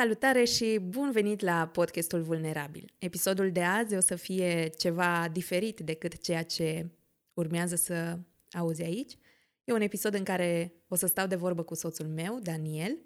Salutare 0.00 0.44
și 0.44 0.78
bun 0.82 1.10
venit 1.10 1.40
la 1.40 1.68
podcastul 1.68 2.22
Vulnerabil. 2.22 2.92
Episodul 2.98 3.50
de 3.50 3.62
azi 3.62 3.96
o 3.96 4.00
să 4.00 4.14
fie 4.16 4.70
ceva 4.78 5.28
diferit 5.32 5.80
decât 5.80 6.20
ceea 6.20 6.42
ce 6.42 6.90
urmează 7.34 7.76
să 7.76 8.18
auzi 8.52 8.82
aici. 8.82 9.16
E 9.64 9.72
un 9.72 9.80
episod 9.80 10.14
în 10.14 10.24
care 10.24 10.72
o 10.88 10.94
să 10.94 11.06
stau 11.06 11.26
de 11.26 11.34
vorbă 11.34 11.62
cu 11.62 11.74
soțul 11.74 12.06
meu, 12.06 12.38
Daniel, 12.42 12.98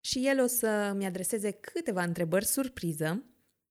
și 0.00 0.26
el 0.26 0.42
o 0.42 0.46
să-mi 0.46 1.06
adreseze 1.06 1.50
câteva 1.50 2.02
întrebări 2.02 2.44
surpriză 2.44 3.24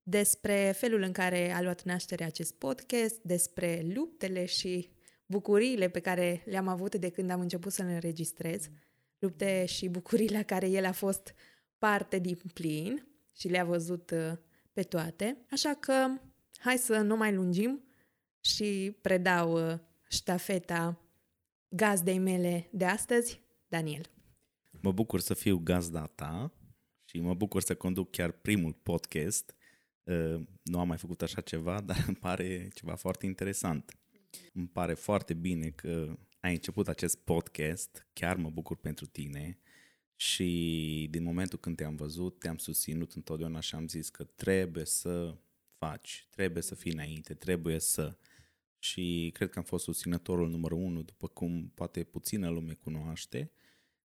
despre 0.04 0.74
felul 0.76 1.02
în 1.02 1.12
care 1.12 1.52
a 1.52 1.62
luat 1.62 1.84
naștere 1.84 2.24
acest 2.24 2.54
podcast, 2.54 3.22
despre 3.22 3.86
luptele 3.94 4.46
și 4.46 4.90
bucuriile 5.26 5.90
pe 5.90 6.00
care 6.00 6.44
le-am 6.46 6.68
avut 6.68 6.96
de 6.96 7.10
când 7.10 7.30
am 7.30 7.40
început 7.40 7.72
să 7.72 7.84
le 7.84 7.94
înregistrez, 7.94 8.70
lupte 9.20 9.66
și 9.66 9.88
bucurii 9.88 10.32
la 10.32 10.44
care 10.44 10.70
el 10.70 10.86
a 10.86 10.92
fost 10.92 11.34
parte 11.84 12.20
din 12.20 12.40
plin 12.54 13.08
și 13.36 13.48
le-a 13.48 13.66
văzut 13.66 14.12
uh, 14.12 14.38
pe 14.74 14.84
toate. 14.84 15.46
Așa 15.52 15.74
că 15.74 16.08
hai 16.58 16.78
să 16.78 17.02
nu 17.02 17.16
mai 17.16 17.34
lungim 17.34 17.84
și 18.40 18.98
predau 19.02 19.72
uh, 19.72 19.80
ștafeta 20.10 21.02
gazdei 21.68 22.18
mele 22.18 22.70
de 22.72 22.86
astăzi, 22.86 23.42
Daniel. 23.68 24.12
Mă 24.82 24.92
bucur 24.92 25.20
să 25.20 25.34
fiu 25.34 25.58
gazda 25.58 26.06
ta 26.06 26.54
și 27.06 27.20
mă 27.20 27.34
bucur 27.34 27.62
să 27.62 27.76
conduc 27.76 28.12
chiar 28.12 28.32
primul 28.32 28.74
podcast. 28.74 29.56
Uh, 30.04 30.42
nu 30.64 30.80
am 30.80 30.88
mai 30.88 30.98
făcut 30.98 31.22
așa 31.22 31.42
ceva, 31.42 31.82
dar 31.90 32.04
îmi 32.08 32.16
pare 32.16 32.70
ceva 32.74 32.96
foarte 32.96 33.26
interesant. 33.26 33.98
Îmi 34.54 34.68
pare 34.68 34.94
foarte 34.94 35.34
bine 35.34 35.70
că 35.70 36.18
ai 36.40 36.52
început 36.52 36.88
acest 36.88 37.18
podcast, 37.18 38.08
chiar 38.14 38.36
mă 38.36 38.50
bucur 38.50 38.78
pentru 38.78 39.06
tine 39.06 39.58
și 40.16 41.08
din 41.10 41.24
momentul 41.24 41.60
când 41.60 41.76
te-am 41.76 41.96
văzut, 41.96 42.40
te-am 42.40 42.58
susținut 42.58 43.14
întotdeauna 43.14 43.60
și 43.60 43.76
am 43.76 43.88
zis 43.88 44.10
că 44.10 44.24
trebuie 44.24 44.86
să 44.86 45.36
faci, 45.78 46.28
trebuie 46.30 46.64
să 46.64 46.76
fii 46.76 46.92
înainte, 46.92 47.34
trebuie 47.34 47.80
să... 47.80 48.18
Și 48.80 49.30
cred 49.34 49.50
că 49.50 49.60
am 49.60 49.66
fost 49.66 49.84
susținătorul 49.84 50.50
numărul 50.50 50.78
unu, 50.78 51.02
după 51.02 51.28
cum 51.28 51.72
poate 51.76 52.04
puțină 52.04 52.50
lume 52.50 52.74
cunoaște, 52.74 53.52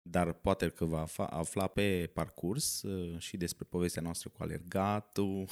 dar 0.02 0.32
poate 0.32 0.68
că 0.68 0.84
va 0.84 1.06
afla 1.16 1.66
pe 1.66 2.10
parcurs 2.12 2.82
uh, 2.82 3.18
și 3.18 3.36
despre 3.36 3.66
povestea 3.68 4.02
noastră 4.02 4.28
cu 4.28 4.42
alergatul, 4.42 5.48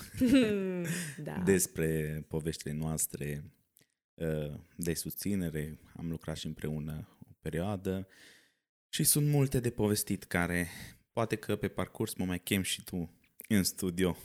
da. 1.25 1.43
despre 1.45 2.25
poveștile 2.29 2.73
noastre 2.73 3.45
uh, 4.15 4.55
de 4.77 4.95
susținere. 4.95 5.79
Am 5.97 6.09
lucrat 6.11 6.37
și 6.37 6.47
împreună 6.47 7.09
o 7.29 7.33
perioadă 7.41 8.09
și 8.93 9.05
sunt 9.05 9.29
multe 9.29 9.61
de 9.61 9.71
povestit 9.71 10.25
care 10.25 10.69
poate 11.13 11.37
că 11.37 11.57
pe 11.57 11.69
parcurs 11.69 12.15
mă 12.15 12.25
mai 12.25 12.41
chem 12.41 12.63
și 12.63 12.85
tu 12.85 13.11
în 13.49 13.63
studio. 13.63 14.17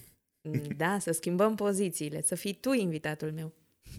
Da, 0.77 0.99
să 0.99 1.11
schimbăm 1.11 1.55
pozițiile, 1.55 2.21
să 2.21 2.35
fii 2.35 2.53
tu 2.53 2.71
invitatul 2.71 3.31
meu. 3.31 3.53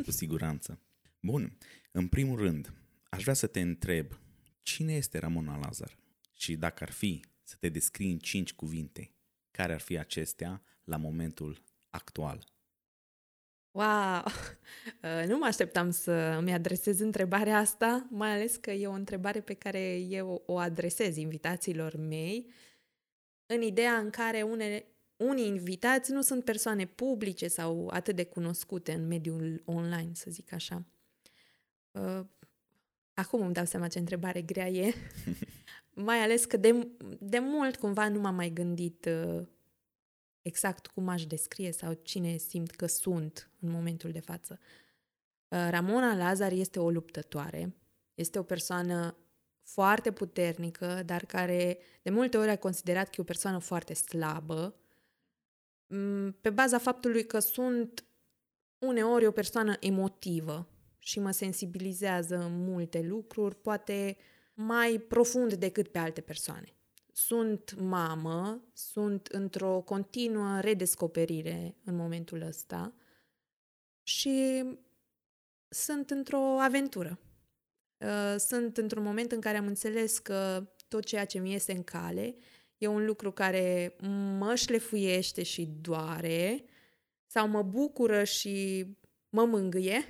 Cu 0.04 0.10
siguranță. 0.10 0.80
Bun, 1.20 1.58
în 1.92 2.08
primul 2.08 2.38
rând, 2.38 2.72
aș 3.08 3.22
vrea 3.22 3.34
să 3.34 3.46
te 3.46 3.60
întreb, 3.60 4.18
cine 4.62 4.92
este 4.92 5.18
Ramona 5.18 5.58
Lazar? 5.58 5.98
Și 6.32 6.56
dacă 6.56 6.84
ar 6.84 6.90
fi 6.90 7.24
să 7.42 7.56
te 7.60 7.68
descrii 7.68 8.10
în 8.10 8.18
cinci 8.18 8.52
cuvinte, 8.52 9.10
care 9.50 9.72
ar 9.72 9.80
fi 9.80 9.98
acestea 9.98 10.62
la 10.84 10.96
momentul 10.96 11.62
actual? 11.90 12.55
Wow! 13.76 14.22
Uh, 15.02 15.28
nu 15.28 15.38
mă 15.38 15.44
așteptam 15.44 15.90
să 15.90 16.12
îmi 16.38 16.52
adresez 16.52 17.00
întrebarea 17.00 17.58
asta, 17.58 18.06
mai 18.10 18.30
ales 18.32 18.56
că 18.56 18.70
e 18.70 18.86
o 18.86 18.92
întrebare 18.92 19.40
pe 19.40 19.54
care 19.54 19.98
eu 19.98 20.42
o 20.46 20.58
adresez 20.58 21.16
invitațiilor 21.16 21.96
mei, 21.96 22.50
în 23.46 23.62
ideea 23.62 23.92
în 23.92 24.10
care 24.10 24.42
unele, 24.42 24.86
unii 25.16 25.46
invitați 25.46 26.12
nu 26.12 26.22
sunt 26.22 26.44
persoane 26.44 26.86
publice 26.86 27.48
sau 27.48 27.88
atât 27.92 28.16
de 28.16 28.24
cunoscute 28.24 28.92
în 28.92 29.06
mediul 29.06 29.62
online, 29.64 30.10
să 30.12 30.30
zic 30.30 30.52
așa. 30.52 30.84
Uh, 31.90 32.20
acum 33.14 33.40
îmi 33.40 33.54
dau 33.54 33.64
seama 33.64 33.88
ce 33.88 33.98
întrebare 33.98 34.42
grea 34.42 34.68
e, 34.68 34.94
mai 36.08 36.18
ales 36.18 36.44
că 36.44 36.56
de, 36.56 36.88
de 37.20 37.38
mult 37.38 37.76
cumva 37.76 38.08
nu 38.08 38.20
m-am 38.20 38.34
mai 38.34 38.50
gândit 38.50 39.08
uh, 39.26 39.46
exact 40.46 40.86
cum 40.86 41.08
aș 41.08 41.26
descrie 41.26 41.72
sau 41.72 41.92
cine 42.02 42.36
simt 42.36 42.70
că 42.70 42.86
sunt 42.86 43.50
în 43.60 43.70
momentul 43.70 44.10
de 44.10 44.20
față. 44.20 44.58
Uh, 45.48 45.66
Ramona 45.70 46.16
Lazar 46.16 46.52
este 46.52 46.78
o 46.78 46.90
luptătoare, 46.90 47.76
este 48.14 48.38
o 48.38 48.42
persoană 48.42 49.16
foarte 49.62 50.12
puternică, 50.12 51.02
dar 51.06 51.24
care 51.24 51.78
de 52.02 52.10
multe 52.10 52.36
ori 52.36 52.50
a 52.50 52.58
considerat 52.58 53.04
că 53.04 53.14
e 53.16 53.20
o 53.20 53.24
persoană 53.24 53.58
foarte 53.58 53.94
slabă, 53.94 54.74
mm, 55.86 56.32
pe 56.40 56.50
baza 56.50 56.78
faptului 56.78 57.26
că 57.26 57.38
sunt 57.38 58.04
uneori 58.78 59.26
o 59.26 59.30
persoană 59.30 59.76
emotivă 59.80 60.68
și 60.98 61.18
mă 61.18 61.30
sensibilizează 61.30 62.36
în 62.36 62.64
multe 62.64 63.02
lucruri, 63.02 63.54
poate 63.54 64.16
mai 64.54 64.98
profund 65.08 65.54
decât 65.54 65.88
pe 65.88 65.98
alte 65.98 66.20
persoane 66.20 66.76
sunt 67.16 67.74
mamă, 67.80 68.62
sunt 68.72 69.26
într-o 69.26 69.80
continuă 69.80 70.60
redescoperire 70.60 71.76
în 71.84 71.96
momentul 71.96 72.40
ăsta 72.42 72.92
și 74.02 74.64
sunt 75.68 76.10
într-o 76.10 76.60
aventură. 76.60 77.18
Uh, 77.98 78.34
sunt 78.38 78.76
într-un 78.76 79.02
moment 79.02 79.32
în 79.32 79.40
care 79.40 79.56
am 79.56 79.66
înțeles 79.66 80.18
că 80.18 80.66
tot 80.88 81.04
ceea 81.04 81.24
ce 81.24 81.38
mi 81.38 81.54
este 81.54 81.72
în 81.72 81.82
cale 81.82 82.36
e 82.78 82.86
un 82.86 83.04
lucru 83.04 83.32
care 83.32 83.96
mă 84.38 84.54
șlefuiește 84.54 85.42
și 85.42 85.68
doare 85.80 86.64
sau 87.26 87.48
mă 87.48 87.62
bucură 87.62 88.24
și 88.24 88.86
mă 89.28 89.44
mângâie, 89.44 90.04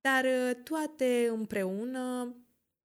dar 0.00 0.24
uh, 0.24 0.56
toate 0.62 1.28
împreună 1.30 2.34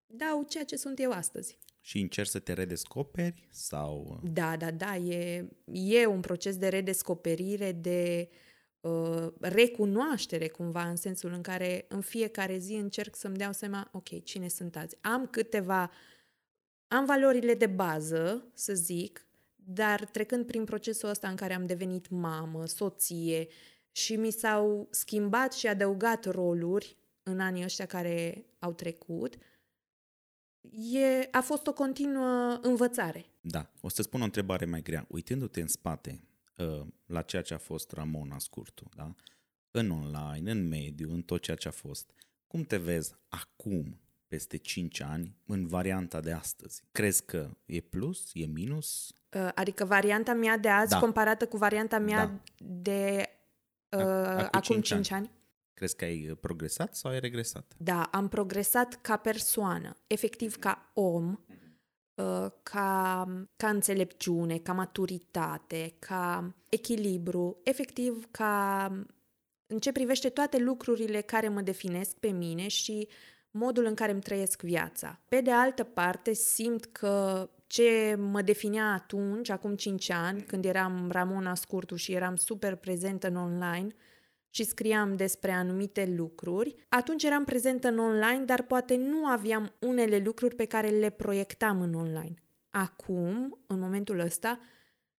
dau 0.06 0.42
ceea 0.42 0.64
ce 0.64 0.76
sunt 0.76 0.98
eu 0.98 1.10
astăzi. 1.10 1.58
Și 1.80 2.00
încerci 2.00 2.28
să 2.28 2.38
te 2.38 2.52
redescoperi 2.52 3.48
sau... 3.50 4.20
Da, 4.32 4.56
da, 4.56 4.70
da, 4.70 4.96
e, 4.96 5.48
e 5.72 6.06
un 6.06 6.20
proces 6.20 6.56
de 6.56 6.68
redescoperire, 6.68 7.72
de 7.72 8.28
uh, 8.80 9.26
recunoaștere 9.40 10.48
cumva, 10.48 10.88
în 10.88 10.96
sensul 10.96 11.32
în 11.32 11.42
care 11.42 11.84
în 11.88 12.00
fiecare 12.00 12.58
zi 12.58 12.72
încerc 12.72 13.16
să-mi 13.16 13.36
dau 13.36 13.52
seama, 13.52 13.88
ok, 13.92 14.24
cine 14.24 14.48
sunt 14.48 14.76
azi? 14.76 14.96
Am 15.00 15.26
câteva, 15.26 15.90
am 16.88 17.04
valorile 17.04 17.54
de 17.54 17.66
bază, 17.66 18.50
să 18.54 18.74
zic, 18.74 19.26
dar 19.56 20.04
trecând 20.04 20.46
prin 20.46 20.64
procesul 20.64 21.08
ăsta 21.08 21.28
în 21.28 21.36
care 21.36 21.54
am 21.54 21.66
devenit 21.66 22.08
mamă, 22.08 22.66
soție 22.66 23.46
și 23.90 24.16
mi 24.16 24.30
s-au 24.30 24.88
schimbat 24.90 25.52
și 25.52 25.66
adăugat 25.66 26.24
roluri 26.24 26.96
în 27.22 27.40
anii 27.40 27.64
ăștia 27.64 27.86
care 27.86 28.44
au 28.58 28.72
trecut, 28.72 29.34
uh, 29.34 29.40
e, 30.92 31.28
a 31.30 31.40
fost 31.40 31.66
o 31.66 31.72
continuă 31.72 32.58
învățare. 32.62 33.24
Da. 33.40 33.70
O 33.80 33.88
să 33.88 34.02
spun 34.02 34.20
o 34.20 34.24
întrebare 34.24 34.64
mai 34.64 34.82
grea. 34.82 35.06
Uitându-te 35.08 35.60
în 35.60 35.68
spate 35.68 36.20
uh, 36.56 36.86
la 37.06 37.22
ceea 37.22 37.42
ce 37.42 37.54
a 37.54 37.58
fost 37.58 37.92
Ramona 37.92 38.38
Scurtu, 38.38 38.88
da? 38.96 39.14
în 39.70 39.90
online, 39.90 40.50
în 40.50 40.68
mediu, 40.68 41.12
în 41.12 41.22
tot 41.22 41.42
ceea 41.42 41.56
ce 41.56 41.68
a 41.68 41.70
fost, 41.70 42.10
cum 42.46 42.62
te 42.62 42.76
vezi 42.76 43.14
acum, 43.28 44.00
peste 44.28 44.56
5 44.56 45.00
ani, 45.00 45.36
în 45.46 45.66
varianta 45.66 46.20
de 46.20 46.32
astăzi? 46.32 46.82
Crezi 46.92 47.24
că 47.24 47.50
e 47.66 47.80
plus, 47.80 48.30
e 48.32 48.46
minus? 48.46 49.14
Uh, 49.32 49.48
adică 49.54 49.84
varianta 49.84 50.32
mea 50.32 50.58
de 50.58 50.68
azi 50.68 50.90
da. 50.90 50.98
comparată 50.98 51.46
cu 51.46 51.56
varianta 51.56 51.98
mea 51.98 52.26
da. 52.26 52.40
de 52.66 53.28
uh, 53.88 54.48
acum 54.50 54.60
5, 54.60 54.86
5 54.86 55.10
ani? 55.10 55.20
ani? 55.24 55.30
Crezi 55.80 55.96
că 55.96 56.04
ai 56.04 56.28
uh, 56.30 56.36
progresat 56.40 56.94
sau 56.96 57.10
ai 57.10 57.20
regresat? 57.20 57.72
Da, 57.76 58.02
am 58.02 58.28
progresat 58.28 58.98
ca 59.00 59.16
persoană, 59.16 59.96
efectiv 60.06 60.56
ca 60.56 60.90
om, 60.94 61.38
uh, 62.14 62.46
ca, 62.62 63.24
ca 63.56 63.68
înțelepciune, 63.68 64.58
ca 64.58 64.72
maturitate, 64.72 65.94
ca 65.98 66.54
echilibru, 66.68 67.60
efectiv 67.62 68.28
ca 68.30 68.86
în 69.66 69.78
ce 69.78 69.92
privește 69.92 70.28
toate 70.28 70.58
lucrurile 70.58 71.20
care 71.20 71.48
mă 71.48 71.60
definesc 71.60 72.16
pe 72.16 72.28
mine 72.28 72.68
și 72.68 73.08
modul 73.50 73.84
în 73.84 73.94
care 73.94 74.12
îmi 74.12 74.20
trăiesc 74.20 74.62
viața. 74.62 75.20
Pe 75.28 75.40
de 75.40 75.50
altă 75.50 75.84
parte, 75.84 76.32
simt 76.32 76.84
că 76.84 77.48
ce 77.66 78.16
mă 78.18 78.42
definea 78.42 78.92
atunci, 78.92 79.48
acum 79.48 79.76
5 79.76 80.10
ani, 80.10 80.42
când 80.42 80.64
eram 80.64 81.10
Ramona 81.10 81.54
Scurtu 81.54 81.96
și 81.96 82.12
eram 82.12 82.36
super 82.36 82.74
prezentă 82.74 83.26
în 83.26 83.36
online, 83.36 83.94
și 84.50 84.64
scriam 84.64 85.16
despre 85.16 85.50
anumite 85.50 86.06
lucruri, 86.16 86.74
atunci 86.88 87.22
eram 87.22 87.44
prezentă 87.44 87.88
în 87.88 87.98
online, 87.98 88.44
dar 88.44 88.62
poate 88.62 88.96
nu 88.96 89.26
aveam 89.26 89.74
unele 89.78 90.18
lucruri 90.18 90.54
pe 90.54 90.64
care 90.64 90.88
le 90.88 91.10
proiectam 91.10 91.80
în 91.80 91.94
online. 91.94 92.34
Acum, 92.70 93.58
în 93.66 93.78
momentul 93.78 94.18
ăsta, 94.18 94.60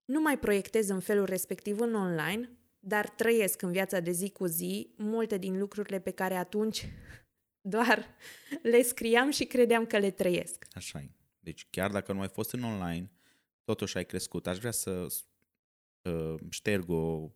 nu 0.05 0.21
mai 0.21 0.39
proiectez 0.39 0.89
în 0.89 1.01
felul 1.01 1.25
respectiv 1.25 1.81
în 1.81 1.95
online, 1.95 2.51
dar 2.79 3.09
trăiesc 3.09 3.63
în 3.63 3.73
viața 3.73 4.01
de 4.01 4.11
zi 4.11 4.31
cu 4.31 4.47
zi 4.47 4.95
multe 4.97 5.39
din 5.39 5.59
lucrurile 5.59 6.01
pe 6.01 6.11
care 6.11 6.35
atunci 6.35 6.89
doar 7.61 8.07
le 8.63 8.83
scriam 8.83 9.31
și 9.31 9.45
credeam 9.45 9.87
că 9.87 9.99
le 9.99 10.11
trăiesc. 10.11 10.65
Așa 10.73 10.99
e. 10.99 11.11
Deci 11.41 11.67
chiar 11.71 11.91
dacă 11.91 12.13
nu 12.13 12.21
ai 12.21 12.29
fost 12.29 12.53
în 12.53 12.63
online, 12.63 13.11
totuși 13.65 13.97
ai 13.97 14.05
crescut. 14.05 14.47
Aș 14.47 14.59
vrea 14.59 14.71
să 14.71 15.07
uh, 16.03 16.35
șterg 16.49 16.89
o, 16.89 17.31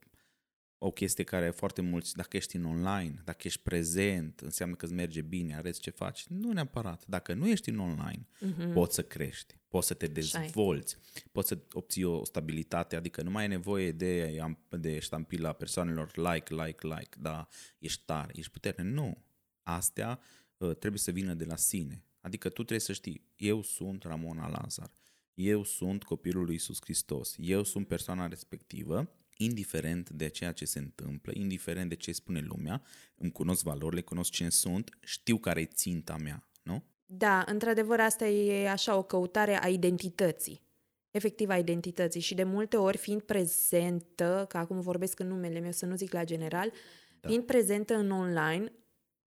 o 0.86 0.90
chestie 0.90 1.25
care 1.25 1.50
foarte 1.50 1.81
mulți, 1.82 2.16
dacă 2.16 2.36
ești 2.36 2.56
în 2.56 2.64
online, 2.64 3.20
dacă 3.25 3.38
ești 3.42 3.60
prezent, 3.62 4.40
înseamnă 4.40 4.75
că 4.75 4.84
îți 4.84 4.94
merge 4.94 5.20
bine, 5.22 5.56
arăți 5.56 5.81
ce 5.81 5.90
faci. 5.90 6.26
Nu 6.28 6.52
neapărat. 6.52 7.04
Dacă 7.06 7.34
nu 7.34 7.48
ești 7.48 7.69
în 7.69 7.78
online, 7.78 8.26
Mhm. 8.40 8.72
poți 8.72 8.94
să 8.94 9.02
crești, 9.02 9.58
poți 9.69 9.86
să 9.86 9.94
te 9.94 10.04
Așa 10.04 10.38
e. 10.38 10.42
dezvolți, 10.42 10.96
poți 11.32 11.48
să 11.48 11.58
obții 11.72 12.02
o 12.04 12.25
stabilitate, 12.25 12.96
adică 12.96 13.22
nu 13.22 13.31
mai 13.31 13.44
e 13.44 13.48
nevoie 13.48 13.92
de, 13.92 14.38
de 14.69 14.98
ștampila 14.98 15.52
persoanelor 15.52 16.16
like, 16.16 16.54
like, 16.54 16.86
like, 16.86 17.16
da, 17.20 17.48
ești 17.78 18.02
tare, 18.04 18.32
ești 18.36 18.50
puternic. 18.50 18.92
Nu. 18.92 19.25
Astea 19.62 20.20
uh, 20.56 20.76
trebuie 20.76 21.00
să 21.00 21.10
vină 21.10 21.34
de 21.34 21.44
la 21.44 21.56
sine. 21.56 22.04
Adică 22.20 22.48
tu 22.48 22.54
trebuie 22.54 22.78
să 22.78 22.92
știi, 22.92 23.25
eu 23.36 23.62
sunt 23.62 24.02
Ramona 24.02 24.48
Lazar, 24.48 24.90
eu 25.34 25.64
sunt 25.64 26.04
copilul 26.04 26.44
lui 26.44 26.54
Isus 26.54 26.78
Hristos, 26.81 27.34
eu 27.38 27.62
sunt 27.62 27.86
persoana 27.88 28.26
respectivă, 28.26 29.08
indiferent 29.36 30.10
de 30.10 30.28
ceea 30.28 30.52
ce 30.52 30.64
se 30.64 30.78
întâmplă, 30.78 31.32
indiferent 31.34 31.88
de 31.88 31.94
ce 31.94 32.12
spune 32.12 32.40
lumea, 32.40 32.82
îmi 33.14 33.32
cunosc 33.32 33.62
valorile, 33.62 34.00
cunosc 34.00 34.31
cine 34.31 34.48
sunt, 34.48 34.90
știu 35.00 35.38
care 35.38 35.60
e 35.60 35.64
ținta 35.64 36.16
mea, 36.16 36.48
nu? 36.62 36.84
Da, 37.06 37.44
într-adevăr, 37.46 38.00
asta 38.00 38.26
e 38.26 38.70
așa 38.70 38.96
o 38.96 39.02
căutare 39.02 39.62
a 39.62 39.69
identității. 39.69 40.62
Efectiv 41.10 41.48
a 41.48 41.58
identității 41.58 42.20
și 42.20 42.34
de 42.34 42.44
multe 42.44 42.76
ori 42.76 42.96
fiind 42.96 43.22
prezentă, 43.22 44.44
că 44.48 44.56
acum 44.56 44.81
vorbesc 44.81 45.19
în 45.19 45.26
numele 45.26 45.58
meu, 45.58 45.72
să 45.72 45.86
nu 45.86 45.96
zic 45.96 46.12
la 46.12 46.25
general, 46.25 46.72
da. 47.20 47.28
fiind 47.28 47.44
prezentă 47.44 47.94
în 47.94 48.10
online, 48.10 48.72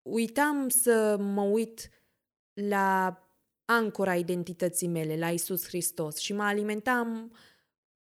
uitam 0.01 0.69
să 0.69 1.17
mă 1.19 1.41
uit 1.41 1.89
la 2.53 3.21
ancora 3.65 4.15
identității 4.15 4.87
mele, 4.87 5.17
la 5.17 5.29
Isus 5.29 5.65
Hristos 5.67 6.17
și 6.17 6.33
mă 6.33 6.43
alimentam 6.43 7.31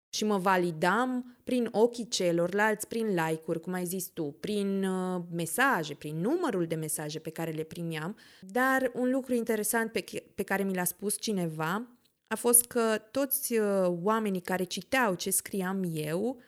și 0.08 0.24
mă 0.24 0.38
validam 0.38 1.36
prin 1.44 1.68
ochii 1.70 2.08
celorlalți, 2.08 2.88
prin 2.88 3.06
like-uri, 3.06 3.60
cum 3.60 3.72
ai 3.72 3.84
zis 3.84 4.06
tu, 4.06 4.36
prin 4.40 4.84
uh, 4.84 5.22
mesaje, 5.30 5.94
prin 5.94 6.16
numărul 6.16 6.66
de 6.66 6.74
mesaje 6.74 7.18
pe 7.18 7.30
care 7.30 7.50
le 7.50 7.62
primeam. 7.62 8.16
Dar 8.40 8.90
un 8.94 9.10
lucru 9.10 9.34
interesant 9.34 9.92
pe, 9.92 10.04
pe 10.34 10.42
care 10.42 10.62
mi 10.62 10.74
l-a 10.74 10.84
spus 10.84 11.20
cineva 11.20 11.96
a 12.28 12.34
fost 12.34 12.64
că 12.64 12.98
toți 13.10 13.58
uh, 13.58 13.96
oamenii 14.02 14.40
care 14.40 14.64
citeau 14.64 15.14
ce 15.14 15.30
scriam 15.30 15.90
eu 15.94 16.40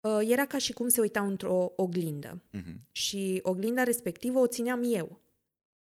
uh, 0.00 0.18
era 0.30 0.46
ca 0.46 0.58
și 0.58 0.72
cum 0.72 0.88
se 0.88 1.00
uitau 1.00 1.26
într-o 1.26 1.72
oglindă. 1.76 2.42
Mhm. 2.50 2.80
Și 2.92 3.40
oglinda 3.42 3.82
respectivă 3.82 4.38
o 4.38 4.46
țineam 4.46 4.82
eu. 4.84 5.20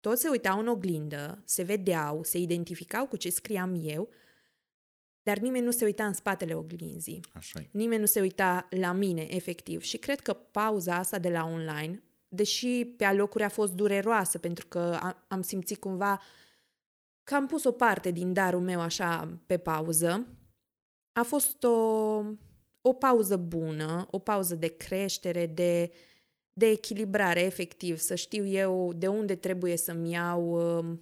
Toți 0.01 0.21
se 0.21 0.29
uitau 0.29 0.59
în 0.59 0.67
oglindă, 0.67 1.43
se 1.45 1.63
vedeau, 1.63 2.23
se 2.23 2.39
identificau 2.39 3.07
cu 3.07 3.17
ce 3.17 3.31
scriam 3.31 3.81
eu, 3.83 4.09
dar 5.27 5.39
nimeni 5.39 5.65
nu 5.65 5.71
se 5.71 5.85
uita 5.85 6.07
în 6.07 6.13
spatele 6.13 6.55
oglinzii. 6.55 7.21
Așa 7.33 7.61
e. 7.61 7.69
Nimeni 7.71 8.01
nu 8.01 8.07
se 8.07 8.21
uita 8.21 8.67
la 8.71 8.93
mine, 8.93 9.27
efectiv. 9.35 9.83
Și 9.83 9.97
cred 9.97 10.21
că 10.21 10.33
pauza 10.33 10.95
asta 10.97 11.19
de 11.19 11.29
la 11.29 11.45
online, 11.45 12.03
deși 12.29 12.85
pe 12.85 13.05
alocuri 13.05 13.45
a 13.45 13.49
fost 13.49 13.73
dureroasă, 13.73 14.39
pentru 14.39 14.67
că 14.67 14.79
a- 14.79 15.25
am 15.29 15.43
simțit 15.43 15.79
cumva 15.79 16.21
că 17.23 17.35
am 17.35 17.47
pus 17.47 17.65
o 17.65 17.73
parte 17.73 18.11
din 18.11 18.33
darul 18.33 18.61
meu 18.61 18.81
așa 18.81 19.39
pe 19.47 19.59
pauză, 19.59 20.27
a 21.13 21.23
fost 21.23 21.63
o, 21.63 21.71
o 22.81 22.93
pauză 22.99 23.37
bună, 23.37 24.09
o 24.11 24.19
pauză 24.19 24.55
de 24.55 24.77
creștere, 24.77 25.47
de, 25.47 25.93
de 26.53 26.67
echilibrare, 26.67 27.41
efectiv, 27.41 27.99
să 27.99 28.15
știu 28.15 28.47
eu 28.47 28.93
de 28.93 29.07
unde 29.09 29.35
trebuie 29.35 29.77
să-mi 29.77 30.11
iau 30.11 30.51
um, 30.79 31.01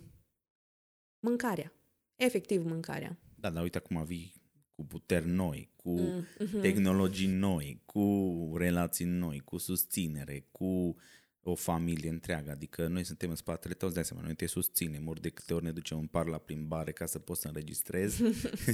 mâncarea. 1.19 1.73
Efectiv, 2.17 2.65
mâncarea. 2.65 3.19
Da, 3.45 3.51
dar 3.51 3.63
uite 3.63 3.79
acum 3.79 4.05
vii 4.05 4.35
cu 4.75 4.85
puteri 4.85 5.27
noi, 5.27 5.71
cu 5.77 5.91
Mm, 5.91 6.27
mhm. 6.39 6.61
tehnologii 6.61 7.27
noi, 7.27 7.83
cu 7.85 8.55
relații 8.57 9.05
noi, 9.05 9.41
cu 9.45 9.59
susținere, 9.59 10.47
cu 10.53 10.97
o 11.43 11.55
familie 11.55 12.11
întreagă. 12.11 12.51
Adică 12.51 12.87
noi 12.87 13.05
suntem 13.05 13.31
în 13.31 13.37
spatele 13.37 13.75
tău, 13.75 13.87
îți 13.87 13.97
dai 13.97 14.05
seama, 14.05 14.23
noi 14.23 14.35
te 14.35 14.47
susținem, 14.47 15.09
ori 15.09 15.21
de 15.21 15.29
câte 15.29 15.55
ori 15.55 15.65
ne 15.65 15.73
ducem 15.73 15.99
în 15.99 16.07
par 16.07 16.27
la 16.27 16.39
plimbare 16.39 16.93
ca 16.93 17.07
să 17.07 17.19
poți 17.19 17.41
să 17.41 17.49
înregistrezi, 17.49 18.23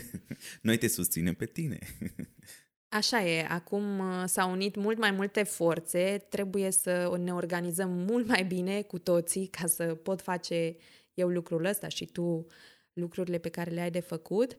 noi 0.63 0.79
te 0.79 0.87
susținem 0.87 1.35
pe 1.35 1.47
tine. 1.47 1.79
Așa 2.89 3.25
e, 3.25 3.47
acum 3.49 3.99
uh, 3.99 4.23
s-au 4.27 4.51
unit 4.51 4.77
mult 4.77 4.99
mai 4.99 5.11
multe 5.11 5.43
forțe, 5.43 6.27
trebuie 6.29 6.71
să 6.71 7.17
ne 7.23 7.35
organizăm 7.35 7.91
mult 7.91 8.27
mai 8.27 8.45
bine 8.45 8.83
cu 8.83 8.99
toții 8.99 9.47
ca 9.47 9.67
să 9.67 9.85
pot 9.85 10.21
face 10.21 10.77
eu 11.15 11.29
lucrul 11.29 11.65
ăsta 11.65 11.89
și 11.89 12.07
tu 12.07 12.47
lucrurile 12.93 13.39
pe 13.39 13.49
care 13.49 13.71
le 13.71 13.81
ai 13.81 13.91
de 13.91 14.01
făcut, 14.01 14.57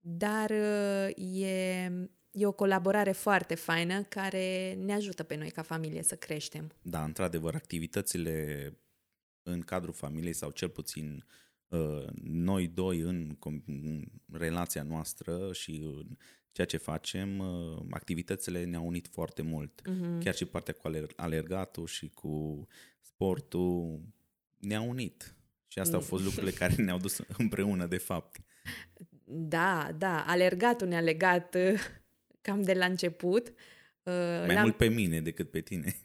dar 0.00 0.50
uh, 0.50 1.40
e, 1.40 1.84
e 2.30 2.46
o 2.46 2.52
colaborare 2.52 3.12
foarte 3.12 3.54
faină 3.54 4.02
care 4.02 4.74
ne 4.74 4.92
ajută 4.92 5.22
pe 5.22 5.36
noi 5.36 5.50
ca 5.50 5.62
familie 5.62 6.02
să 6.02 6.16
creștem. 6.16 6.72
Da, 6.82 7.04
într-adevăr, 7.04 7.54
activitățile 7.54 8.72
în 9.42 9.60
cadrul 9.60 9.92
familiei 9.92 10.32
sau 10.32 10.50
cel 10.50 10.68
puțin 10.68 11.24
uh, 11.68 12.04
noi 12.22 12.68
doi 12.68 12.98
în, 12.98 13.36
com- 13.36 13.64
în 13.66 14.04
relația 14.32 14.82
noastră 14.82 15.52
și 15.52 15.70
în 15.70 16.16
ceea 16.52 16.66
ce 16.66 16.76
facem, 16.76 17.38
uh, 17.38 17.82
activitățile 17.90 18.64
ne-au 18.64 18.86
unit 18.86 19.08
foarte 19.08 19.42
mult. 19.42 19.88
Mhm. 19.88 20.20
Chiar 20.20 20.34
și 20.34 20.44
partea 20.44 20.74
cu 20.74 20.88
aler- 20.88 21.14
alergatul 21.16 21.86
și 21.86 22.08
cu 22.08 22.66
sportul 23.00 24.00
ne-a 24.56 24.80
unit. 24.80 25.34
Și 25.72 25.78
astea 25.78 25.96
au 25.96 26.02
fost 26.04 26.24
lucrurile 26.24 26.50
care 26.50 26.74
ne-au 26.82 26.98
dus 26.98 27.20
împreună, 27.38 27.86
de 27.86 27.96
fapt. 27.96 28.36
Da, 29.24 29.90
da, 29.98 30.24
alergatul 30.26 30.88
ne-a 30.88 31.00
legat 31.00 31.54
uh, 31.54 31.80
cam 32.40 32.62
de 32.62 32.72
la 32.72 32.84
început. 32.84 33.48
Uh, 34.02 34.12
Mai 34.46 34.54
l-am- 34.54 34.62
mult 34.62 34.76
pe 34.76 34.88
mine 34.88 35.20
decât 35.20 35.50
pe 35.50 35.60
tine. 35.60 35.94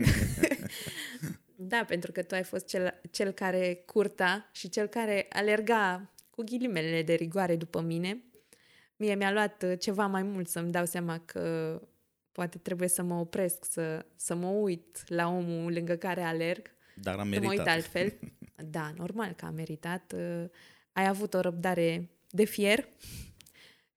Da, 1.58 1.84
pentru 1.88 2.12
că 2.12 2.24
tu 2.24 2.36
ai 2.36 2.44
fost 2.44 2.66
cel, 2.66 3.02
cel 3.12 3.32
care 3.32 3.84
curta 3.86 4.50
și 4.54 4.70
cel 4.70 4.88
care 4.88 5.26
alerga 5.30 6.14
cu 6.30 6.44
ghilimelele 6.44 7.02
de 7.02 7.14
rigoare 7.14 7.56
după 7.56 7.82
mine. 7.82 8.24
Mie 8.96 9.16
mi-a 9.16 9.32
luat 9.32 9.64
uh, 9.64 9.80
ceva 9.80 10.06
mai 10.08 10.24
mult 10.24 10.48
să-mi 10.48 10.72
dau 10.72 10.86
seama 10.86 11.20
că 11.20 11.82
poate 12.32 12.58
trebuie 12.58 12.88
să 12.88 13.04
mă 13.04 13.16
opresc, 13.16 13.66
să, 13.72 14.06
să 14.16 14.36
mă 14.36 14.48
uit 14.48 15.04
la 15.08 15.28
omul 15.28 15.74
lângă 15.74 15.96
care 15.96 16.22
alerg, 16.22 16.75
Dar 16.96 17.20
am 17.20 17.34
să 17.34 17.40
mă 17.40 17.48
uit 17.48 17.58
meritat. 17.58 17.68
altfel. 17.68 18.14
Da, 18.70 18.92
normal 18.98 19.32
că 19.34 19.46
a 19.46 19.50
meritat. 19.50 20.14
Uh, 20.16 20.44
Ai 20.94 21.08
avut 21.08 21.34
o 21.34 21.40
răbdare 21.40 22.10
de 22.30 22.44
fier, 22.44 22.88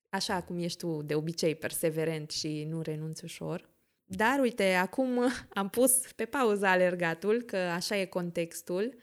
așa 0.08 0.42
cum 0.42 0.58
ești 0.58 0.78
tu 0.78 1.02
de 1.02 1.14
obicei 1.14 1.54
perseverent 1.54 2.30
și 2.30 2.64
nu 2.68 2.82
renunți 2.82 3.24
ușor. 3.24 3.68
Dar 4.04 4.38
uite, 4.40 4.72
acum 4.74 5.20
am 5.54 5.68
pus 5.68 5.92
pe 6.16 6.24
pauză 6.24 6.66
alergatul, 6.66 7.42
că 7.42 7.56
așa 7.56 7.96
e 7.96 8.04
contextul. 8.04 8.94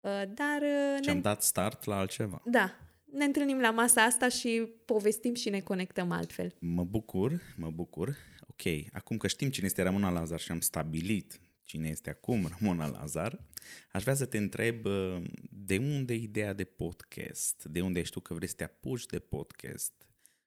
Uh, 0.00 0.22
Dar 0.34 0.60
uh, 0.62 0.96
Și 1.00 1.06
ne, 1.06 1.10
am 1.10 1.20
dat 1.20 1.42
start 1.42 1.84
la 1.84 1.96
altceva. 1.98 2.42
da, 2.44 2.74
ne 3.04 3.24
întâlnim 3.24 3.60
la 3.60 3.70
masa 3.70 4.02
asta 4.02 4.28
și 4.28 4.68
povestim 4.84 5.34
și 5.34 5.48
ne 5.50 5.60
conectăm 5.60 6.10
altfel. 6.10 6.54
Mă 6.60 6.84
bucur, 6.84 7.40
mă 7.56 7.70
bucur. 7.70 8.16
Ok, 8.46 8.62
acum 8.92 9.16
că 9.16 9.26
știm 9.26 9.50
cine 9.50 9.66
este 9.66 9.82
Ramona 9.82 10.10
Lazar 10.10 10.40
și 10.40 10.50
am 10.52 10.60
stabilit 10.60 11.40
cine 11.72 11.88
este 11.88 12.10
acum 12.10 12.46
Ramona 12.58 12.86
Lazar, 12.86 13.44
aș 13.92 14.02
vrea 14.02 14.14
să 14.14 14.26
te 14.26 14.38
întreb 14.38 14.84
uh, 14.84 15.22
de 15.50 15.78
unde 15.78 16.14
ideea 16.14 16.52
de 16.52 16.64
podcast? 16.64 17.64
De 17.64 17.80
unde 17.80 18.00
ești 18.00 18.12
tu 18.12 18.20
că 18.20 18.34
vrei 18.34 18.48
să 18.48 18.54
te 18.54 18.64
apuci 18.64 19.06
de 19.06 19.18
podcast? 19.18 19.92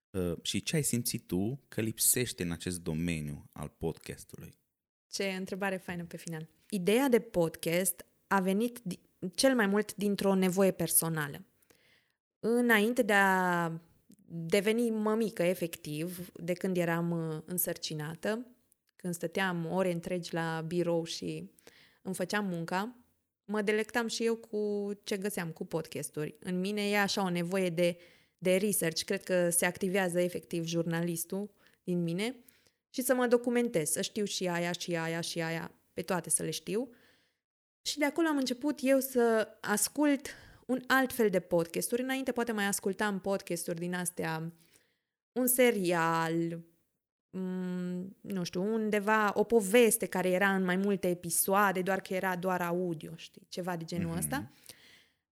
Uh, 0.09 0.33
Și 0.41 0.63
ce 0.63 0.75
ai 0.75 0.83
simțit 0.83 1.27
tu 1.27 1.63
că 1.67 1.81
lipsește 1.81 2.43
în 2.43 2.51
acest 2.51 2.81
domeniu 2.81 3.49
al 3.51 3.69
podcastului? 3.77 4.57
Ce 5.07 5.23
întrebare 5.25 5.77
faină 5.77 6.03
pe 6.05 6.17
final. 6.17 6.47
Ideea 6.69 7.09
de 7.09 7.19
podcast 7.19 8.05
a 8.27 8.39
venit 8.39 8.79
di- 8.83 8.99
cel 9.35 9.55
mai 9.55 9.67
mult 9.67 9.95
dintr-o 9.95 10.35
nevoie 10.35 10.71
personală. 10.71 11.45
Înainte 12.39 13.01
de 13.01 13.13
a 13.13 13.71
deveni 14.27 14.89
mămică, 14.89 15.43
efectiv, 15.43 16.31
de 16.33 16.53
când 16.53 16.77
eram 16.77 17.11
uh, 17.11 17.41
însărcinată, 17.45 18.54
când 19.05 19.17
stăteam 19.17 19.71
ore 19.71 19.91
întregi 19.91 20.33
la 20.33 20.63
birou 20.67 21.03
și 21.03 21.51
îmi 22.01 22.15
făceam 22.15 22.45
munca, 22.45 22.95
mă 23.45 23.61
delectam 23.61 24.07
și 24.07 24.25
eu 24.25 24.35
cu 24.35 24.91
ce 25.03 25.17
găseam, 25.17 25.51
cu 25.51 25.65
podcasturi. 25.65 26.35
În 26.39 26.59
mine 26.59 26.89
e 26.89 26.99
așa 26.99 27.23
o 27.23 27.29
nevoie 27.29 27.69
de, 27.69 27.97
de 28.37 28.55
research. 28.55 29.01
Cred 29.01 29.23
că 29.23 29.49
se 29.49 29.65
activează 29.65 30.19
efectiv 30.19 30.65
jurnalistul 30.65 31.51
din 31.83 32.03
mine 32.03 32.35
și 32.89 33.01
să 33.01 33.13
mă 33.13 33.27
documentez, 33.27 33.89
să 33.89 34.01
știu 34.01 34.23
și 34.23 34.47
aia, 34.47 34.71
și 34.71 34.95
aia, 34.95 35.21
și 35.21 35.41
aia, 35.41 35.71
pe 35.93 36.01
toate 36.01 36.29
să 36.29 36.43
le 36.43 36.51
știu. 36.51 36.89
Și 37.81 37.97
de 37.97 38.05
acolo 38.05 38.27
am 38.27 38.37
început 38.37 38.79
eu 38.81 38.99
să 38.99 39.47
ascult 39.61 40.27
un 40.65 40.81
alt 40.87 41.13
fel 41.13 41.29
de 41.29 41.39
podcasturi. 41.39 42.01
Înainte 42.01 42.31
poate 42.31 42.51
mai 42.51 42.65
ascultam 42.65 43.19
podcasturi 43.19 43.79
din 43.79 43.93
astea, 43.93 44.53
un 45.31 45.47
serial, 45.47 46.33
mm, 46.33 46.74
nu 48.21 48.43
știu, 48.43 48.73
undeva, 48.73 49.31
o 49.33 49.43
poveste 49.43 50.05
care 50.05 50.29
era 50.29 50.49
în 50.55 50.63
mai 50.63 50.75
multe 50.75 51.09
episoade, 51.09 51.81
doar 51.81 52.01
că 52.01 52.13
era 52.13 52.35
doar 52.35 52.61
audio, 52.61 53.11
știi, 53.15 53.45
ceva 53.49 53.75
de 53.75 53.83
genul 53.83 54.07
Mhm. 54.09 54.17
ăsta. 54.17 54.51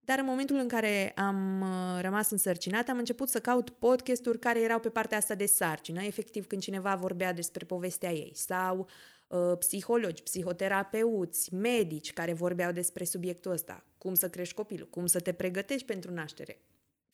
Dar 0.05 0.19
în 0.19 0.25
momentul 0.25 0.55
în 0.55 0.67
care 0.67 1.11
am 1.15 1.61
uh, 1.61 2.01
rămas 2.01 2.29
însărcinată, 2.31 2.91
am 2.91 2.97
început 2.97 3.29
să 3.29 3.39
caut 3.39 3.69
podcasturi 3.69 4.39
care 4.39 4.61
erau 4.61 4.79
pe 4.79 4.89
partea 4.89 5.17
asta 5.17 5.35
de 5.35 5.45
sarcină, 5.45 6.03
efectiv 6.03 6.47
când 6.47 6.61
cineva 6.61 6.95
vorbea 6.95 7.33
despre 7.33 7.65
povestea 7.65 8.11
ei, 8.11 8.31
sau 8.35 8.87
uh, 9.27 9.57
psihologi, 9.59 10.23
psihoterapeuți, 10.23 11.53
medici 11.53 12.13
care 12.13 12.33
vorbeau 12.33 12.71
despre 12.71 13.03
subiectul 13.03 13.51
ăsta, 13.51 13.83
cum 13.97 14.13
să 14.13 14.29
crești 14.29 14.53
copilul, 14.53 14.87
cum 14.89 15.05
să 15.05 15.19
te 15.19 15.31
pregătești 15.31 15.85
pentru 15.85 16.13
naștere, 16.13 16.61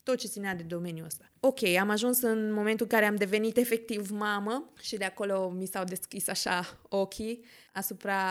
tot 0.09 0.17
ce 0.17 0.27
ținea 0.27 0.55
de 0.55 0.63
domeniul 0.63 1.05
ăsta. 1.05 1.31
Ok, 1.39 1.63
am 1.63 1.89
ajuns 1.89 2.21
în 2.21 2.51
momentul 2.51 2.85
în 2.89 2.97
care 2.97 3.05
am 3.05 3.15
devenit 3.15 3.57
efectiv 3.57 4.09
mamă 4.09 4.71
și 4.81 4.97
de 4.97 5.03
acolo 5.03 5.49
mi 5.49 5.65
s-au 5.65 5.83
deschis 5.83 6.27
așa 6.27 6.79
ochii 6.89 7.45
asupra 7.73 8.21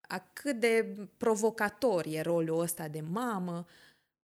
a 0.00 0.30
cât 0.32 0.60
de 0.60 0.96
provocator 1.16 2.06
e 2.06 2.20
rolul 2.20 2.60
ăsta 2.60 2.88
de 2.88 3.00
mamă, 3.00 3.66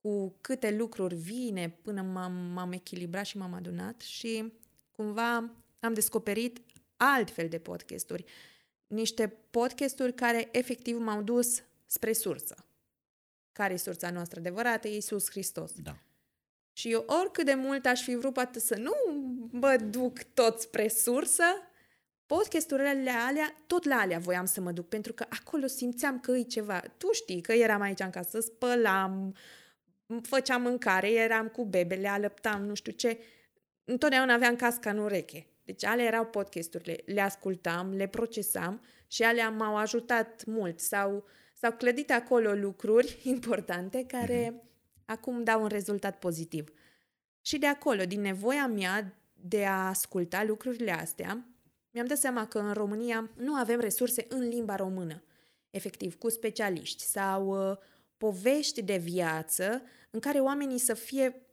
cu 0.01 0.37
câte 0.41 0.77
lucruri 0.77 1.15
vine 1.15 1.79
până 1.83 2.03
m-am, 2.03 2.33
m-am 2.33 2.73
echilibrat 2.73 3.25
și 3.25 3.37
m-am 3.37 3.55
adunat 3.55 4.01
și 4.01 4.53
cumva 4.91 5.51
am 5.81 5.95
descoperit 5.95 6.61
altfel 6.97 7.49
de 7.49 7.59
podcasturi. 7.59 8.25
Niște 8.87 9.29
podcasturi 9.51 10.15
care 10.15 10.49
efectiv 10.53 10.99
m-au 10.99 11.23
dus 11.23 11.63
spre 11.87 12.13
sursă. 12.13 12.65
Care 13.53 13.73
e 13.73 13.77
sursa 13.77 14.11
noastră 14.11 14.39
adevărată? 14.39 14.89
E 14.89 14.95
Iisus 14.95 15.31
Hristos. 15.31 15.73
Da. 15.83 15.99
Și 16.77 16.91
eu 16.91 17.05
oricât 17.07 17.45
de 17.45 17.55
mult 17.55 17.87
aș 17.87 18.03
fi 18.03 18.15
vrut 18.15 18.33
poate 18.33 18.61
să 18.61 18.77
nu 18.77 18.93
mă 19.51 19.77
duc 19.77 20.23
tot 20.23 20.61
spre 20.61 20.89
sursă, 20.89 21.45
podcasturile 22.27 23.11
alea, 23.11 23.55
tot 23.67 23.85
la 23.85 23.97
alea 23.97 24.19
voiam 24.19 24.45
să 24.45 24.61
mă 24.61 24.71
duc, 24.71 24.89
pentru 24.89 25.13
că 25.13 25.27
acolo 25.29 25.67
simțeam 25.67 26.21
că 26.21 26.33
e 26.33 26.43
ceva. 26.43 26.83
Tu 26.97 27.13
știi 27.13 27.41
că 27.41 27.53
eram 27.53 27.81
aici 27.81 28.01
în 28.01 28.11
casă, 28.11 28.41
spălam, 28.41 29.35
făceam 30.23 30.63
mâncare, 30.63 31.11
eram 31.11 31.49
cu 31.49 31.65
bebele, 31.65 32.09
alăptam, 32.09 32.65
nu 32.65 32.75
știu 32.75 32.93
ce. 32.93 33.19
Întotdeauna 33.85 34.35
aveam 34.35 34.57
casca 34.57 34.91
în 34.91 34.99
ureche. 34.99 35.47
Deci 35.65 35.85
alea 35.85 36.05
erau 36.05 36.27
podcasturile. 36.27 36.97
Le 37.07 37.21
ascultam, 37.21 37.93
le 37.93 38.07
procesam 38.07 38.83
și 39.07 39.23
alea 39.23 39.51
m-au 39.51 39.77
ajutat 39.77 40.45
mult. 40.45 40.81
S-au, 40.81 41.25
s-au 41.55 41.73
clădit 41.73 42.11
acolo 42.11 42.53
lucruri 42.53 43.21
importante 43.35 44.05
care 44.07 44.51
mm-hmm. 44.51 44.74
Acum 45.07 45.45
dau 45.45 45.63
un 45.63 45.69
rezultat 45.69 46.19
pozitiv. 46.19 46.73
Și 47.41 47.59
de 47.59 47.67
acolo, 47.67 48.05
din 48.05 48.21
nevoia 48.21 48.67
mea 48.67 49.19
de 49.33 49.65
a 49.65 49.89
asculta 49.89 50.45
lucrurile 50.45 50.93
astea, 50.93 51.47
mi-am 51.91 52.07
dat 52.07 52.19
seama 52.19 52.47
că 52.47 52.59
în 52.59 52.73
România 52.73 53.31
nu 53.37 53.55
avem 53.55 53.81
resurse 53.81 54.27
în 54.29 54.49
limba 54.49 54.77
română, 54.77 55.23
efectiv, 55.71 56.19
cu 56.19 56.29
specialiști 56.29 57.03
sau 57.03 57.71
uh, 57.71 57.77
povești 58.17 58.83
de 58.83 58.97
viață 58.97 59.83
în 60.11 60.21
care 60.21 60.39
oamenii 60.39 60.79
să 60.79 60.95
fie 60.95 61.47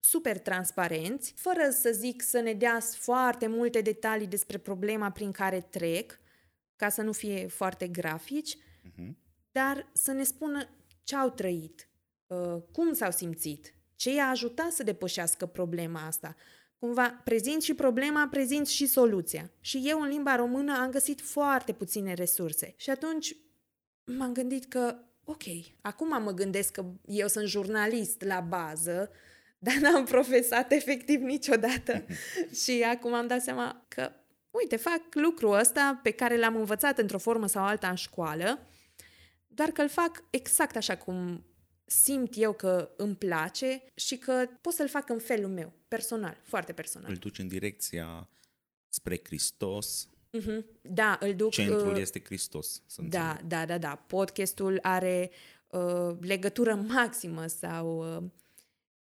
super 0.00 0.38
transparenți, 0.38 1.32
fără 1.36 1.70
să 1.70 1.90
zic 1.92 2.22
să 2.22 2.40
ne 2.40 2.52
dea 2.52 2.80
foarte 2.80 3.46
multe 3.46 3.80
detalii 3.80 4.26
despre 4.26 4.58
problema 4.58 5.10
prin 5.10 5.32
care 5.32 5.60
trec, 5.60 6.18
ca 6.76 6.88
să 6.88 7.02
nu 7.02 7.12
fie 7.12 7.46
foarte 7.46 7.88
grafici, 7.88 8.56
uh-huh. 8.56 9.12
dar 9.52 9.90
să 9.92 10.12
ne 10.12 10.22
spună 10.22 10.68
ce 11.02 11.16
au 11.16 11.30
trăit, 11.30 11.88
uh, 11.88 11.93
cum 12.72 12.92
s-au 12.92 13.10
simțit, 13.10 13.74
ce 13.96 14.14
i-a 14.14 14.28
ajutat 14.28 14.70
să 14.70 14.82
depășească 14.82 15.46
problema 15.46 16.06
asta, 16.06 16.36
cumva 16.78 17.20
prezint 17.24 17.62
și 17.62 17.74
problema, 17.74 18.28
prezint 18.30 18.66
și 18.66 18.86
soluția. 18.86 19.50
Și 19.60 19.82
eu 19.84 20.00
în 20.00 20.08
limba 20.08 20.36
română 20.36 20.78
am 20.78 20.90
găsit 20.90 21.20
foarte 21.20 21.72
puține 21.72 22.14
resurse. 22.14 22.74
Și 22.76 22.90
atunci 22.90 23.36
m-am 24.04 24.32
gândit 24.32 24.64
că, 24.64 24.96
ok, 25.24 25.42
acum 25.80 26.22
mă 26.22 26.32
gândesc 26.32 26.72
că 26.72 26.84
eu 27.06 27.28
sunt 27.28 27.48
jurnalist 27.48 28.22
la 28.22 28.40
bază, 28.40 29.10
dar 29.66 29.74
n-am 29.74 30.04
profesat 30.04 30.72
efectiv 30.72 31.20
niciodată. 31.20 32.04
și 32.62 32.82
acum 32.82 33.14
am 33.14 33.26
dat 33.26 33.42
seama 33.42 33.84
că, 33.88 34.12
uite, 34.50 34.76
fac 34.76 35.00
lucrul 35.10 35.58
ăsta 35.58 36.00
pe 36.02 36.10
care 36.10 36.36
l-am 36.36 36.56
învățat 36.56 36.98
într-o 36.98 37.18
formă 37.18 37.46
sau 37.46 37.64
alta 37.64 37.88
în 37.88 37.94
școală, 37.94 38.66
doar 39.46 39.70
că 39.70 39.82
îl 39.82 39.88
fac 39.88 40.24
exact 40.30 40.76
așa 40.76 40.96
cum 40.96 41.44
simt 41.84 42.32
eu 42.36 42.52
că 42.52 42.90
îmi 42.96 43.14
place 43.16 43.82
și 43.94 44.16
că 44.16 44.46
pot 44.60 44.72
să-l 44.72 44.88
fac 44.88 45.08
în 45.08 45.18
felul 45.18 45.50
meu, 45.50 45.72
personal, 45.88 46.36
foarte 46.42 46.72
personal. 46.72 47.10
Îl 47.10 47.16
duci 47.16 47.38
în 47.38 47.48
direcția 47.48 48.28
spre 48.88 49.20
Hristos. 49.24 50.08
Mm-hmm. 50.38 50.64
Da, 50.82 51.18
îl 51.20 51.34
duc... 51.34 51.50
Centrul 51.50 51.94
uh, 51.94 52.00
este 52.00 52.22
Hristos. 52.24 52.82
Să 52.86 53.02
da, 53.02 53.30
înțeleg. 53.30 53.48
da, 53.48 53.64
da, 53.64 53.78
da. 53.78 53.94
Podcastul 53.94 54.78
are 54.82 55.30
uh, 55.68 56.16
legătură 56.20 56.74
maximă 56.74 57.46
sau... 57.46 58.16
Uh, 58.16 58.22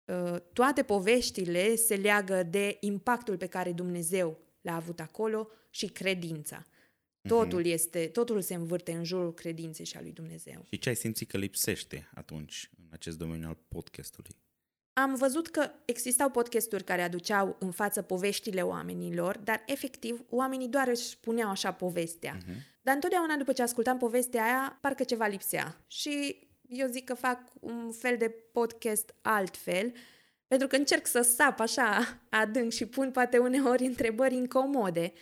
uh, 0.05 0.41
toate 0.53 0.83
poveștile 0.83 1.75
se 1.75 1.95
leagă 1.95 2.43
de 2.43 2.77
impactul 2.81 3.37
pe 3.37 3.47
care 3.47 3.73
Dumnezeu 3.73 4.39
l-a 4.61 4.75
avut 4.75 5.01
acolo 5.01 5.49
și 5.71 5.87
credința. 5.87 6.67
Totul, 7.29 7.67
este, 7.67 8.07
totul 8.07 8.41
se 8.41 8.55
învârte 8.55 8.93
în 8.93 9.05
jurul 9.05 9.35
credinței 9.35 9.85
și 9.85 9.97
a 9.97 10.01
lui 10.01 10.13
Dumnezeu. 10.13 10.65
Și 10.71 10.79
ce 10.79 10.89
ai 10.89 10.97
simțit 10.97 11.29
că 11.29 11.37
lipsește 11.37 12.11
atunci 12.15 12.71
în 12.79 12.85
acest 12.91 13.19
domeniu 13.19 13.49
al 13.49 13.59
podcastului? 13.69 14.37
Am 14.93 15.15
văzut 15.15 15.49
că 15.49 15.71
existau 15.85 16.31
podcasturi 16.31 16.85
care 16.85 17.03
aduceau 17.03 17.57
în 17.59 17.71
față 17.71 18.03
poveștile 18.03 18.63
oamenilor, 18.63 19.39
dar 19.39 19.63
efectiv 19.67 20.25
oamenii 20.29 20.69
doar 20.69 20.89
își 20.89 21.03
spuneau 21.03 21.51
așa 21.51 21.73
povestea. 21.73 22.37
Uh-huh. 22.37 22.81
Dar 22.83 22.95
întotdeauna 22.95 23.37
după 23.37 23.53
ce 23.53 23.63
ascultam 23.63 23.99
povestea 23.99 24.45
aia, 24.45 24.79
parcă 24.81 25.05
ceva 25.05 25.27
lipsea. 25.27 25.85
Și 25.87 26.39
eu 26.69 26.89
zic 26.89 27.05
că 27.05 27.15
fac 27.15 27.53
un 27.61 27.93
fel 27.93 28.17
de 28.17 28.29
podcast 28.53 29.15
altfel, 29.23 29.93
pentru 30.47 30.67
că 30.67 30.77
încerc 30.77 31.07
să 31.07 31.21
sap 31.21 31.61
așa 31.61 32.21
adânc 32.31 32.73
și 32.73 32.87
pun 32.87 33.11
poate 33.11 33.39
uneori 33.39 33.85
întrebări 33.85 34.35
incomode 34.35 35.13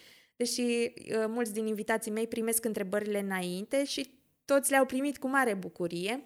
și 0.45 0.93
uh, 0.97 1.25
mulți 1.29 1.53
din 1.53 1.67
invitații 1.67 2.11
mei 2.11 2.27
primesc 2.27 2.65
întrebările 2.65 3.19
înainte 3.19 3.85
și 3.85 4.11
toți 4.45 4.71
le-au 4.71 4.85
primit 4.85 5.19
cu 5.19 5.29
mare 5.29 5.55
bucurie 5.55 6.25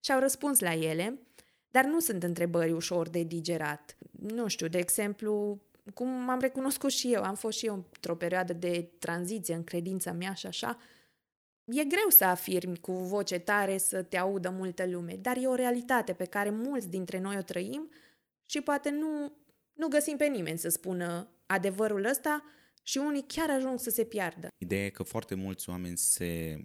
și 0.00 0.12
au 0.12 0.20
răspuns 0.20 0.60
la 0.60 0.74
ele, 0.74 1.18
dar 1.70 1.84
nu 1.84 2.00
sunt 2.00 2.22
întrebări 2.22 2.72
ușor 2.72 3.08
de 3.08 3.22
digerat. 3.22 3.96
Nu 4.10 4.46
știu, 4.46 4.68
de 4.68 4.78
exemplu, 4.78 5.60
cum 5.94 6.08
m-am 6.08 6.40
recunoscut 6.40 6.90
și 6.90 7.12
eu, 7.12 7.22
am 7.22 7.34
fost 7.34 7.58
și 7.58 7.66
eu 7.66 7.74
într-o 7.74 8.16
perioadă 8.16 8.52
de 8.52 8.88
tranziție 8.98 9.54
în 9.54 9.64
credința 9.64 10.12
mea 10.12 10.32
și 10.32 10.46
așa, 10.46 10.78
E 11.66 11.84
greu 11.84 12.08
să 12.08 12.24
afirmi 12.24 12.78
cu 12.78 12.92
voce 12.92 13.38
tare 13.38 13.78
să 13.78 14.02
te 14.02 14.16
audă 14.16 14.50
multă 14.50 14.86
lume, 14.86 15.18
dar 15.20 15.36
e 15.36 15.46
o 15.46 15.54
realitate 15.54 16.12
pe 16.12 16.24
care 16.24 16.50
mulți 16.50 16.88
dintre 16.88 17.20
noi 17.20 17.36
o 17.36 17.42
trăim 17.42 17.90
și 18.44 18.60
poate 18.60 18.90
nu, 18.90 19.32
nu 19.72 19.88
găsim 19.88 20.16
pe 20.16 20.26
nimeni 20.26 20.58
să 20.58 20.68
spună 20.68 21.28
adevărul 21.46 22.04
ăsta, 22.04 22.44
și 22.86 22.98
unii 22.98 23.24
chiar 23.26 23.50
ajung 23.50 23.78
să 23.78 23.90
se 23.90 24.04
piardă. 24.04 24.48
Ideea 24.58 24.84
e 24.84 24.90
că 24.90 25.02
foarte 25.02 25.34
mulți 25.34 25.68
oameni 25.68 25.96
se 25.96 26.60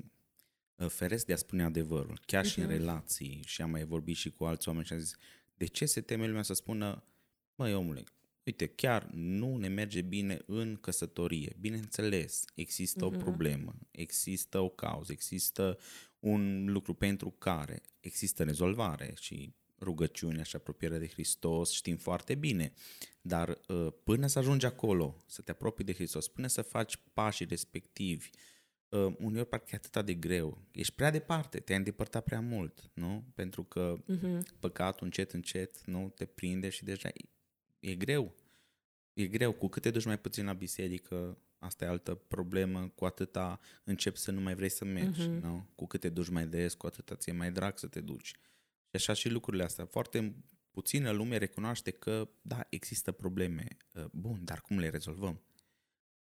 uh, 0.76 0.90
feresc 0.90 1.26
de 1.26 1.34
a 1.34 1.36
spune 1.36 1.64
adevărul, 1.64 2.20
chiar 2.26 2.46
uh-huh. 2.46 2.50
și 2.50 2.60
în 2.60 2.66
mhm. 2.66 2.74
relații, 2.74 3.44
și 3.46 3.62
am 3.62 3.70
mai 3.70 3.84
vorbit 3.84 4.16
și 4.16 4.32
cu 4.32 4.44
alți 4.44 4.68
oameni 4.68 4.86
și 4.86 4.94
am 4.94 5.00
zis, 5.00 5.16
de 5.54 5.66
ce 5.66 5.86
se 5.86 6.02
teme 6.02 6.28
lumea 6.28 6.42
să 6.42 6.54
spună, 6.54 7.04
măi 7.56 7.74
omule, 7.74 8.04
uite, 8.44 8.68
chiar 8.68 9.10
nu 9.12 9.58
ne 9.58 9.68
merge 9.68 10.02
bine 10.02 10.40
în 10.46 10.76
căsătorie. 10.76 11.56
Bineînțeles, 11.60 12.44
există 12.56 13.00
uh-huh. 13.00 13.08
o 13.08 13.12
mhm. 13.12 13.20
problemă, 13.20 13.76
există 13.92 14.60
o 14.60 14.70
cauză, 14.70 15.12
există 15.12 15.78
un 16.20 16.66
lucru 16.66 16.94
pentru 16.94 17.32
care 17.32 17.82
există 18.00 18.44
rezolvare 18.44 19.14
și 19.20 19.54
rugăciunea 19.82 20.44
și 20.44 20.56
apropierea 20.56 20.98
de 20.98 21.08
Hristos, 21.08 21.72
știm 21.72 21.98
foarte 21.98 22.36
bine. 22.36 22.74
Dar 23.22 23.60
uh, 23.68 23.88
până 24.04 24.28
să 24.28 24.40
ajungi 24.40 24.66
acolo, 24.66 25.24
să 25.26 25.42
te 25.42 25.52
apropii 25.52 25.86
de 25.86 25.94
Hristos, 25.94 26.28
până 26.28 26.48
să 26.48 26.62
faci 26.62 26.98
pașii 27.14 27.46
respectivi, 27.46 28.30
uh, 28.90 29.14
uneori 29.18 29.48
parcă 29.48 29.70
e 29.72 29.80
atât 29.84 30.06
de 30.06 30.14
greu. 30.14 30.58
Ești 30.72 30.94
prea 30.94 31.12
departe, 31.12 31.60
te-ai 31.60 31.78
îndepărtat 31.78 32.24
prea 32.24 32.42
mult, 32.42 32.90
nu? 32.94 33.24
Pentru 33.36 33.64
că 33.64 34.04
uh-huh. 34.04 34.40
păcatul 34.60 35.06
încet, 35.06 35.32
încet, 35.32 35.86
nu? 35.86 36.10
Te 36.16 36.26
prinde 36.26 36.70
și 36.70 36.84
deja 36.84 37.10
e, 37.14 37.24
e 37.80 37.96
greu. 37.96 38.34
E 39.14 39.28
greu. 39.28 39.52
Cu 39.52 39.68
cât 39.68 39.82
te 39.82 39.92
duci 39.92 40.06
mai 40.06 40.20
puțin 40.20 40.46
la 40.46 40.54
biserică, 40.54 41.38
asta 41.58 41.86
e 41.86 41.88
altă 41.88 42.16
problemă, 42.16 42.92
cu 42.96 43.06
atâta 43.06 43.60
începi 43.84 44.18
să 44.18 44.32
nu 44.32 44.42
mai 44.42 44.56
vrei 44.56 44.70
să 44.70 44.86
mergi, 44.86 45.22
uh-huh. 45.22 45.42
nu? 45.42 45.66
Cu 45.76 45.86
cât 45.88 46.00
te 46.00 46.10
duci 46.10 46.30
mai 46.30 46.48
des, 46.48 46.74
cu 46.74 46.86
atâta 46.86 47.16
ți-e 47.16 47.32
mai 47.32 47.52
drag 47.52 47.78
să 47.78 47.88
te 47.88 48.00
duci. 48.00 48.36
Și 48.92 48.96
așa 48.96 49.14
și 49.14 49.30
lucrurile 49.30 49.64
astea. 49.64 49.86
Foarte 49.86 50.36
puțină 50.72 51.12
lume 51.12 51.38
recunoaște 51.38 51.92
că, 51.92 52.30
da, 52.42 52.68
există 52.70 53.12
probleme. 53.12 53.68
Uh, 53.94 54.06
bun, 54.12 54.40
dar 54.44 54.62
cum 54.62 54.80
le 54.80 54.90
rezolvăm? 54.90 55.42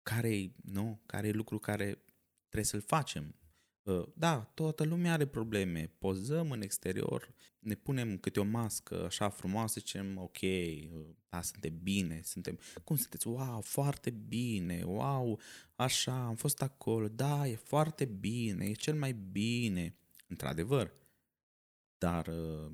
Care-i, 0.04 0.56
nu? 0.64 1.02
Care 1.06 1.28
e 1.28 1.32
lucru 1.32 1.60
care 1.60 2.04
trebuie 2.48 2.64
să-l 2.64 2.82
facem? 2.82 3.36
Uh, 3.84 4.08
da, 4.14 4.52
toată 4.54 4.84
lumea 4.84 5.14
are 5.14 5.26
probleme. 5.26 5.92
Pozăm 5.98 6.52
în 6.52 6.62
exterior, 6.62 7.34
ne 7.60 7.76
punem 7.76 8.18
câte 8.18 8.40
o 8.40 8.44
mască 8.44 9.06
așa 9.06 9.30
frumoasă, 9.30 9.80
zicem, 9.80 10.18
ok, 10.18 10.42
uh, 10.42 10.90
da, 11.30 11.42
suntem 11.42 11.80
bine, 11.84 12.22
suntem... 12.24 12.60
Cum 12.84 12.96
sunteți? 12.96 13.28
Wow, 13.28 13.62
foarte 13.62 14.10
bine, 14.10 14.84
wow, 14.86 15.40
așa, 15.76 16.26
am 16.26 16.36
fost 16.36 16.62
acolo, 16.62 17.08
da, 17.08 17.48
e 17.48 17.56
foarte 17.56 18.06
bine, 18.06 18.66
e 18.66 18.72
cel 18.72 18.96
mai 18.96 19.14
bine. 19.14 19.96
Într-adevăr, 20.28 20.92
dar 21.98 22.28
uh, 22.28 22.72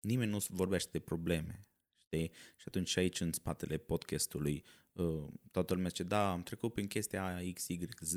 nimeni 0.00 0.30
nu 0.30 0.38
vorbește 0.48 0.88
de 0.92 0.98
probleme. 0.98 1.66
Știi? 1.96 2.30
Și 2.56 2.64
atunci 2.66 2.88
și 2.88 2.98
aici, 2.98 3.20
în 3.20 3.32
spatele 3.32 3.76
podcastului, 3.76 4.64
uh, 4.92 5.24
toată 5.50 5.74
lumea 5.74 5.88
zice, 5.88 6.02
da, 6.02 6.30
am 6.30 6.42
trecut 6.42 6.72
prin 6.72 6.86
chestia 6.86 7.26
aia 7.26 7.52
X, 7.52 7.68
Y, 7.68 7.88
Z, 8.00 8.16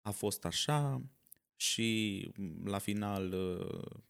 a 0.00 0.10
fost 0.10 0.44
așa 0.44 1.02
și 1.56 2.30
la 2.64 2.78
final 2.78 3.32
uh, 3.32 4.02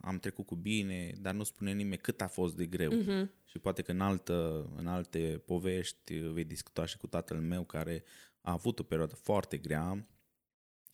am 0.00 0.18
trecut 0.18 0.46
cu 0.46 0.56
bine, 0.56 1.12
dar 1.20 1.34
nu 1.34 1.42
spune 1.42 1.72
nimeni 1.72 2.00
cât 2.00 2.20
a 2.20 2.28
fost 2.28 2.56
de 2.56 2.66
greu. 2.66 3.02
Mm-hmm. 3.02 3.28
Și 3.44 3.58
poate 3.58 3.82
că 3.82 3.90
în, 3.90 4.00
altă, 4.00 4.70
în 4.76 4.86
alte 4.86 5.42
povești 5.44 6.18
vei 6.18 6.44
discuta 6.44 6.86
și 6.86 6.96
cu 6.96 7.06
tatăl 7.06 7.40
meu 7.40 7.64
care 7.64 8.04
a 8.40 8.52
avut 8.52 8.78
o 8.78 8.82
perioadă 8.82 9.14
foarte 9.14 9.56
grea, 9.56 10.06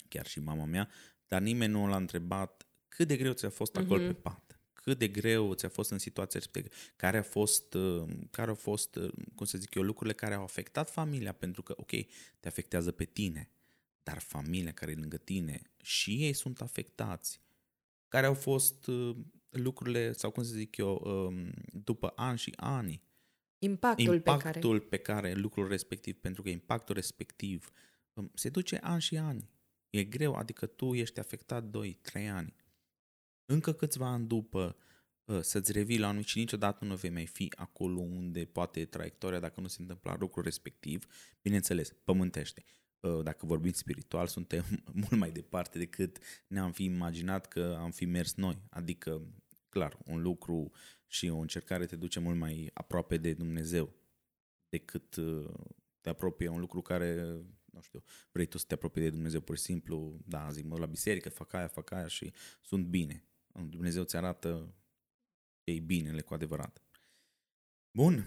chiar 0.09 0.27
și 0.27 0.41
mama 0.41 0.65
mea, 0.65 0.89
dar 1.27 1.41
nimeni 1.41 1.73
nu 1.73 1.87
l-a 1.87 1.97
întrebat 1.97 2.67
cât 2.97 3.09
de 3.09 3.17
greu 3.17 3.33
ți-a 3.33 3.51
fost 3.51 3.77
acolo 3.77 4.03
mm-hmm. 4.03 4.07
pe 4.07 4.13
pat, 4.13 4.61
cât 4.73 4.99
de 4.99 5.09
greu 5.09 5.55
ți-a 5.55 5.69
fost 5.69 5.91
în 5.91 5.99
situația 5.99 6.41
respectivă, 6.41 6.75
care 6.97 7.17
a 7.19 7.23
fost, 7.23 7.75
uh, 7.75 8.05
care 8.31 8.49
au 8.49 8.55
fost, 8.55 8.97
uh, 8.97 9.13
cum 9.35 9.47
să 9.47 9.59
zic 9.59 9.75
eu, 9.75 9.83
lucrurile 9.83 10.15
care 10.15 10.35
au 10.35 10.43
afectat 10.43 10.91
familia, 10.91 11.33
pentru 11.33 11.63
că, 11.63 11.75
ok, 11.77 11.91
te 12.41 12.49
afectează 12.49 12.91
pe 12.91 13.05
tine, 13.05 13.51
dar 14.03 14.19
familia 14.19 14.73
care 14.73 14.91
e 14.91 14.95
lângă 14.95 15.17
tine 15.17 15.63
și 15.83 16.25
ei 16.25 16.33
sunt 16.33 16.61
afectați. 16.61 17.41
Care 18.09 18.27
au 18.27 18.35
fost 18.35 18.87
uh, 18.87 19.17
lucrurile, 19.49 20.13
sau 20.13 20.31
cum 20.31 20.43
să 20.43 20.55
zic 20.55 20.77
eu, 20.77 21.03
um, 21.05 21.53
după 21.85 22.13
ani 22.17 22.39
și 22.39 22.53
ani. 22.57 23.03
Impactul, 23.59 24.15
impactul 24.15 24.81
pe 24.81 24.97
care... 24.97 25.23
pe 25.25 25.31
care 25.31 25.41
lucrul 25.41 25.69
respectiv, 25.69 26.15
pentru 26.15 26.43
că 26.43 26.49
impactul 26.49 26.95
respectiv 26.95 27.71
um, 28.13 28.31
se 28.35 28.49
duce 28.49 28.77
ani 28.77 29.01
și 29.01 29.17
ani. 29.17 29.51
E 29.91 30.05
greu, 30.05 30.35
adică 30.35 30.67
tu 30.67 30.95
ești 30.95 31.19
afectat 31.19 31.65
2-3 31.65 32.29
ani. 32.31 32.55
Încă 33.47 33.73
câțiva 33.73 34.07
ani 34.07 34.27
după 34.27 34.77
uh, 35.25 35.41
să-ți 35.41 35.73
revii 35.73 35.99
la 35.99 36.09
anul 36.09 36.23
și 36.23 36.39
niciodată 36.39 36.85
nu 36.85 36.95
vei 36.95 37.11
mai 37.11 37.27
fi 37.27 37.53
acolo 37.57 38.01
unde 38.01 38.45
poate 38.45 38.85
traiectoria, 38.85 39.41
dacă 39.41 39.61
nu 39.61 39.67
se 39.67 39.77
întâmplă 39.81 40.17
lucrul 40.19 40.45
respectiv, 40.45 41.07
bineînțeles, 41.43 41.93
pământește. 42.05 42.65
Uh, 43.01 43.23
dacă 43.23 43.47
vorbim 43.47 43.73
spiritual, 43.73 44.27
suntem 44.27 44.65
mult 45.03 45.17
mai 45.17 45.31
departe 45.31 45.79
decât 45.79 46.19
ne-am 46.47 46.73
fi 46.73 46.85
imaginat 46.85 47.47
că 47.47 47.77
am 47.79 47.91
fi 47.91 48.05
mers 48.05 48.35
noi. 48.35 48.63
Adică, 48.71 49.23
clar, 49.69 49.99
un 50.05 50.23
lucru 50.23 50.71
și 51.07 51.29
o 51.29 51.39
încercare 51.39 51.87
te 51.87 51.97
duce 51.97 52.21
mult 52.21 52.39
mai 52.39 52.71
aproape 52.75 53.17
de 53.17 53.33
Dumnezeu 53.33 53.93
decât 54.69 55.17
uh, 55.17 55.51
te 56.01 56.09
apropie 56.09 56.49
un 56.49 56.61
lucru 56.61 56.83
care, 56.83 57.39
nu 57.65 57.81
știu, 57.81 58.03
vrei 58.33 58.47
tu 58.47 58.59
să 58.59 58.65
te 58.69 58.75
apropii 58.75 59.03
de 59.03 59.11
Dumnezeu 59.11 59.41
pur 59.41 59.57
și 59.57 59.63
simplu, 59.63 60.21
da, 60.27 60.51
zic, 60.51 60.65
mă 60.65 60.79
la 60.79 60.87
biserică, 60.87 61.29
fac 61.29 61.53
aia, 61.53 61.67
fac 61.67 61.91
aia 61.91 62.07
și 62.07 62.33
sunt 62.63 62.87
bine. 62.87 63.25
Dumnezeu 63.63 64.03
ți 64.05 64.17
arată 64.17 64.75
ei 65.65 65.81
binele 65.81 66.21
cu 66.21 66.35
adevărat. 66.35 66.83
Bun, 67.91 68.27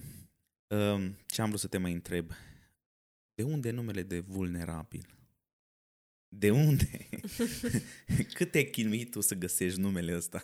um, 0.68 1.18
ce 1.26 1.42
am 1.42 1.48
vrut 1.48 1.60
să 1.60 1.68
te 1.68 1.78
mai 1.78 1.92
întreb? 1.92 2.32
De 3.34 3.44
unde 3.44 3.72
numele 3.72 4.04
de 4.04 4.20
vulnerabil? 4.20 5.18
De 6.28 6.52
unde? 6.52 7.10
Cât 8.34 8.52
te-ai 8.52 8.70
chinuit 8.70 9.12
tu 9.12 9.22
să 9.22 9.36
găsești 9.36 9.80
numele 9.80 10.16
ăsta? 10.16 10.44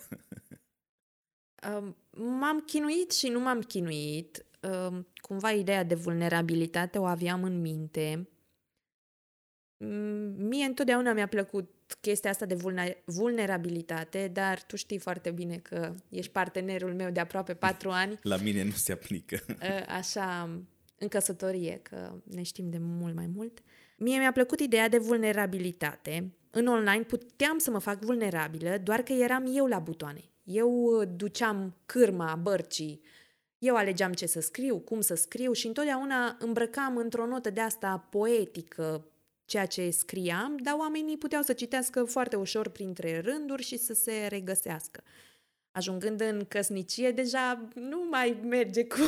um, 1.68 1.96
m-am 2.10 2.60
chinuit 2.60 3.10
și 3.10 3.28
nu 3.28 3.40
m-am 3.40 3.60
chinuit. 3.60 4.46
Um, 4.60 5.06
cumva 5.14 5.50
ideea 5.50 5.84
de 5.84 5.94
vulnerabilitate 5.94 6.98
o 6.98 7.04
aveam 7.04 7.44
în 7.44 7.60
minte. 7.60 8.28
Mie 10.36 10.64
întotdeauna 10.64 11.12
mi-a 11.12 11.28
plăcut 11.28 11.73
chestia 12.00 12.30
asta 12.30 12.46
de 12.46 12.56
vulnerabilitate, 13.04 14.30
dar 14.32 14.62
tu 14.62 14.76
știi 14.76 14.98
foarte 14.98 15.30
bine 15.30 15.56
că 15.56 15.94
ești 16.08 16.32
partenerul 16.32 16.94
meu 16.94 17.10
de 17.10 17.20
aproape 17.20 17.54
patru 17.54 17.90
ani. 18.02 18.18
La 18.22 18.36
mine 18.36 18.64
nu 18.64 18.70
se 18.70 18.92
aplică. 18.92 19.38
Uh, 19.48 19.84
așa, 19.98 20.50
în 20.98 21.08
căsătorie, 21.08 21.80
că 21.82 22.12
ne 22.24 22.42
știm 22.42 22.70
de 22.70 22.78
mult 22.80 23.14
mai 23.14 23.30
mult. 23.34 23.62
Mie 23.98 24.18
mi-a 24.18 24.32
plăcut 24.32 24.60
ideea 24.60 24.88
de 24.88 24.98
vulnerabilitate. 24.98 26.34
În 26.50 26.66
online 26.66 27.02
puteam 27.02 27.58
să 27.58 27.70
mă 27.70 27.78
fac 27.78 27.98
vulnerabilă, 27.98 28.78
doar 28.82 29.02
că 29.02 29.12
eram 29.12 29.52
eu 29.56 29.66
la 29.66 29.78
butoane. 29.78 30.24
Eu 30.42 30.70
uh, 30.70 31.08
duceam 31.16 31.76
cârma 31.86 32.38
bărcii, 32.42 33.00
eu 33.58 33.76
alegeam 33.76 34.12
ce 34.12 34.26
să 34.26 34.40
scriu, 34.40 34.78
cum 34.78 35.00
să 35.00 35.14
scriu 35.14 35.52
și 35.52 35.66
întotdeauna 35.66 36.36
îmbrăcam 36.38 36.96
într-o 36.96 37.26
notă 37.26 37.50
de 37.50 37.60
asta 37.60 38.06
poetică 38.10 39.06
ceea 39.44 39.66
ce 39.66 39.90
scriam, 39.90 40.56
dar 40.56 40.74
oamenii 40.78 41.18
puteau 41.18 41.42
să 41.42 41.52
citească 41.52 42.04
foarte 42.04 42.36
ușor 42.36 42.68
printre 42.68 43.20
rânduri 43.20 43.62
și 43.62 43.76
să 43.76 43.92
se 43.94 44.26
regăsească 44.28 45.02
ajungând 45.76 46.20
în 46.20 46.44
căsnicie, 46.48 47.10
deja 47.10 47.68
nu 47.74 48.06
mai 48.10 48.36
merge 48.42 48.84
cu, 48.84 48.98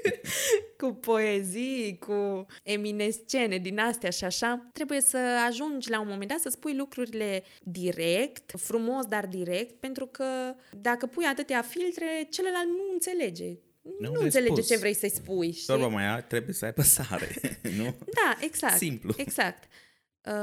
cu 0.80 0.92
poezii, 0.92 1.98
cu 1.98 2.46
eminescene 2.62 3.58
din 3.58 3.78
astea 3.78 4.10
și 4.10 4.24
așa. 4.24 4.68
Trebuie 4.72 5.00
să 5.00 5.18
ajungi 5.46 5.90
la 5.90 6.00
un 6.00 6.08
moment 6.08 6.30
dat 6.30 6.38
să 6.38 6.48
spui 6.48 6.76
lucrurile 6.76 7.42
direct, 7.62 8.52
frumos, 8.56 9.06
dar 9.06 9.26
direct, 9.26 9.80
pentru 9.80 10.06
că 10.06 10.54
dacă 10.80 11.06
pui 11.06 11.24
atâtea 11.24 11.62
filtre, 11.62 12.26
celălalt 12.30 12.68
nu 12.68 12.92
înțelege. 12.92 13.58
Nu, 13.98 14.12
nu 14.12 14.20
înțelege 14.20 14.54
spus. 14.54 14.66
ce 14.66 14.76
vrei 14.76 14.94
să-i 14.94 15.10
spui. 15.10 15.52
Și... 15.52 15.64
Sorba 15.64 15.86
mai 15.86 16.24
trebuie 16.24 16.54
să 16.54 16.64
aibă 16.64 16.82
sare, 16.82 17.34
nu? 17.78 17.84
Da, 18.04 18.38
exact. 18.40 18.76
Simplu. 18.76 19.14
Exact. 19.16 19.64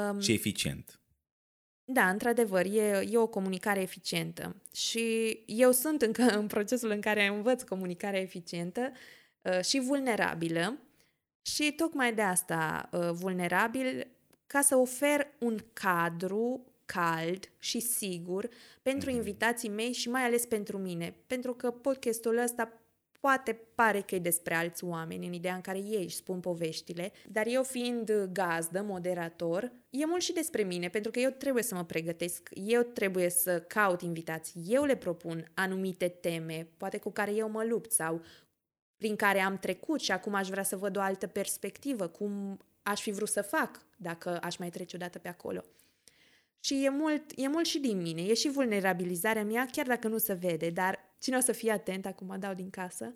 Um, 0.09 0.19
și 0.19 0.31
eficient. 0.33 0.99
Da, 1.83 2.09
într-adevăr, 2.09 2.65
e, 2.65 3.07
e 3.09 3.17
o 3.17 3.27
comunicare 3.27 3.81
eficientă 3.81 4.55
și 4.73 5.37
eu 5.45 5.71
sunt 5.71 6.01
încă 6.01 6.23
în 6.23 6.47
procesul 6.47 6.89
în 6.89 7.01
care 7.01 7.25
învăț 7.25 7.63
comunicare 7.63 8.19
eficientă 8.19 8.91
uh, 9.41 9.63
și 9.63 9.79
vulnerabilă 9.79 10.77
și 11.41 11.71
tocmai 11.71 12.13
de 12.13 12.21
asta 12.21 12.89
uh, 12.91 13.09
vulnerabil 13.11 14.07
ca 14.47 14.61
să 14.61 14.75
ofer 14.75 15.27
un 15.39 15.57
cadru 15.73 16.65
cald 16.85 17.51
și 17.59 17.79
sigur 17.79 18.49
pentru 18.81 19.09
mhm. 19.09 19.17
invitații 19.17 19.69
mei 19.69 19.93
și 19.93 20.09
mai 20.09 20.23
ales 20.23 20.45
pentru 20.45 20.77
mine, 20.77 21.15
pentru 21.27 21.53
că 21.53 21.71
podcastul 21.71 22.37
ăsta 22.37 22.80
Poate 23.21 23.53
pare 23.75 24.01
că 24.01 24.15
e 24.15 24.19
despre 24.19 24.53
alți 24.53 24.83
oameni, 24.83 25.27
în 25.27 25.33
ideea 25.33 25.55
în 25.55 25.61
care 25.61 25.77
ei 25.77 26.03
își 26.03 26.15
spun 26.15 26.39
poveștile, 26.39 27.11
dar 27.27 27.45
eu 27.47 27.63
fiind 27.63 28.11
gazdă, 28.31 28.81
moderator, 28.81 29.71
e 29.89 30.05
mult 30.05 30.21
și 30.21 30.33
despre 30.33 30.63
mine, 30.63 30.89
pentru 30.89 31.11
că 31.11 31.19
eu 31.19 31.29
trebuie 31.29 31.63
să 31.63 31.75
mă 31.75 31.83
pregătesc, 31.83 32.49
eu 32.53 32.81
trebuie 32.81 33.29
să 33.29 33.59
caut 33.59 34.01
invitații, 34.01 34.63
eu 34.67 34.83
le 34.83 34.95
propun 34.95 35.51
anumite 35.53 36.07
teme, 36.07 36.67
poate 36.77 36.97
cu 36.97 37.11
care 37.11 37.31
eu 37.33 37.49
mă 37.49 37.63
lupt 37.63 37.91
sau 37.91 38.21
prin 38.97 39.15
care 39.15 39.39
am 39.39 39.57
trecut 39.57 39.99
și 40.01 40.11
acum 40.11 40.33
aș 40.33 40.47
vrea 40.49 40.63
să 40.63 40.77
văd 40.77 40.97
o 40.97 41.01
altă 41.01 41.27
perspectivă, 41.27 42.07
cum 42.07 42.59
aș 42.83 43.01
fi 43.01 43.11
vrut 43.11 43.29
să 43.29 43.41
fac 43.41 43.85
dacă 43.97 44.39
aș 44.41 44.57
mai 44.57 44.69
trece 44.69 44.95
odată 44.95 45.19
pe 45.19 45.27
acolo. 45.27 45.63
Și 46.59 46.83
e 46.85 46.89
mult, 46.89 47.31
e 47.35 47.47
mult 47.47 47.65
și 47.65 47.79
din 47.79 48.01
mine, 48.01 48.21
e 48.21 48.33
și 48.33 48.49
vulnerabilizarea 48.49 49.43
mea, 49.43 49.65
chiar 49.71 49.85
dacă 49.85 50.07
nu 50.07 50.17
se 50.17 50.33
vede, 50.33 50.69
dar 50.69 51.10
cine 51.21 51.37
o 51.37 51.39
să 51.39 51.51
fie 51.51 51.71
atent, 51.71 52.05
acum 52.05 52.35
dau 52.39 52.53
din 52.53 52.69
casă, 52.69 53.13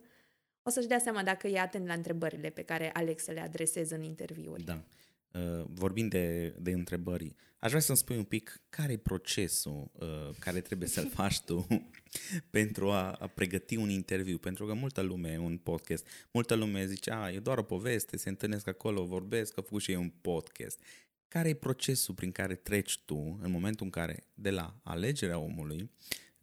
o 0.63 0.69
să-și 0.69 0.87
dea 0.87 0.99
seama 0.99 1.23
dacă 1.23 1.47
e 1.47 1.59
atent 1.59 1.87
la 1.87 1.93
întrebările 1.93 2.49
pe 2.49 2.61
care 2.61 2.91
Alex 2.93 3.25
le 3.25 3.39
adresează 3.39 3.95
în 3.95 4.03
interviuri. 4.03 4.63
Da. 4.63 4.83
Uh, 5.31 5.65
vorbind 5.67 6.09
de, 6.09 6.55
de 6.59 6.71
întrebări, 6.71 7.35
aș 7.59 7.69
vrea 7.69 7.81
să-mi 7.81 7.97
spui 7.97 8.17
un 8.17 8.23
pic 8.23 8.61
care 8.69 8.91
e 8.91 8.97
procesul 8.97 9.91
uh, 9.93 10.29
care 10.39 10.61
trebuie 10.61 10.87
să-l 10.87 11.07
faci 11.19 11.41
tu 11.41 11.67
pentru 12.57 12.91
a, 12.91 13.11
a 13.11 13.27
pregăti 13.27 13.75
un 13.75 13.89
interviu, 13.89 14.37
pentru 14.37 14.65
că 14.65 14.73
multă 14.73 15.01
lume, 15.01 15.37
un 15.37 15.57
podcast, 15.57 16.07
multă 16.31 16.55
lume 16.55 16.85
zice, 16.85 17.11
a, 17.11 17.31
e 17.31 17.39
doar 17.39 17.57
o 17.57 17.63
poveste, 17.63 18.17
se 18.17 18.29
întâlnesc 18.29 18.67
acolo, 18.67 19.05
vorbesc, 19.05 19.57
a 19.57 19.61
făcut 19.61 19.81
și 19.81 19.91
ei 19.91 19.97
un 19.97 20.11
podcast. 20.21 20.79
Care 21.27 21.49
e 21.49 21.53
procesul 21.53 22.13
prin 22.13 22.31
care 22.31 22.55
treci 22.55 22.99
tu 22.99 23.39
în 23.41 23.51
momentul 23.51 23.85
în 23.85 23.91
care, 23.91 24.23
de 24.33 24.49
la 24.49 24.79
alegerea 24.83 25.37
omului, 25.37 25.89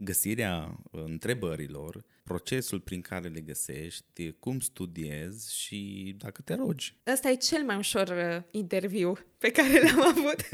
găsirea 0.04 0.78
uh, 0.90 1.02
întrebărilor, 1.04 2.04
procesul 2.22 2.80
prin 2.80 3.00
care 3.00 3.28
le 3.28 3.40
găsești, 3.40 4.32
cum 4.32 4.60
studiezi 4.60 5.58
și 5.58 6.14
dacă 6.18 6.42
te 6.42 6.54
rogi. 6.54 6.96
Ăsta 7.12 7.28
e 7.28 7.34
cel 7.34 7.64
mai 7.64 7.76
ușor 7.76 8.08
uh, 8.08 8.42
interviu 8.50 9.12
pe 9.38 9.50
care 9.50 9.82
l-am 9.82 10.06
avut 10.16 10.48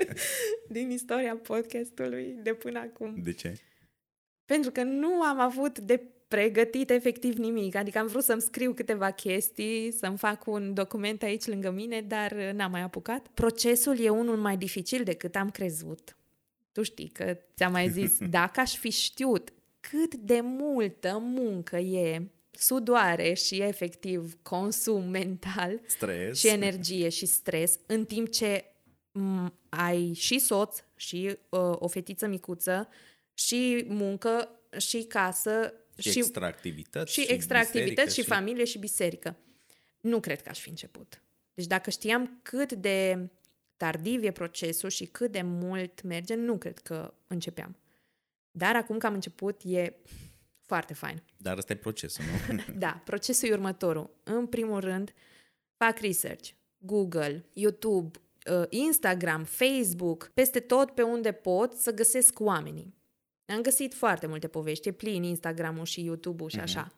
din 0.76 0.90
istoria 0.90 1.36
podcastului 1.36 2.36
de 2.42 2.54
până 2.54 2.78
acum. 2.78 3.14
De 3.22 3.32
ce? 3.32 3.54
Pentru 4.44 4.70
că 4.70 4.82
nu 4.82 5.22
am 5.22 5.40
avut 5.40 5.78
de 5.78 6.02
pregătit 6.28 6.90
efectiv 6.90 7.36
nimic. 7.36 7.74
Adică 7.74 7.98
am 7.98 8.06
vrut 8.06 8.22
să-mi 8.22 8.40
scriu 8.40 8.72
câteva 8.72 9.10
chestii, 9.10 9.92
să-mi 9.92 10.18
fac 10.18 10.46
un 10.46 10.74
document 10.74 11.22
aici 11.22 11.46
lângă 11.46 11.70
mine, 11.70 12.00
dar 12.00 12.32
uh, 12.32 12.50
n-am 12.52 12.70
mai 12.70 12.82
apucat. 12.82 13.26
Procesul 13.34 14.00
e 14.00 14.08
unul 14.08 14.36
mai 14.36 14.56
dificil 14.56 15.04
decât 15.04 15.36
am 15.36 15.50
crezut. 15.50 16.16
Tu 16.72 16.82
știi 16.82 17.08
că 17.08 17.38
ți-am 17.56 17.72
mai 17.72 17.90
zis, 17.90 18.18
dacă 18.38 18.60
aș 18.60 18.76
fi 18.76 18.90
știut 18.90 19.52
cât 19.80 20.14
de 20.14 20.40
multă 20.40 21.18
muncă 21.18 21.76
e, 21.76 22.30
sudoare 22.50 23.32
și 23.34 23.62
efectiv 23.62 24.38
consum 24.42 25.08
mental 25.08 25.80
stres. 25.86 26.38
și 26.38 26.48
energie 26.48 27.08
și 27.08 27.26
stres, 27.26 27.78
în 27.86 28.04
timp 28.04 28.30
ce 28.30 28.64
m- 29.12 29.52
ai 29.68 30.12
și 30.14 30.38
soț 30.38 30.78
și 30.96 31.36
uh, 31.48 31.60
o 31.74 31.88
fetiță 31.88 32.26
micuță 32.26 32.88
și 33.34 33.84
muncă 33.88 34.48
și 34.78 35.02
casă, 35.02 35.74
și, 35.98 36.10
și 36.10 36.18
extra 36.18 36.46
activități. 36.46 37.12
Și, 37.12 37.20
și 37.20 37.32
extra 37.32 37.58
activități, 37.58 38.14
și, 38.14 38.20
și 38.20 38.26
familie, 38.26 38.64
și 38.64 38.78
biserică. 38.78 39.36
Nu 40.00 40.20
cred 40.20 40.42
că 40.42 40.48
aș 40.48 40.60
fi 40.60 40.68
început. 40.68 41.22
Deci 41.54 41.66
dacă 41.66 41.90
știam 41.90 42.38
cât 42.42 42.72
de 42.72 43.28
tardiv 43.82 44.22
e 44.22 44.30
procesul 44.30 44.88
și 44.88 45.06
cât 45.06 45.32
de 45.32 45.42
mult 45.42 46.02
merge, 46.02 46.34
nu 46.34 46.58
cred 46.58 46.78
că 46.78 47.14
începeam. 47.26 47.76
Dar 48.50 48.76
acum 48.76 48.98
că 48.98 49.06
am 49.06 49.14
început, 49.14 49.60
e 49.64 49.96
foarte 50.60 50.94
fain. 50.94 51.22
Dar 51.36 51.56
ăsta 51.56 51.72
e 51.72 51.76
procesul, 51.76 52.24
nu? 52.48 52.74
da, 52.84 53.02
procesul 53.04 53.48
e 53.48 53.52
următorul. 53.52 54.14
În 54.22 54.46
primul 54.46 54.80
rând, 54.80 55.12
fac 55.76 55.98
research. 55.98 56.50
Google, 56.78 57.44
YouTube, 57.52 58.18
uh, 58.50 58.64
Instagram, 58.68 59.44
Facebook, 59.44 60.30
peste 60.34 60.60
tot 60.60 60.90
pe 60.90 61.02
unde 61.02 61.32
pot 61.32 61.72
să 61.72 61.94
găsesc 61.94 62.40
oamenii. 62.40 62.94
Am 63.46 63.60
găsit 63.60 63.94
foarte 63.94 64.26
multe 64.26 64.48
povești, 64.48 64.88
e 64.88 64.92
plin 64.92 65.22
Instagram-ul 65.22 65.84
și 65.84 66.04
YouTube-ul 66.04 66.50
și 66.50 66.58
mm-hmm. 66.58 66.62
așa. 66.62 66.92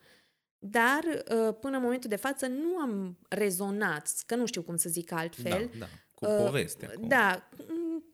Dar 0.59 1.05
uh, 1.05 1.55
până 1.61 1.77
în 1.77 1.83
momentul 1.83 2.11
de 2.11 2.17
față 2.17 2.47
nu 2.47 2.77
am 2.77 3.19
rezonat, 3.29 4.23
că 4.27 4.35
nu 4.35 4.47
știu 4.47 4.63
cum 4.63 4.77
să 4.77 4.89
zic 4.89 5.13
altfel. 5.13 5.71
Da, 5.73 5.79
da, 5.79 5.87
cu 6.15 6.27
uh, 6.27 6.37
povestea. 6.37 6.89
Cu... 6.89 7.07
Da, 7.07 7.49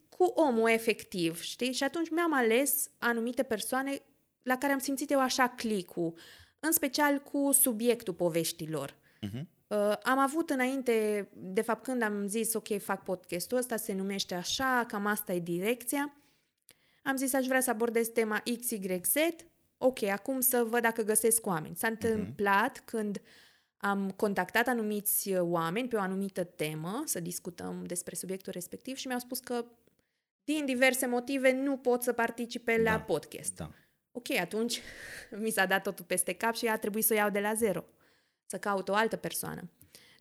cu 0.09 0.23
omul 0.23 0.69
efectiv, 0.69 1.41
știi? 1.41 1.73
Și 1.73 1.83
atunci 1.83 2.09
mi-am 2.09 2.33
ales 2.33 2.89
anumite 2.97 3.43
persoane 3.43 4.01
la 4.41 4.57
care 4.57 4.73
am 4.73 4.79
simțit 4.79 5.11
eu 5.11 5.19
așa 5.19 5.47
clicul, 5.47 6.13
în 6.59 6.71
special 6.71 7.17
cu 7.19 7.51
subiectul 7.51 8.13
poveștilor. 8.13 8.91
Uh-huh. 8.91 9.41
Uh, 9.67 9.93
am 10.03 10.19
avut 10.19 10.49
înainte, 10.49 11.27
de 11.33 11.61
fapt 11.61 11.83
când 11.83 12.01
am 12.01 12.27
zis 12.27 12.53
ok, 12.53 12.81
fac 12.81 13.03
podcastul 13.03 13.57
ăsta, 13.57 13.77
se 13.77 13.93
numește 13.93 14.35
așa, 14.35 14.85
cam 14.87 15.05
asta 15.05 15.33
e 15.33 15.39
direcția, 15.39 16.13
am 17.03 17.15
zis 17.15 17.33
aș 17.33 17.45
vrea 17.45 17.61
să 17.61 17.69
abordez 17.69 18.07
tema 18.07 18.43
XYZ, 18.59 19.13
ok, 19.77 20.03
acum 20.03 20.39
să 20.39 20.63
văd 20.63 20.81
dacă 20.81 21.01
găsesc 21.01 21.45
oameni. 21.45 21.75
S-a 21.75 21.89
mhm. 21.89 21.97
întâmplat 22.01 22.79
uh-huh. 22.79 22.85
când 22.85 23.21
am 23.81 24.11
contactat 24.11 24.67
anumiți 24.67 25.33
oameni 25.37 25.87
pe 25.87 25.95
o 25.95 25.99
anumită 25.99 26.43
temă, 26.43 27.03
să 27.05 27.19
discutăm 27.19 27.83
despre 27.85 28.15
subiectul 28.15 28.51
respectiv 28.51 28.95
și 28.95 29.07
mi-au 29.07 29.19
spus 29.19 29.39
că 29.39 29.65
din 30.43 30.65
diverse 30.65 31.05
motive 31.05 31.51
nu 31.51 31.77
pot 31.77 32.03
să 32.03 32.13
participe 32.13 32.81
da. 32.83 32.91
la 32.91 32.99
podcast. 32.99 33.55
Da. 33.55 33.71
Ok, 34.11 34.31
atunci 34.39 34.81
mi 35.43 35.49
s-a 35.49 35.65
dat 35.65 35.83
totul 35.83 36.05
peste 36.05 36.33
cap 36.33 36.55
și 36.55 36.67
a 36.67 36.77
trebuit 36.77 37.05
să 37.05 37.13
o 37.13 37.15
iau 37.15 37.29
de 37.29 37.39
la 37.39 37.53
zero, 37.53 37.85
să 38.45 38.57
caut 38.57 38.89
o 38.89 38.93
altă 38.93 39.15
persoană. 39.15 39.69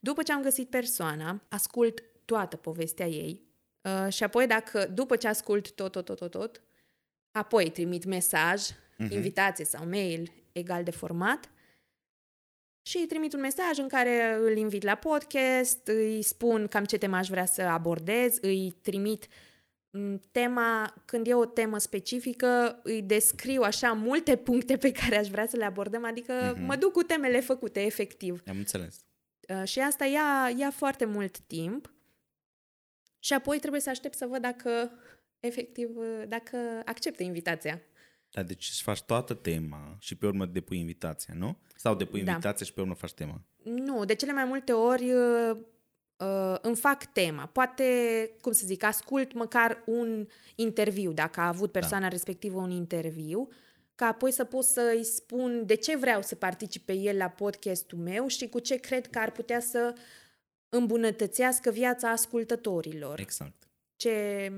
După 0.01 0.23
ce 0.23 0.33
am 0.33 0.43
găsit 0.43 0.71
persoana, 0.71 1.43
ascult 1.49 2.03
toată 2.25 2.57
povestea 2.57 3.07
ei 3.07 3.43
uh, 3.83 4.13
și 4.13 4.23
apoi 4.23 4.47
dacă, 4.47 4.87
după 4.87 5.17
ce 5.17 5.29
ascult 5.29 5.71
tot, 5.71 5.93
tot, 5.93 6.05
tot, 6.05 6.19
tot, 6.19 6.31
tot 6.31 6.61
apoi 7.31 7.71
trimit 7.71 8.05
mesaj, 8.05 8.63
uh-huh. 8.63 9.09
invitație 9.09 9.65
sau 9.65 9.87
mail 9.87 10.33
egal 10.53 10.83
de 10.83 10.91
format 10.91 11.51
și 12.83 12.97
îi 12.97 13.07
trimit 13.07 13.33
un 13.33 13.41
mesaj 13.41 13.79
în 13.79 13.89
care 13.89 14.39
îl 14.41 14.57
invit 14.57 14.83
la 14.83 14.95
podcast, 14.95 15.87
îi 15.87 16.23
spun 16.23 16.67
cam 16.67 16.85
ce 16.85 16.99
temă 16.99 17.17
aș 17.17 17.29
vrea 17.29 17.47
să 17.47 17.63
abordez, 17.63 18.39
îi 18.41 18.77
trimit 18.83 19.23
uh, 19.23 19.29
Mm, 19.93 20.21
tema, 20.31 20.95
când 21.05 21.27
e 21.27 21.35
o 21.35 21.45
temă 21.45 21.79
specifică, 21.79 22.81
îi 22.83 23.03
descriu 23.03 23.63
așa 23.63 23.93
multe 23.93 24.37
puncte 24.37 24.77
pe 24.77 24.93
care 24.93 25.17
aș 25.17 25.29
vrea 25.29 25.47
să 25.47 25.57
le 25.57 25.65
abordăm, 25.65 26.05
adică 26.05 26.55
mm-hmm. 26.55 26.67
mă 26.67 26.77
duc 26.77 26.93
cu 26.93 27.03
temele 27.03 27.41
făcute, 27.41 27.81
efectiv. 27.81 28.43
Am 28.47 28.57
înțeles. 28.57 29.05
Uh, 29.49 29.69
și 29.69 29.81
asta 29.81 30.05
ia, 30.05 30.53
ia 30.57 30.71
foarte 30.71 31.05
mult 31.05 31.39
timp 31.39 31.93
și 33.19 33.33
apoi 33.33 33.59
trebuie 33.59 33.81
să 33.81 33.91
aștept 33.91 34.17
să 34.17 34.27
văd 34.27 34.41
dacă, 34.41 34.93
efectiv, 35.41 35.97
uh, 35.97 36.23
dacă 36.29 36.83
acceptă 36.85 37.23
invitația. 37.23 37.83
Da, 38.31 38.43
deci 38.43 38.69
îți 38.71 38.83
faci 38.83 39.03
toată 39.03 39.35
tema 39.35 39.97
și 39.99 40.15
pe 40.15 40.27
urmă 40.27 40.47
depui 40.47 40.79
invitația, 40.79 41.35
nu? 41.37 41.57
Sau 41.77 41.95
depui 41.95 42.23
da. 42.23 42.31
invitația 42.31 42.67
și 42.67 42.73
pe 42.73 42.81
urmă 42.81 42.95
faci 42.95 43.13
tema? 43.13 43.43
Nu, 43.63 44.05
de 44.05 44.15
cele 44.15 44.33
mai 44.33 44.45
multe 44.45 44.73
ori 44.73 45.13
uh, 45.13 45.57
uh, 46.17 46.57
îmi 46.61 46.77
fac 46.77 47.05
tema. 47.05 47.47
Poate, 47.47 47.85
cum 48.41 48.53
să 48.53 48.67
zic, 48.67 48.83
ascult 48.83 49.33
măcar 49.33 49.83
un 49.87 50.27
interviu, 50.55 51.13
dacă 51.13 51.41
a 51.41 51.49
avut 51.49 51.73
persoana 51.73 52.05
da. 52.05 52.09
respectivă 52.09 52.59
un 52.59 52.71
interviu, 52.71 53.49
ca 53.95 54.07
apoi 54.07 54.33
să 54.33 54.45
pot 54.45 54.65
să-i 54.65 55.05
spun 55.05 55.67
de 55.67 55.75
ce 55.75 55.97
vreau 55.97 56.23
să 56.23 56.35
participe 56.35 56.93
el 56.93 57.17
la 57.17 57.29
podcastul 57.29 57.99
meu 57.99 58.27
și 58.27 58.49
cu 58.49 58.59
ce 58.59 58.77
cred 58.77 59.07
că 59.07 59.19
ar 59.19 59.31
putea 59.31 59.61
să 59.61 59.95
îmbunătățească 60.69 61.71
viața 61.71 62.11
ascultătorilor. 62.11 63.21
Exact. 63.21 63.69
Ce, 63.97 64.53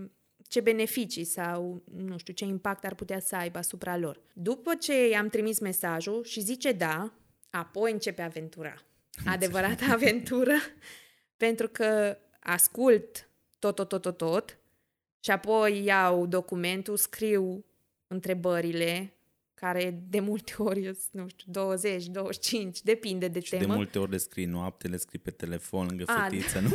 ce 0.53 0.61
beneficii 0.61 1.25
sau, 1.25 1.83
nu 1.95 2.19
știu, 2.19 2.33
ce 2.33 2.45
impact 2.45 2.85
ar 2.85 2.95
putea 2.95 3.21
să 3.21 3.37
aibă 3.37 3.59
asupra 3.59 3.97
lor. 3.97 4.21
După 4.33 4.75
ce 4.75 5.09
i-am 5.09 5.29
trimis 5.29 5.59
mesajul 5.59 6.25
și 6.25 6.41
zice 6.41 6.73
da, 6.73 7.13
apoi 7.51 7.93
începe 7.93 8.23
aventura. 8.23 8.75
Adevărata 9.27 9.85
aventură 9.93 10.55
pentru 11.37 11.69
că 11.69 12.19
ascult 12.41 13.29
tot, 13.59 13.75
tot, 13.75 13.89
tot, 13.89 14.03
tot, 14.03 14.17
tot 14.17 14.59
și 15.21 15.31
apoi 15.31 15.85
iau 15.85 16.27
documentul, 16.27 16.97
scriu 16.97 17.65
întrebările 18.07 19.13
care 19.63 20.03
de 20.09 20.21
multe 20.21 20.55
ori, 20.59 20.91
nu 21.11 21.29
știu, 21.29 21.53
20, 21.53 22.07
25, 22.07 22.83
depinde 22.83 23.29
de 23.29 23.41
și 23.41 23.51
temă. 23.51 23.63
de 23.63 23.73
multe 23.73 23.99
ori 23.99 24.11
le 24.11 24.17
scrii 24.17 24.45
noapte, 24.45 24.89
le 24.89 24.97
scrii 24.97 25.19
pe 25.19 25.31
telefon 25.31 25.87
lângă 25.87 26.05
A, 26.07 26.23
fetiță, 26.23 26.61
nu? 26.61 26.71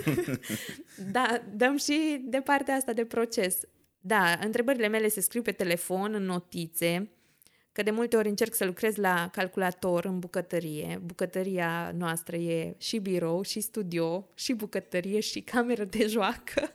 da, 1.12 1.44
dăm 1.56 1.78
și 1.78 2.22
de 2.26 2.38
partea 2.38 2.76
asta 2.76 2.94
de 2.94 3.06
proces. 3.06 3.60
Da, 4.00 4.40
întrebările 4.44 4.88
mele 4.88 5.08
se 5.08 5.22
scriu 5.22 5.42
pe 5.42 5.52
telefon, 5.52 6.14
în 6.14 6.24
notițe, 6.24 7.10
că 7.72 7.84
de 7.84 7.92
multe 7.92 8.16
ori 8.16 8.28
încerc 8.28 8.54
să 8.54 8.66
lucrez 8.66 8.96
la 8.96 9.30
calculator 9.32 10.06
în 10.06 10.20
bucătărie. 10.20 11.02
Bucătăria 11.06 11.92
noastră 11.98 12.36
e 12.36 12.76
și 12.78 12.98
birou, 12.98 13.42
și 13.42 13.60
studio, 13.60 14.30
și 14.34 14.54
bucătărie, 14.54 15.20
și 15.20 15.42
cameră 15.42 15.84
de 15.84 16.08
joacă. 16.16 16.74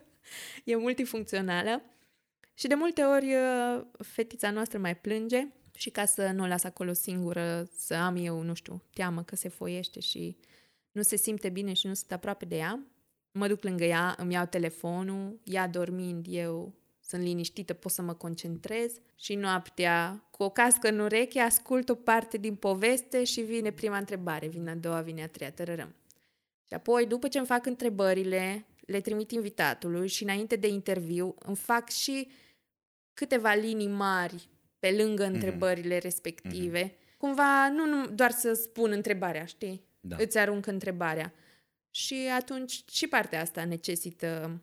e 0.63 0.75
multifuncțională. 0.75 1.81
Și 2.53 2.67
de 2.67 2.75
multe 2.75 3.01
ori 3.01 3.25
uh, 3.25 3.83
fetița 3.97 4.51
noastră 4.51 4.79
mai 4.79 4.97
plânge 4.97 5.47
și 5.75 5.89
ca 5.89 6.05
să 6.05 6.31
nu 6.31 6.43
o 6.43 6.47
las 6.47 6.63
acolo 6.63 6.93
singură, 6.93 7.69
să 7.77 7.93
am 7.93 8.15
eu, 8.15 8.41
nu 8.41 8.53
știu, 8.53 8.81
teamă 8.93 9.23
că 9.23 9.35
se 9.35 9.49
foiește 9.49 9.99
și 9.99 10.37
nu 10.91 11.01
se 11.01 11.15
simte 11.15 11.49
bine 11.49 11.73
și 11.73 11.87
nu 11.87 11.93
sunt 11.93 12.11
aproape 12.11 12.45
de 12.45 12.55
ea, 12.55 12.79
mă 13.31 13.47
duc 13.47 13.63
lângă 13.63 13.83
ea, 13.83 14.15
îmi 14.17 14.33
iau 14.33 14.45
telefonul, 14.45 15.39
ea 15.43 15.67
dormind, 15.67 16.25
eu 16.29 16.73
sunt 16.99 17.21
liniștită, 17.21 17.73
pot 17.73 17.91
să 17.91 18.01
mă 18.01 18.13
concentrez 18.13 18.93
și 19.15 19.35
noaptea, 19.35 20.27
cu 20.31 20.43
o 20.43 20.49
cască 20.49 20.87
în 20.87 20.99
ureche, 20.99 21.39
ascult 21.39 21.89
o 21.89 21.95
parte 21.95 22.37
din 22.37 22.55
poveste 22.55 23.23
și 23.23 23.41
vine 23.41 23.71
prima 23.71 23.97
întrebare, 23.97 24.47
vine 24.47 24.71
a 24.71 24.75
doua, 24.75 25.01
vine 25.01 25.23
a 25.23 25.27
treia, 25.27 25.51
tărărăm. 25.51 25.95
Și 26.67 26.73
apoi, 26.73 27.05
după 27.05 27.27
ce 27.27 27.37
îmi 27.37 27.47
fac 27.47 27.65
întrebările, 27.65 28.65
le 28.85 29.01
trimit 29.01 29.31
invitatului 29.31 30.07
și 30.07 30.23
înainte 30.23 30.55
de 30.55 30.67
interviu 30.67 31.35
îmi 31.39 31.55
fac 31.55 31.89
și 31.89 32.27
câteva 33.13 33.53
linii 33.53 33.87
mari 33.87 34.49
pe 34.83 34.91
lângă 34.91 35.23
mm-hmm. 35.23 35.33
întrebările 35.33 35.97
respective. 35.97 36.89
Mm-hmm. 36.89 37.17
Cumva, 37.17 37.69
nu, 37.69 37.85
nu 37.85 38.07
doar 38.07 38.31
să 38.31 38.53
spun 38.53 38.91
întrebarea, 38.91 39.45
știi? 39.45 39.83
Da. 39.99 40.15
Îți 40.19 40.37
arunc 40.37 40.65
întrebarea. 40.65 41.33
Și 41.89 42.15
atunci 42.35 42.83
și 42.91 43.07
partea 43.07 43.41
asta 43.41 43.65
necesită 43.65 44.61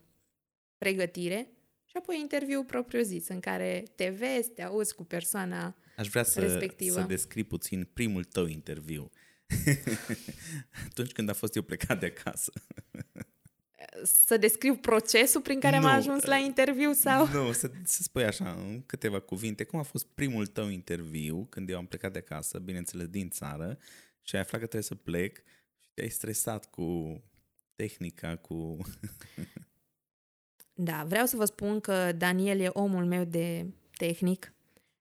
pregătire. 0.79 1.49
Și 1.85 1.97
apoi 1.99 2.19
interviu 2.21 2.63
propriu-zis, 2.65 3.29
în 3.29 3.41
care 3.41 3.83
te 3.95 4.09
vezi, 4.09 4.51
te 4.51 4.63
auzi 4.63 4.95
cu 4.95 5.05
persoana 5.05 5.77
Aș 5.97 6.09
vrea 6.09 6.23
să, 6.23 6.41
respectivă. 6.41 7.01
să 7.01 7.07
descrii 7.07 7.45
puțin 7.45 7.89
primul 7.93 8.25
tău 8.25 8.47
interviu. 8.47 9.11
Atunci 10.89 11.13
când 11.13 11.29
a 11.29 11.33
fost 11.33 11.57
eu 11.57 11.63
plecat 11.63 12.01
de 12.01 12.15
acasă. 12.17 12.53
să 14.03 14.37
descriu 14.37 14.77
procesul 14.77 15.41
prin 15.41 15.61
care 15.61 15.79
nu, 15.79 15.87
am 15.87 15.95
ajuns 15.95 16.25
la 16.25 16.37
interviu 16.37 16.93
sau... 16.93 17.27
Nu, 17.27 17.53
să, 17.53 17.71
să 17.85 18.03
spui 18.03 18.25
așa, 18.25 18.51
în 18.51 18.83
câteva 18.87 19.21
cuvinte, 19.21 19.65
cum 19.65 19.79
a 19.79 19.83
fost 19.83 20.07
primul 20.07 20.47
tău 20.47 20.69
interviu 20.69 21.47
când 21.51 21.71
eu 21.71 21.77
am 21.77 21.87
plecat 21.87 22.13
de 22.13 22.19
acasă, 22.19 22.59
bineînțeles 22.59 23.07
din 23.07 23.29
țară, 23.29 23.79
și 24.23 24.35
ai 24.35 24.41
aflat 24.41 24.61
că 24.61 24.67
trebuie 24.67 24.83
să 24.83 24.95
plec 24.95 25.37
și 25.79 25.91
te-ai 25.95 26.09
stresat 26.09 26.71
cu 26.71 27.21
tehnica, 27.75 28.37
cu... 28.37 28.77
Da, 30.83 31.05
vreau 31.09 31.27
să 31.27 31.37
vă 31.37 31.45
spun 31.45 31.81
că 31.81 32.13
Daniel 32.13 32.61
e 32.61 32.69
omul 32.73 33.05
meu 33.05 33.25
de 33.25 33.67
tehnic 33.97 34.53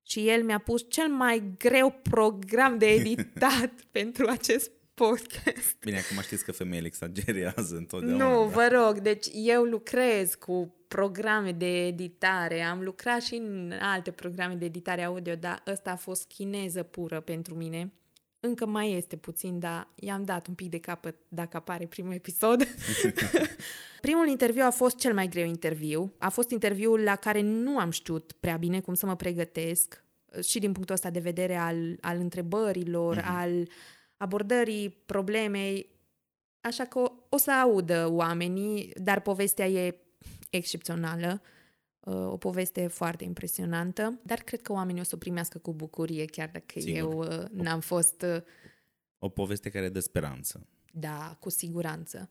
și 0.02 0.30
el 0.30 0.44
mi-a 0.44 0.58
pus 0.58 0.86
cel 0.90 1.08
mai 1.08 1.56
greu 1.58 1.92
program 1.92 2.78
de 2.78 2.86
editat 3.00 3.72
pentru 3.92 4.28
acest 4.28 4.72
podcast. 5.06 5.80
Bine, 5.80 5.98
acum 5.98 6.22
știți 6.22 6.44
că 6.44 6.52
femeile 6.52 6.88
exagerează 6.88 7.76
întotdeauna. 7.76 8.30
Nu, 8.30 8.40
da. 8.40 8.46
vă 8.46 8.68
rog, 8.72 9.00
deci 9.00 9.28
eu 9.34 9.64
lucrez 9.64 10.36
cu 10.36 10.76
programe 10.88 11.52
de 11.52 11.86
editare, 11.86 12.62
am 12.62 12.82
lucrat 12.82 13.22
și 13.22 13.36
în 13.36 13.74
alte 13.82 14.12
programe 14.12 14.54
de 14.54 14.66
editare 14.66 15.04
audio, 15.04 15.36
dar 15.36 15.64
ăsta 15.68 15.92
a 15.92 15.96
fost 15.96 16.28
chineză 16.28 16.84
pură 16.84 17.20
pentru 17.20 17.56
mine. 17.56 17.94
Încă 18.40 18.66
mai 18.66 18.92
este 18.92 19.16
puțin, 19.16 19.60
dar 19.60 19.88
i-am 19.96 20.24
dat 20.24 20.48
un 20.48 20.54
pic 20.54 20.70
de 20.70 20.80
capăt 20.80 21.16
dacă 21.28 21.58
apare 21.58 21.86
primul 21.86 22.14
episod. 22.14 22.68
Primul 24.02 24.28
interviu 24.28 24.64
a 24.66 24.70
fost 24.70 24.98
cel 24.98 25.14
mai 25.14 25.28
greu 25.28 25.46
interviu. 25.46 26.14
A 26.18 26.30
fost 26.30 26.50
interviul 26.50 27.00
la 27.00 27.16
care 27.16 27.42
nu 27.42 27.78
am 27.78 27.90
știut 27.90 28.32
prea 28.40 28.58
bine 28.58 28.80
cum 28.80 28.94
să 28.94 29.06
mă 29.06 29.16
pregătesc. 29.16 30.04
și 30.44 30.60
din 30.60 30.72
punctul 30.72 30.96
ăsta 30.96 31.10
de 31.10 31.20
vedere 31.20 31.56
al, 31.56 31.98
al 32.02 32.18
întrebărilor, 32.18 33.18
uh-huh. 33.18 33.26
al 33.26 33.68
abordării 34.20 34.90
problemei. 34.90 35.90
Așa 36.62 36.86
că 36.86 37.00
o, 37.00 37.12
o 37.30 37.38
să 37.38 37.52
audă 37.52 38.08
oamenii, 38.12 38.94
dar 38.96 39.20
povestea 39.22 39.68
e 39.68 40.00
excepțională. 40.50 41.42
Uh, 42.00 42.32
o 42.32 42.38
poveste 42.38 42.88
foarte 42.88 43.24
impresionantă, 43.24 44.20
dar 44.24 44.38
cred 44.40 44.62
că 44.62 44.72
oamenii 44.72 45.02
o 45.02 45.04
să 45.04 45.16
o 45.16 45.18
primească 45.18 45.58
cu 45.58 45.74
bucurie, 45.74 46.26
chiar 46.26 46.50
dacă 46.54 46.80
Sigur. 46.80 46.98
eu 46.98 47.20
uh, 47.20 47.46
n-am 47.52 47.80
fost... 47.80 48.22
Uh, 48.22 48.42
o 49.18 49.30
poveste 49.30 49.70
care 49.70 49.90
dă 49.90 50.00
speranță. 50.00 50.68
Da, 50.92 51.38
cu 51.40 51.50
siguranță. 51.50 52.30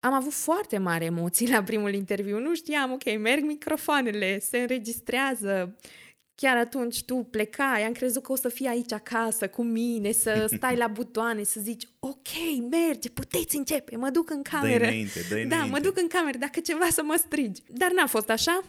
Am 0.00 0.12
avut 0.12 0.32
foarte 0.32 0.78
mari 0.78 1.04
emoții 1.04 1.50
la 1.50 1.62
primul 1.62 1.94
interviu. 1.94 2.38
Nu 2.38 2.54
știam, 2.54 2.92
ok, 2.92 3.18
merg 3.18 3.44
microfoanele, 3.44 4.38
se 4.38 4.58
înregistrează. 4.58 5.76
Chiar 6.34 6.56
atunci 6.56 7.04
tu 7.04 7.14
plecai, 7.14 7.82
am 7.82 7.92
crezut 7.92 8.22
că 8.22 8.32
o 8.32 8.36
să 8.36 8.48
fii 8.48 8.66
aici 8.66 8.92
acasă 8.92 9.48
cu 9.48 9.62
mine, 9.62 10.12
să 10.12 10.46
stai 10.56 10.76
la 10.76 10.86
butoane, 10.86 11.42
să 11.42 11.60
zici, 11.60 11.88
ok, 11.98 12.28
merge, 12.70 13.10
puteți 13.10 13.56
începe, 13.56 13.96
mă 13.96 14.10
duc 14.10 14.30
în 14.30 14.42
cameră. 14.42 14.78
Dă 14.78 14.84
înainte, 14.84 15.20
dă 15.28 15.34
înainte. 15.34 15.54
Da, 15.54 15.64
mă 15.64 15.80
duc 15.80 15.98
în 15.98 16.08
cameră, 16.08 16.38
dacă 16.38 16.60
ceva 16.60 16.88
să 16.90 17.02
mă 17.02 17.22
strigi. 17.26 17.62
Dar 17.68 17.92
n-a 17.92 18.06
fost 18.06 18.30
așa. 18.30 18.64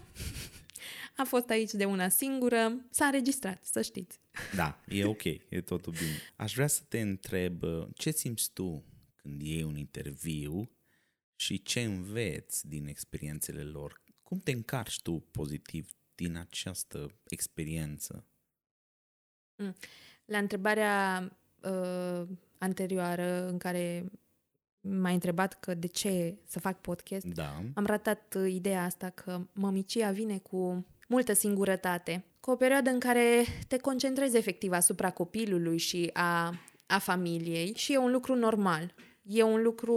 A 1.18 1.24
fost 1.24 1.50
aici 1.50 1.72
de 1.72 1.86
una 1.86 2.10
singură, 2.10 2.86
s-a 2.90 3.06
înregistrat, 3.06 3.66
să 3.66 3.82
știți. 3.82 4.20
Da, 4.56 4.82
e 4.88 5.06
ok, 5.16 5.24
e 5.24 5.62
totul 5.66 5.92
bine. 5.92 6.22
Aș 6.36 6.54
vrea 6.54 6.68
să 6.68 6.82
te 6.88 7.00
întreb, 7.00 7.64
ce 7.94 8.12
simți 8.12 8.52
tu 8.54 8.86
când 9.16 9.42
iei 9.42 9.64
un 9.64 9.78
interviu 9.78 10.72
și 11.36 11.62
ce 11.62 11.82
înveți 11.82 12.68
din 12.68 12.88
experiențele 12.88 13.62
lor? 13.62 14.04
Cum 14.22 14.40
te 14.40 14.52
încarci 14.52 15.02
tu 15.02 15.28
pozitiv 15.32 15.90
din 16.16 16.38
această 16.38 17.12
experiență? 17.28 18.26
Mm. 19.56 19.76
La 20.26 20.38
întrebarea 20.38 21.30
uh, 21.62 22.28
anterioară 22.58 23.48
în 23.48 23.58
care 23.58 24.12
m-ai 24.80 25.14
întrebat 25.14 25.60
că 25.60 25.74
de 25.74 25.88
ce 25.88 26.38
să 26.48 26.60
fac 26.60 26.82
podcast, 26.82 27.26
da. 27.26 27.64
am 27.74 27.86
ratat 27.86 28.38
ideea 28.48 28.84
asta 28.84 29.10
că 29.10 29.48
mămicia 29.54 30.12
vine 30.12 30.38
cu 30.38 30.86
multă 31.08 31.34
singurătate, 31.34 32.24
cu 32.40 32.52
o 32.52 32.56
perioadă 32.56 32.90
în 32.90 33.00
care 33.00 33.44
te 33.68 33.78
concentrezi 33.78 34.38
efectiv 34.38 34.72
asupra 34.72 35.12
copilului 35.12 35.78
și 35.78 36.10
a, 36.14 36.60
a 36.86 36.98
familiei 36.98 37.74
și 37.76 37.94
e 37.94 37.98
un 37.98 38.12
lucru 38.12 38.36
normal. 38.36 38.94
E 39.22 39.44
un 39.44 39.62
lucru 39.62 39.96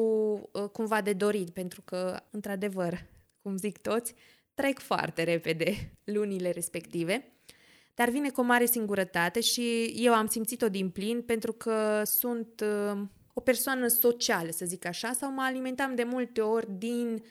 uh, 0.52 0.68
cumva 0.72 1.00
de 1.00 1.12
dorit, 1.12 1.50
pentru 1.50 1.82
că, 1.82 2.20
într-adevăr, 2.30 3.04
cum 3.42 3.56
zic 3.56 3.78
toți, 3.78 4.14
trec 4.58 4.78
foarte 4.78 5.22
repede 5.22 5.92
lunile 6.14 6.50
respective, 6.50 7.32
dar 7.94 8.08
vine 8.08 8.30
cu 8.30 8.40
o 8.40 8.44
mare 8.44 8.66
singurătate 8.66 9.40
și 9.40 9.94
eu 9.96 10.14
am 10.14 10.26
simțit-o 10.26 10.68
din 10.68 10.90
plin 10.90 11.22
pentru 11.22 11.52
că 11.52 12.02
sunt 12.04 12.64
uh, 12.92 13.00
o 13.32 13.40
persoană 13.40 13.86
socială, 13.86 14.50
să 14.50 14.64
zic 14.64 14.86
așa, 14.86 15.12
sau 15.12 15.32
mă 15.32 15.42
alimentam 15.42 15.94
de 15.94 16.02
multe 16.02 16.40
ori 16.40 16.66
din 16.78 17.24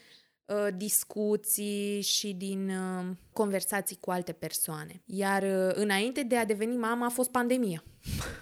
uh, 0.46 0.68
discuții 0.76 2.02
și 2.02 2.34
din 2.34 2.70
uh, 2.70 3.06
conversații 3.34 3.98
cu 4.00 4.12
alte 4.12 4.32
persoane. 4.32 5.02
Iar 5.06 5.44
uh, 5.44 5.74
înainte 5.74 6.24
de 6.24 6.38
a 6.38 6.46
deveni 6.46 6.78
mamă 6.78 7.06
a 7.06 7.10
fost 7.10 7.32
pandemia. 7.32 7.84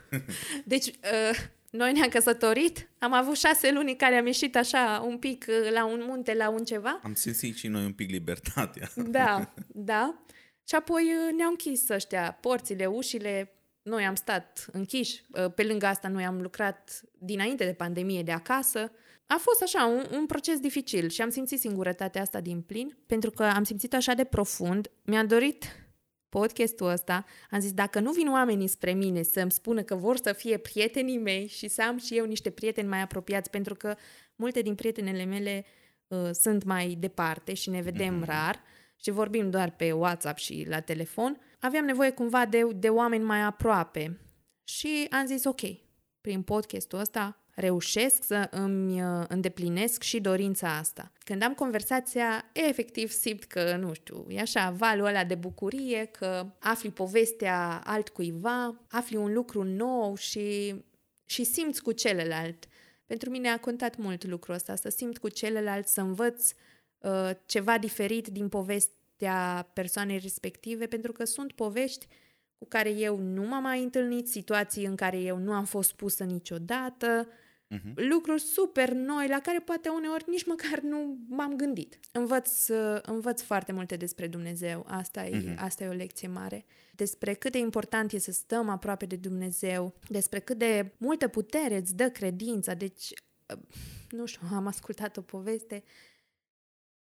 deci 0.66 0.88
uh, 0.88 1.38
noi 1.76 1.92
ne-am 1.92 2.10
căsătorit, 2.10 2.90
am 3.00 3.14
avut 3.14 3.38
șase 3.38 3.72
luni 3.72 3.90
în 3.90 3.96
care 3.96 4.16
am 4.16 4.26
ieșit 4.26 4.56
așa 4.56 5.04
un 5.08 5.18
pic 5.18 5.46
uh, 5.48 5.72
la 5.72 5.86
un 5.86 6.04
munte, 6.08 6.34
la 6.34 6.50
un 6.50 6.64
ceva. 6.64 7.00
Am 7.04 7.14
simțit 7.14 7.56
și 7.56 7.68
noi 7.68 7.86
un 7.86 7.94
pic 7.94 8.10
libertatea. 8.10 8.90
Da, 8.96 9.54
da. 9.92 10.24
Și 10.68 10.76
apoi 10.76 11.04
uh, 11.04 11.34
ne-au 11.36 11.50
închis 11.50 11.90
ăștia 11.90 12.38
porțile, 12.42 12.86
ușile, 12.86 13.54
noi 13.82 14.06
am 14.06 14.16
stat 14.16 14.66
închiși, 14.72 15.24
uh, 15.30 15.54
pe 15.56 15.64
lângă 15.64 15.86
asta 15.86 16.08
noi 16.08 16.26
am 16.26 16.42
lucrat 16.42 17.02
dinainte 17.18 17.66
de 17.66 17.74
pandemie 17.74 18.24
de 18.24 18.32
acasă. 18.32 18.92
A 19.28 19.38
fost 19.40 19.62
așa 19.62 19.86
un, 19.86 20.06
un 20.18 20.26
proces 20.26 20.60
dificil 20.60 21.10
și 21.10 21.22
am 21.22 21.30
simțit 21.30 21.60
singurătatea 21.60 22.22
asta 22.22 22.42
din 22.42 22.62
plin, 22.62 22.98
pentru 23.06 23.32
că 23.32 23.44
am 23.44 23.64
simțit 23.64 23.94
așa 23.94 24.14
de 24.14 24.24
profund. 24.24 24.92
Mi-a 25.04 25.26
dorit 25.26 25.85
podcastul 26.40 26.88
ăsta, 26.88 27.26
am 27.50 27.60
zis, 27.60 27.74
dacă 27.74 28.00
nu 28.00 28.12
vin 28.12 28.32
oamenii 28.32 28.68
spre 28.68 28.92
mine 28.92 29.22
să-mi 29.24 29.52
spună 29.52 29.84
că 29.84 29.96
vor 29.96 30.18
să 30.18 30.34
fie 30.34 30.58
prietenii 30.58 31.18
mei 31.18 31.48
și 31.48 31.68
să 31.68 31.84
am 31.84 31.98
și 31.98 32.18
eu 32.18 32.26
niște 32.26 32.50
prieteni 32.50 32.88
mai 32.88 33.02
apropiați, 33.02 33.50
pentru 33.50 33.76
că 33.76 33.96
multe 34.36 34.62
din 34.62 34.76
prietenele 34.76 35.24
mele 35.24 35.66
uh, 36.08 36.30
sunt 36.32 36.64
mai 36.64 36.96
departe 37.00 37.54
și 37.54 37.70
ne 37.70 37.82
vedem 37.82 38.22
mm-hmm. 38.22 38.26
rar 38.26 38.62
și 38.96 39.12
vorbim 39.12 39.50
doar 39.50 39.76
pe 39.76 39.92
WhatsApp 39.92 40.38
și 40.38 40.66
la 40.70 40.80
telefon, 40.80 41.40
aveam 41.60 41.86
nevoie 41.86 42.10
cumva 42.10 42.46
de, 42.46 42.68
de 42.76 42.90
oameni 42.90 43.24
mai 43.24 43.42
aproape. 43.42 44.20
Și 44.64 45.08
am 45.10 45.26
zis, 45.26 45.44
ok, 45.44 45.62
prin 46.22 46.42
podcastul 46.42 47.00
ăsta 47.00 47.45
reușesc 47.56 48.24
să 48.24 48.48
îmi 48.52 49.02
uh, 49.02 49.26
îndeplinesc 49.28 50.02
și 50.04 50.20
dorința 50.20 50.78
asta. 50.78 51.12
Când 51.24 51.44
am 51.44 51.54
conversația, 51.54 52.50
efectiv 52.54 53.12
simt 53.12 53.44
că, 53.44 53.76
nu 53.76 53.94
știu, 53.94 54.26
e 54.30 54.40
așa, 54.40 54.70
valul 54.70 55.06
ăla 55.06 55.24
de 55.24 55.36
bucurie, 55.36 56.06
că 56.06 56.46
afli 56.60 56.90
povestea 56.90 57.82
altcuiva, 57.84 58.86
afli 58.90 59.16
un 59.16 59.34
lucru 59.34 59.64
nou 59.64 60.16
și, 60.16 60.76
și 61.26 61.44
simți 61.44 61.82
cu 61.82 61.92
celălalt. 61.92 62.66
Pentru 63.06 63.30
mine 63.30 63.50
a 63.50 63.60
contat 63.60 63.98
mult 63.98 64.26
lucrul 64.26 64.56
ăsta, 64.56 64.76
să 64.76 64.90
simt 64.90 65.18
cu 65.18 65.30
celălalt, 65.30 65.88
să 65.88 66.02
învăț 66.02 66.52
uh, 66.98 67.30
ceva 67.46 67.78
diferit 67.78 68.28
din 68.28 68.50
povestea 68.50 69.70
persoanei 69.74 70.18
respective, 70.18 70.86
pentru 70.86 71.12
că 71.12 71.26
sunt 71.26 71.52
povești 71.52 72.08
cu 72.58 72.66
care 72.68 72.90
eu 72.90 73.18
nu 73.18 73.48
m-am 73.48 73.62
mai 73.62 73.84
întâlnit, 73.84 74.28
situații 74.28 74.86
în 74.86 74.96
care 74.96 75.18
eu 75.18 75.38
nu 75.38 75.52
am 75.52 75.66
fost 75.66 75.94
pusă 75.94 76.24
niciodată, 76.24 77.28
uh-huh. 77.72 77.94
lucruri 77.96 78.42
super 78.42 78.92
noi 78.92 79.28
la 79.28 79.40
care 79.40 79.60
poate 79.60 79.90
uneori 79.90 80.24
nici 80.28 80.46
măcar 80.46 80.80
nu 80.80 81.18
m-am 81.30 81.56
gândit. 81.56 82.00
Învăț, 82.12 82.68
învăț 83.02 83.42
foarte 83.42 83.72
multe 83.72 83.96
despre 83.96 84.28
Dumnezeu, 84.28 84.86
asta 84.88 85.26
e, 85.26 85.42
uh-huh. 85.42 85.58
asta 85.58 85.84
e 85.84 85.88
o 85.88 85.94
lecție 85.94 86.28
mare. 86.28 86.66
Despre 86.92 87.34
cât 87.34 87.52
de 87.52 87.58
important 87.58 88.12
e 88.12 88.20
să 88.20 88.32
stăm 88.32 88.70
aproape 88.70 89.06
de 89.06 89.16
Dumnezeu, 89.16 89.94
despre 90.08 90.40
cât 90.40 90.58
de 90.58 90.92
multă 90.98 91.28
putere 91.28 91.76
îți 91.76 91.96
dă 91.96 92.10
credința. 92.10 92.74
Deci, 92.74 93.14
nu 94.10 94.26
știu, 94.26 94.48
am 94.54 94.68
ascultat 94.68 95.18
o 95.18 95.22
poveste 95.22 95.84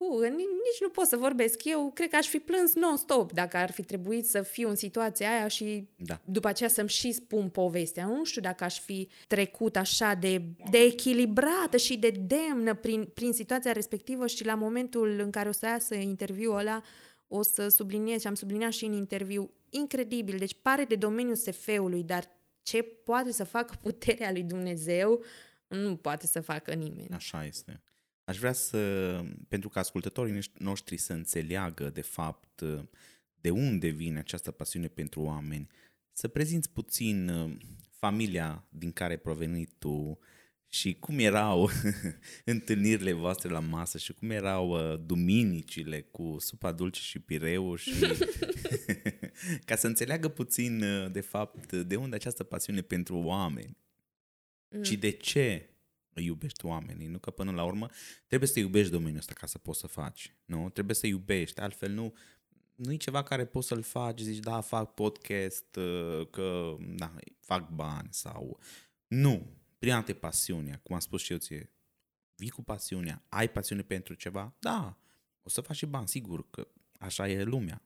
Uh, 0.00 0.28
nici 0.30 0.80
nu 0.80 0.88
pot 0.88 1.06
să 1.06 1.16
vorbesc. 1.16 1.64
Eu 1.64 1.90
cred 1.94 2.10
că 2.10 2.16
aș 2.16 2.26
fi 2.26 2.38
plâns 2.38 2.74
non-stop 2.74 3.32
dacă 3.32 3.56
ar 3.56 3.70
fi 3.70 3.82
trebuit 3.82 4.26
să 4.26 4.42
fiu 4.42 4.68
în 4.68 4.74
situația 4.74 5.30
aia 5.30 5.48
și 5.48 5.88
da. 5.96 6.20
după 6.24 6.48
aceea 6.48 6.68
să-mi 6.68 6.88
și 6.88 7.12
spun 7.12 7.48
povestea. 7.48 8.06
Nu 8.06 8.24
știu 8.24 8.40
dacă 8.40 8.64
aș 8.64 8.80
fi 8.80 9.08
trecut 9.28 9.76
așa 9.76 10.14
de, 10.14 10.42
de 10.70 10.78
echilibrată 10.78 11.76
și 11.76 11.98
de 11.98 12.10
demnă 12.10 12.74
prin, 12.74 13.04
prin 13.04 13.32
situația 13.32 13.72
respectivă 13.72 14.26
și 14.26 14.44
la 14.44 14.54
momentul 14.54 15.18
în 15.18 15.30
care 15.30 15.48
o 15.48 15.52
să 15.52 15.66
iasă 15.66 15.94
interviul 15.94 16.56
ăla 16.56 16.82
o 17.28 17.42
să 17.42 17.68
subliniez 17.68 18.20
și 18.20 18.26
am 18.26 18.34
subliniat 18.34 18.72
și 18.72 18.84
în 18.84 18.92
interviu 18.92 19.50
incredibil. 19.70 20.38
Deci 20.38 20.56
pare 20.62 20.84
de 20.84 20.94
domeniul 20.94 21.36
SF-ului, 21.36 22.02
dar 22.02 22.24
ce 22.62 22.82
poate 22.82 23.32
să 23.32 23.44
facă 23.44 23.74
puterea 23.82 24.32
lui 24.32 24.42
Dumnezeu 24.42 25.24
nu 25.68 25.96
poate 25.96 26.26
să 26.26 26.40
facă 26.40 26.72
nimeni. 26.72 27.08
Așa 27.14 27.44
este. 27.44 27.80
Aș 28.30 28.38
vrea 28.38 28.52
să, 28.52 28.78
pentru 29.48 29.68
că 29.68 29.78
ascultătorii 29.78 30.40
noștri 30.58 30.96
să 30.96 31.12
înțeleagă 31.12 31.90
de 31.90 32.00
fapt 32.00 32.62
de 33.40 33.50
unde 33.50 33.88
vine 33.88 34.18
această 34.18 34.50
pasiune 34.50 34.88
pentru 34.88 35.20
oameni, 35.20 35.68
să 36.12 36.28
prezinți 36.28 36.70
puțin 36.70 37.28
uh, 37.28 37.56
familia 37.90 38.66
din 38.68 38.92
care 38.92 39.12
ai 39.12 39.18
provenit 39.18 39.72
tu 39.78 40.18
și 40.68 40.94
cum 40.94 41.18
erau 41.18 41.70
întâlnirile 42.44 43.12
voastre 43.12 43.48
la 43.48 43.60
masă 43.60 43.98
și 43.98 44.12
cum 44.12 44.30
erau 44.30 44.68
uh, 44.68 45.00
duminicile 45.06 46.00
cu 46.00 46.36
supa 46.38 46.72
dulce 46.72 47.00
și 47.00 47.18
pireu 47.18 47.74
și 47.74 47.92
ca 49.66 49.76
să 49.76 49.86
înțeleagă 49.86 50.28
puțin 50.28 50.82
uh, 50.82 51.12
de 51.12 51.20
fapt 51.20 51.72
de 51.72 51.96
unde 51.96 52.14
această 52.14 52.44
pasiune 52.44 52.80
pentru 52.80 53.16
oameni 53.16 53.76
mm. 54.68 54.82
și 54.82 54.96
de 54.96 55.10
ce 55.10 55.69
iubești 56.14 56.66
oamenii, 56.66 57.06
nu 57.06 57.18
că 57.18 57.30
până 57.30 57.50
la 57.50 57.64
urmă 57.64 57.88
trebuie 58.26 58.48
să 58.48 58.58
iubești 58.58 58.92
domeniul 58.92 59.18
ăsta 59.18 59.32
ca 59.32 59.46
să 59.46 59.58
poți 59.58 59.78
să 59.78 59.86
faci, 59.86 60.34
nu? 60.44 60.70
Trebuie 60.70 60.94
să 60.94 61.06
iubești, 61.06 61.60
altfel 61.60 61.90
nu, 61.92 62.14
nu 62.74 62.92
e 62.92 62.96
ceva 62.96 63.22
care 63.22 63.44
poți 63.44 63.66
să-l 63.66 63.82
faci, 63.82 64.20
zici, 64.20 64.38
da, 64.38 64.60
fac 64.60 64.94
podcast, 64.94 65.76
uh, 65.76 66.28
că, 66.30 66.76
da, 66.80 67.14
fac 67.40 67.70
bani 67.70 68.08
sau... 68.10 68.60
Nu, 69.06 69.46
prima 69.78 69.94
dată 69.94 70.14
pasiunea, 70.14 70.80
cum 70.82 70.94
am 70.94 71.00
spus 71.00 71.22
și 71.22 71.32
eu 71.32 71.38
ție, 71.38 71.70
vii 72.34 72.50
cu 72.50 72.62
pasiunea, 72.62 73.24
ai 73.28 73.48
pasiune 73.48 73.82
pentru 73.82 74.14
ceva, 74.14 74.54
da, 74.58 74.98
o 75.42 75.48
să 75.48 75.60
faci 75.60 75.76
și 75.76 75.86
bani, 75.86 76.08
sigur 76.08 76.50
că 76.50 76.68
așa 76.98 77.28
e 77.28 77.42
lumea. 77.42 77.82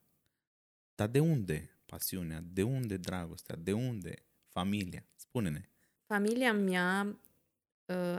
Dar 0.95 1.07
de 1.07 1.19
unde 1.19 1.69
pasiunea? 1.85 2.43
De 2.43 2.63
unde 2.63 2.97
dragostea? 2.97 3.55
De 3.55 3.73
unde 3.73 4.25
familia? 4.47 5.05
Spune-ne. 5.15 5.69
Familia 6.05 6.53
mea 6.53 6.99
Ă, 7.01 7.17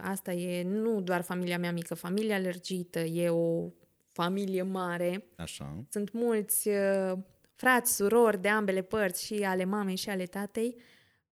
asta 0.02 0.32
e 0.32 0.62
nu 0.62 1.00
doar 1.00 1.20
familia 1.20 1.58
mea 1.58 1.72
mică, 1.72 1.94
familia 1.94 2.38
lărgită, 2.38 2.98
e 2.98 3.28
o 3.28 3.70
familie 4.12 4.62
mare. 4.62 5.26
Așa. 5.36 5.84
Sunt 5.90 6.12
mulți 6.12 6.68
ă, 6.70 7.18
frați, 7.54 7.94
surori 7.94 8.40
de 8.40 8.48
ambele 8.48 8.82
părți, 8.82 9.24
și 9.24 9.34
ale 9.34 9.64
mamei 9.64 9.96
și 9.96 10.08
ale 10.08 10.24
tatei, 10.24 10.76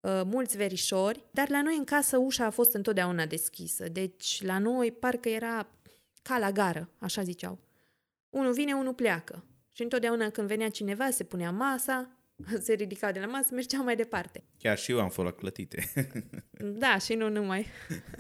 uh, 0.01 0.20
mulți 0.25 0.57
verișori, 0.57 1.25
dar 1.31 1.51
la 1.51 1.62
noi 1.62 1.77
în 1.77 1.85
casă 1.85 2.18
ușa 2.18 2.44
a 2.44 2.51
fost 2.51 2.75
întotdeauna 2.75 3.27
deschisă. 3.27 3.88
Deci 3.88 4.42
la 4.42 4.59
noi 4.59 4.92
parcă 4.92 5.29
era 5.29 5.68
ca 6.23 6.38
la 6.38 6.51
gară, 6.51 6.90
așa 6.99 7.23
ziceau. 7.23 7.59
Unul 8.31 8.53
vine, 8.53 8.73
unul 8.73 8.94
pleacă. 8.94 9.44
Și 9.73 9.83
întotdeauna 9.83 10.31
când 10.31 10.49
venea 10.49 10.68
cineva, 10.68 11.11
se 11.11 11.25
punea 11.25 11.51
masa, 11.51 12.13
se 12.64 12.73
ridicau 12.73 13.12
de 13.12 13.20
la 13.20 13.27
masă, 13.27 13.49
mergeau 13.55 13.85
mai 13.85 13.97
departe. 13.97 14.44
Chiar 14.59 14.79
și 14.79 14.90
eu 14.90 15.01
am 15.01 15.09
fost 15.09 15.27
la 15.27 15.33
clătite. 15.33 15.92
Da, 16.77 16.99
și 16.99 17.14
nu 17.14 17.29
numai. 17.29 17.66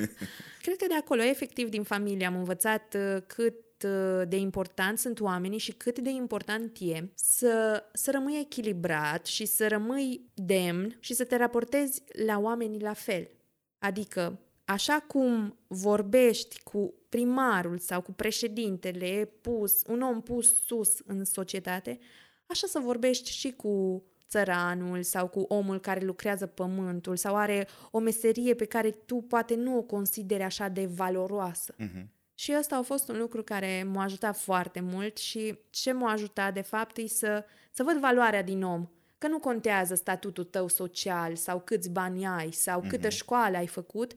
Cred 0.62 0.76
că 0.76 0.86
de 0.88 0.94
acolo, 0.94 1.22
efectiv, 1.22 1.68
din 1.68 1.82
familie 1.82 2.26
am 2.26 2.36
învățat 2.36 2.94
uh, 2.94 3.22
cât 3.26 3.82
uh, 3.82 4.22
de 4.28 4.36
important 4.36 4.98
sunt 4.98 5.20
oamenii 5.20 5.58
și 5.58 5.72
cât 5.72 5.98
de 5.98 6.10
important 6.10 6.76
e 6.80 7.08
să, 7.14 7.84
să 7.92 8.10
rămâi 8.10 8.40
echilibrat 8.40 9.26
și 9.26 9.44
să 9.44 9.68
rămâi 9.68 10.30
demn 10.34 10.96
și 11.00 11.14
să 11.14 11.24
te 11.24 11.36
raportezi 11.36 12.02
la 12.26 12.38
oamenii 12.38 12.80
la 12.80 12.92
fel. 12.92 13.28
Adică, 13.78 14.38
așa 14.64 15.04
cum 15.06 15.58
vorbești 15.66 16.62
cu 16.62 16.94
primarul 17.08 17.78
sau 17.78 18.00
cu 18.00 18.12
președintele 18.12 19.32
pus, 19.40 19.82
un 19.86 20.00
om 20.00 20.22
pus 20.22 20.64
sus 20.64 20.98
în 21.06 21.24
societate, 21.24 21.98
așa 22.46 22.66
să 22.66 22.78
vorbești 22.78 23.30
și 23.30 23.52
cu 23.52 24.02
țăranul 24.28 25.02
sau 25.02 25.28
cu 25.28 25.40
omul 25.40 25.80
care 25.80 26.04
lucrează 26.04 26.46
pământul 26.46 27.16
sau 27.16 27.36
are 27.36 27.68
o 27.90 27.98
meserie 27.98 28.54
pe 28.54 28.64
care 28.64 28.90
tu 28.90 29.16
poate 29.16 29.54
nu 29.54 29.76
o 29.76 29.82
consideri 29.82 30.42
așa 30.42 30.68
de 30.68 30.86
valoroasă. 30.86 31.74
Mhm. 31.78 32.12
Și 32.34 32.54
ăsta 32.58 32.76
a 32.76 32.82
fost 32.82 33.08
un 33.08 33.18
lucru 33.18 33.42
care 33.42 33.88
m-a 33.92 34.02
ajutat 34.02 34.36
foarte 34.38 34.80
mult 34.80 35.16
și 35.16 35.58
ce 35.70 35.92
m-a 35.92 36.10
ajutat 36.12 36.54
de 36.54 36.60
fapt 36.60 36.96
e 36.96 37.06
să, 37.06 37.44
să 37.72 37.82
văd 37.82 37.98
valoarea 37.98 38.42
din 38.42 38.62
om. 38.62 38.88
Că 39.18 39.28
nu 39.28 39.38
contează 39.38 39.94
statutul 39.94 40.44
tău 40.44 40.68
social 40.68 41.36
sau 41.36 41.60
câți 41.60 41.90
bani 41.90 42.26
ai 42.26 42.50
sau 42.50 42.80
Mhm. 42.80 42.88
câtă 42.88 43.08
școală 43.08 43.56
ai 43.56 43.66
făcut, 43.66 44.12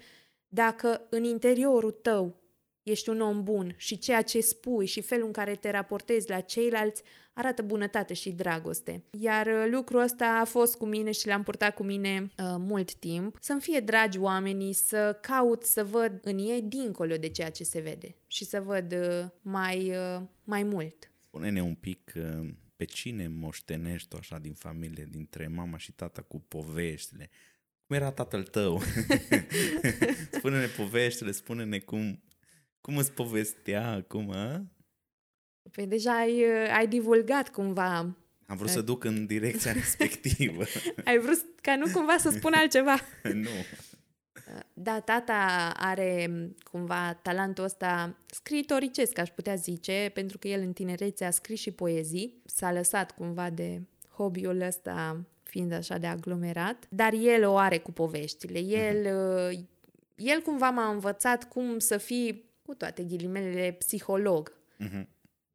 dacă 0.47 1.01
în 1.09 1.23
interiorul 1.23 1.91
tău 1.91 2.35
ești 2.83 3.09
un 3.09 3.21
om 3.21 3.43
bun 3.43 3.73
și 3.77 3.97
ceea 3.97 4.21
ce 4.21 4.41
spui 4.41 4.85
și 4.85 5.01
felul 5.01 5.25
în 5.25 5.31
care 5.31 5.55
te 5.55 5.71
raportezi 5.71 6.29
la 6.29 6.39
ceilalți 6.39 7.03
arată 7.38 7.62
bunătate 7.62 8.13
și 8.13 8.32
dragoste. 8.32 9.04
Iar 9.19 9.47
uh, 9.47 9.67
lucrul 9.71 10.02
ăsta 10.02 10.39
a 10.41 10.45
fost 10.45 10.78
cu 10.78 10.86
mine 10.86 11.12
și 11.12 11.28
l-am 11.28 11.43
purtat 11.43 11.73
cu 11.73 11.84
mine 11.84 12.21
uh, 12.21 12.56
mult 12.58 12.93
timp. 12.93 13.38
Să-mi 13.41 13.62
fie 13.62 13.80
dragi 13.80 14.19
oamenii, 14.19 14.73
să 14.73 15.17
caut 15.21 15.63
să 15.63 15.84
văd 15.84 16.19
în 16.23 16.38
ei 16.38 16.62
dincolo 16.62 17.15
de 17.15 17.28
ceea 17.28 17.50
ce 17.50 17.63
se 17.63 17.80
vede 17.80 18.15
și 18.28 18.45
să 18.45 18.62
văd 18.62 18.91
uh, 18.91 19.26
mai, 19.41 19.89
uh, 19.89 20.21
mai 20.43 20.63
mult. 20.63 21.12
Spune-ne 21.26 21.62
un 21.62 21.76
pic 21.76 22.13
uh, 22.15 22.50
pe 22.76 22.86
cine 22.86 23.28
moștenești 23.28 24.08
tu 24.08 24.17
așa 24.19 24.38
din 24.38 24.54
familie, 24.54 25.08
dintre 25.10 25.47
mama 25.47 25.78
și 25.78 25.91
tata 25.91 26.21
cu 26.21 26.39
poveștile. 26.39 27.30
Cum 27.88 27.95
era 27.95 28.12
tatăl 28.12 28.43
tău? 28.43 28.82
spune-ne 30.38 30.65
poveștile, 30.65 31.32
spune-ne 31.32 31.80
cum, 31.80 32.23
cum 32.82 32.97
îți 32.97 33.12
povestea, 33.12 34.04
cum, 34.08 34.32
a? 34.32 34.65
Păi 35.71 35.86
deja 35.88 36.17
ai, 36.17 36.43
uh, 36.43 36.73
ai 36.77 36.88
divulgat 36.88 37.49
cumva, 37.49 37.97
Am 38.45 38.58
vrut 38.58 38.69
să 38.69 38.82
duc 38.82 39.03
în 39.03 39.25
direcția 39.25 39.71
respectivă. 39.82 40.63
ai 41.06 41.17
vrut 41.19 41.45
ca 41.62 41.75
nu 41.75 41.86
cumva 41.93 42.17
să 42.17 42.30
spun 42.30 42.53
altceva. 42.62 42.95
nu. 43.34 43.49
Da, 44.73 44.99
tata 44.99 45.71
are 45.75 46.27
m, 46.30 46.56
cumva 46.71 47.19
talentul 47.21 47.63
ăsta 47.63 48.15
scriitoricesc, 48.25 49.17
aș 49.17 49.30
putea 49.30 49.56
zice, 49.56 50.12
pentru 50.13 50.38
că 50.38 50.47
el 50.47 50.62
în 50.62 50.73
tinerețe 50.73 51.25
a 51.25 51.32
scris 51.32 51.60
și 51.60 51.71
poezii. 51.71 52.41
S-a 52.45 52.71
lăsat 52.71 53.12
cumva 53.12 53.49
de 53.49 53.82
hobby-ul 54.15 54.62
ăsta 54.62 55.21
fiind 55.43 55.71
așa 55.71 55.97
de 55.97 56.08
aglomerat, 56.08 56.86
dar 56.89 57.13
el 57.13 57.45
o 57.47 57.58
are 57.58 57.77
cu 57.77 57.91
poveștile. 57.91 58.60
El, 58.60 59.15
uh, 59.51 59.60
el 60.15 60.41
cumva 60.41 60.69
m-a 60.69 60.89
învățat 60.91 61.47
cum 61.47 61.80
să 61.80 61.97
fii, 61.97 62.45
cu 62.65 62.73
toate 62.75 63.03
ghilimelele, 63.03 63.75
psiholog. 63.80 64.53
Mhm. 64.77 65.08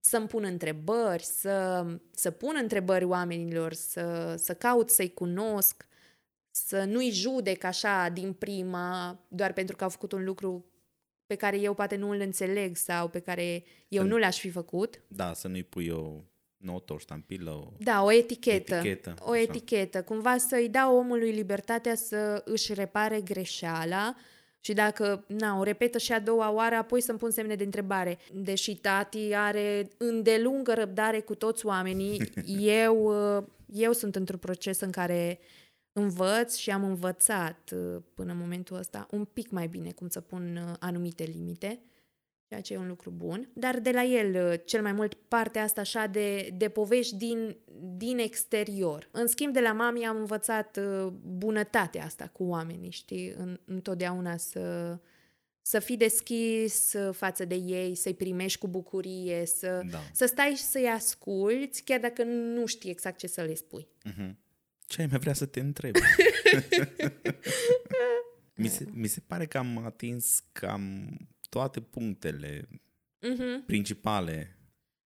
Să-mi 0.04 0.26
pun 0.26 0.44
întrebări, 0.44 1.22
să, 1.22 1.86
să 2.10 2.30
pun 2.30 2.56
întrebări 2.60 3.04
oamenilor, 3.04 3.72
să, 3.72 4.34
să 4.38 4.54
caut 4.54 4.90
să-i 4.90 5.12
cunosc, 5.12 5.86
să 6.50 6.84
nu-i 6.84 7.10
judec 7.10 7.64
așa 7.64 8.08
din 8.08 8.32
prima, 8.32 9.18
doar 9.28 9.52
pentru 9.52 9.76
că 9.76 9.84
au 9.84 9.90
făcut 9.90 10.12
un 10.12 10.24
lucru 10.24 10.66
pe 11.26 11.34
care 11.34 11.58
eu 11.58 11.74
poate 11.74 11.96
nu 11.96 12.10
îl 12.10 12.20
înțeleg 12.20 12.76
sau 12.76 13.08
pe 13.08 13.18
care 13.18 13.64
eu 13.88 14.02
Să- 14.02 14.08
nu 14.08 14.18
l-aș 14.18 14.38
fi 14.38 14.50
făcut. 14.50 15.02
Da, 15.08 15.32
să 15.32 15.48
nu-i 15.48 15.62
pui 15.62 15.88
o 15.88 16.24
notă, 16.56 16.92
o 16.92 16.98
ștampilă, 16.98 17.50
o... 17.50 17.72
Da, 17.78 18.02
o 18.02 18.12
etichetă. 18.12 18.74
Etichetă, 18.74 19.14
o 19.20 19.30
așa. 19.30 19.40
etichetă. 19.40 20.02
Cumva 20.02 20.36
să-i 20.36 20.68
dau 20.68 20.96
omului 20.96 21.30
libertatea 21.30 21.94
să 21.94 22.42
își 22.44 22.74
repare 22.74 23.20
greșeala 23.20 24.14
și 24.64 24.72
dacă, 24.72 25.25
na, 25.27 25.59
o 25.59 25.62
repetă 25.62 25.98
și 25.98 26.12
a 26.12 26.20
doua 26.20 26.51
oară, 26.51 26.75
apoi 26.75 27.01
să-mi 27.01 27.18
pun 27.18 27.31
semne 27.31 27.55
de 27.55 27.64
întrebare. 27.64 28.18
Deși 28.33 28.77
tati 28.77 29.35
are 29.35 29.88
îndelungă 29.96 30.72
răbdare 30.75 31.20
cu 31.20 31.35
toți 31.35 31.66
oamenii, 31.66 32.33
eu, 32.85 33.05
uh, 33.37 33.44
eu 33.72 33.92
sunt 33.92 34.16
într-un 34.16 34.38
proces 34.38 34.81
în 34.81 34.90
care 34.90 35.38
învăț 35.92 36.57
și 36.57 36.70
am 36.70 36.85
învățat 36.85 37.70
uh, 37.75 38.03
până 38.14 38.33
în 38.33 38.38
momentul 38.38 38.77
ăsta 38.77 39.07
un 39.11 39.25
pic 39.25 39.51
mai 39.51 39.66
bine 39.66 39.90
cum 39.90 40.09
să 40.09 40.20
pun 40.20 40.61
uh, 40.68 40.75
anumite 40.79 41.25
limite 41.25 41.81
ceea 42.52 42.64
ce 42.64 42.74
e 42.74 42.78
un 42.78 42.88
lucru 42.88 43.10
bun, 43.10 43.48
dar 43.52 43.78
de 43.78 43.90
la 43.90 44.04
el 44.04 44.50
uh, 44.50 44.60
cel 44.64 44.82
mai 44.82 44.92
mult 44.92 45.14
partea 45.14 45.62
asta 45.62 45.80
așa 45.80 46.06
de, 46.06 46.54
de 46.56 46.68
povești 46.68 47.16
din, 47.16 47.56
din 47.96 48.18
exterior. 48.18 49.08
În 49.10 49.26
schimb, 49.26 49.52
de 49.52 49.60
la 49.60 49.72
mami 49.72 50.06
am 50.06 50.16
învățat 50.16 50.76
uh, 50.76 51.12
bunătatea 51.22 52.04
asta 52.04 52.26
cu 52.26 52.44
oamenii, 52.44 52.90
știi, 52.90 53.34
în, 53.36 53.60
întotdeauna 53.64 54.36
să, 54.36 54.98
să 55.62 55.78
fii 55.78 55.96
deschis 55.96 56.92
uh, 56.92 57.14
față 57.14 57.44
de 57.44 57.54
ei, 57.54 57.94
să-i 57.94 58.14
primești 58.14 58.58
cu 58.58 58.68
bucurie, 58.68 59.46
să, 59.46 59.82
Da. 59.90 59.98
să 60.12 60.26
stai 60.26 60.54
și 60.56 60.62
să-i 60.62 60.86
asculți, 60.86 61.82
chiar 61.82 62.00
dacă 62.00 62.24
nu 62.24 62.66
știi 62.66 62.90
exact 62.90 63.18
ce 63.18 63.26
să 63.26 63.42
le 63.42 63.54
spui. 63.54 63.88
Mhm. 64.04 64.38
Ce 64.86 65.00
ai 65.00 65.06
mai 65.06 65.18
vrea 65.18 65.32
să 65.32 65.46
te 65.46 65.60
întreb? 65.60 65.94
mi, 68.54 68.68
se, 68.68 68.86
mi 68.92 69.06
se 69.06 69.20
pare 69.26 69.46
că 69.46 69.58
am 69.58 69.84
atins 69.84 70.42
cam 70.52 71.16
toate 71.52 71.80
punctele 71.80 72.68
Mhm. 73.20 73.64
principale. 73.66 74.56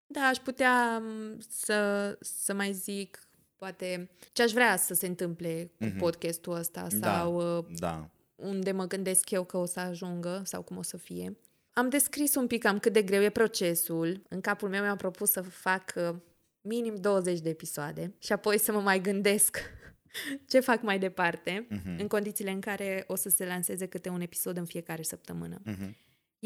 Da, 0.06 0.20
aș 0.20 0.36
putea 0.36 0.98
m, 0.98 1.38
să, 1.48 2.16
să 2.20 2.54
mai 2.54 2.72
zic 2.72 3.28
poate 3.56 4.10
ce 4.32 4.42
aș 4.42 4.52
vrea 4.52 4.76
să 4.76 4.94
se 4.94 5.06
întâmple 5.06 5.70
cu 5.78 5.84
Mhm. 5.84 5.98
podcastul 5.98 6.54
ăsta 6.54 6.86
Da. 6.98 7.12
sau 7.12 7.58
uh, 7.58 7.64
Da. 7.78 8.10
unde 8.34 8.72
mă 8.72 8.86
gândesc 8.86 9.30
eu 9.30 9.44
că 9.44 9.56
o 9.56 9.64
să 9.66 9.80
ajungă 9.80 10.42
sau 10.44 10.62
cum 10.62 10.76
o 10.76 10.82
să 10.82 10.96
fie. 10.96 11.36
Am 11.72 11.88
descris 11.88 12.34
un 12.34 12.46
pic 12.46 12.62
cam 12.62 12.78
cât 12.78 12.92
de 12.92 13.02
greu 13.02 13.22
e 13.22 13.30
procesul. 13.30 14.22
În 14.28 14.40
capul 14.40 14.68
meu 14.68 14.82
mi-am 14.82 14.96
propus 14.96 15.30
să 15.30 15.40
fac 15.42 15.92
uh, 15.96 16.14
minim 16.60 16.94
20 16.96 17.40
de 17.40 17.48
episoade 17.48 18.14
și 18.18 18.32
apoi 18.32 18.58
să 18.58 18.72
mă 18.72 18.80
mai 18.80 19.00
gândesc 19.00 19.58
ce 20.50 20.60
fac 20.60 20.82
mai 20.82 20.98
departe, 20.98 21.66
Mhm. 21.70 21.96
în 21.98 22.06
condițiile 22.06 22.50
în 22.50 22.60
care 22.60 23.04
o 23.06 23.14
să 23.14 23.28
se 23.28 23.46
lanseze 23.46 23.86
câte 23.86 24.08
un 24.08 24.20
episod 24.20 24.56
în 24.56 24.64
fiecare 24.64 25.02
săptămână. 25.02 25.60
Mhm. 25.64 25.96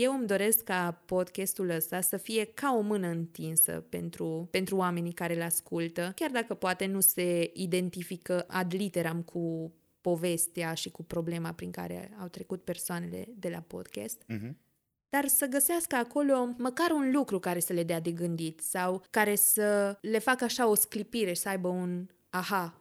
Eu 0.01 0.13
îmi 0.15 0.27
doresc 0.27 0.65
ca 0.65 1.03
podcastul 1.05 1.69
ăsta 1.71 2.01
să 2.01 2.17
fie 2.17 2.45
ca 2.45 2.75
o 2.77 2.81
mână 2.81 3.07
întinsă 3.07 3.85
pentru, 3.89 4.49
pentru 4.51 4.77
oamenii 4.77 5.13
care 5.13 5.35
îl 5.37 5.43
ascultă, 5.43 6.13
chiar 6.15 6.31
dacă 6.31 6.55
poate 6.55 6.87
nu 6.87 7.01
se 7.01 7.51
identifică 7.55 8.45
ad 8.49 8.75
literam 8.75 9.23
cu 9.23 9.73
povestea 10.01 10.75
și 10.75 10.91
cu 10.91 11.03
problema 11.03 11.53
prin 11.53 11.71
care 11.71 12.17
au 12.21 12.29
trecut 12.29 12.65
persoanele 12.65 13.29
de 13.37 13.49
la 13.49 13.61
podcast, 13.61 14.23
Mhm. 14.27 14.57
dar 15.09 15.27
să 15.27 15.47
găsească 15.47 15.97
acolo 15.97 16.55
măcar 16.59 16.91
un 16.91 17.11
lucru 17.13 17.39
care 17.39 17.61
să 17.61 17.73
le 17.73 17.83
dea 17.83 18.01
de 18.01 18.11
gândit 18.11 18.61
sau 18.61 19.03
care 19.11 19.35
să 19.35 19.99
le 20.01 20.19
facă 20.19 20.45
așa 20.45 20.69
o 20.69 20.75
sclipire 20.75 21.33
și 21.33 21.41
să 21.41 21.49
aibă 21.49 21.69
un 21.69 22.07
aha 22.31 22.78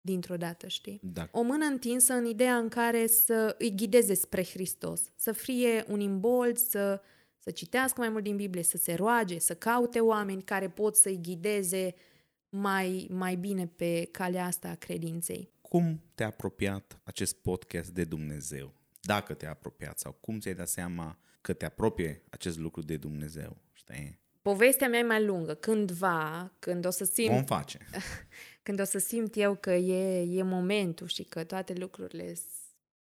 dintr-o 0.00 0.36
dată, 0.36 0.68
știi? 0.68 1.00
Da. 1.02 1.28
O 1.32 1.42
mână 1.42 1.64
întinsă 1.64 2.12
în 2.12 2.24
ideea 2.24 2.56
în 2.56 2.68
care 2.68 3.06
să 3.06 3.54
îi 3.58 3.74
ghideze 3.74 4.14
spre 4.14 4.44
Hristos, 4.44 5.02
să 5.16 5.32
fie 5.32 5.84
un 5.88 6.00
imbold, 6.00 6.56
să, 6.56 7.00
să 7.38 7.50
citească 7.50 8.00
mai 8.00 8.08
mult 8.08 8.24
din 8.24 8.36
Biblie, 8.36 8.62
să 8.62 8.76
se 8.76 8.94
roage, 8.94 9.38
să 9.38 9.54
caute 9.54 10.00
oameni 10.00 10.42
care 10.42 10.68
pot 10.68 10.96
să-i 10.96 11.20
ghideze 11.22 11.94
mai, 12.48 13.06
mai 13.10 13.36
bine 13.36 13.66
pe 13.66 14.08
calea 14.10 14.44
asta 14.44 14.68
a 14.68 14.74
credinței. 14.74 15.50
Cum 15.60 16.02
te-a 16.14 16.26
apropiat 16.26 17.00
acest 17.04 17.36
podcast 17.36 17.90
de 17.90 18.04
Dumnezeu? 18.04 18.74
Dacă 19.00 19.34
te-a 19.34 19.50
apropiat 19.50 19.98
sau 19.98 20.12
cum 20.12 20.38
ți-ai 20.38 20.54
dat 20.54 20.68
seama 20.68 21.18
că 21.40 21.52
te 21.52 21.64
apropie 21.64 22.22
acest 22.30 22.58
lucru 22.58 22.82
de 22.82 22.96
Dumnezeu? 22.96 23.56
Știi? 23.72 24.20
Povestea 24.52 24.88
mea 24.88 24.98
e 24.98 25.02
mai 25.02 25.24
lungă. 25.24 25.54
Cândva, 25.54 26.52
când 26.58 26.86
o 26.86 26.90
să 26.90 27.04
simt, 27.04 27.30
Vom 27.34 27.44
face. 27.44 27.78
când 28.62 28.80
o 28.80 28.84
să 28.84 28.98
simt 28.98 29.36
eu 29.36 29.54
că 29.54 29.70
e, 29.72 30.38
e 30.38 30.42
momentul 30.42 31.06
și 31.06 31.22
că 31.22 31.44
toate 31.44 31.72
lucrurile 31.72 32.34
s- 32.34 32.42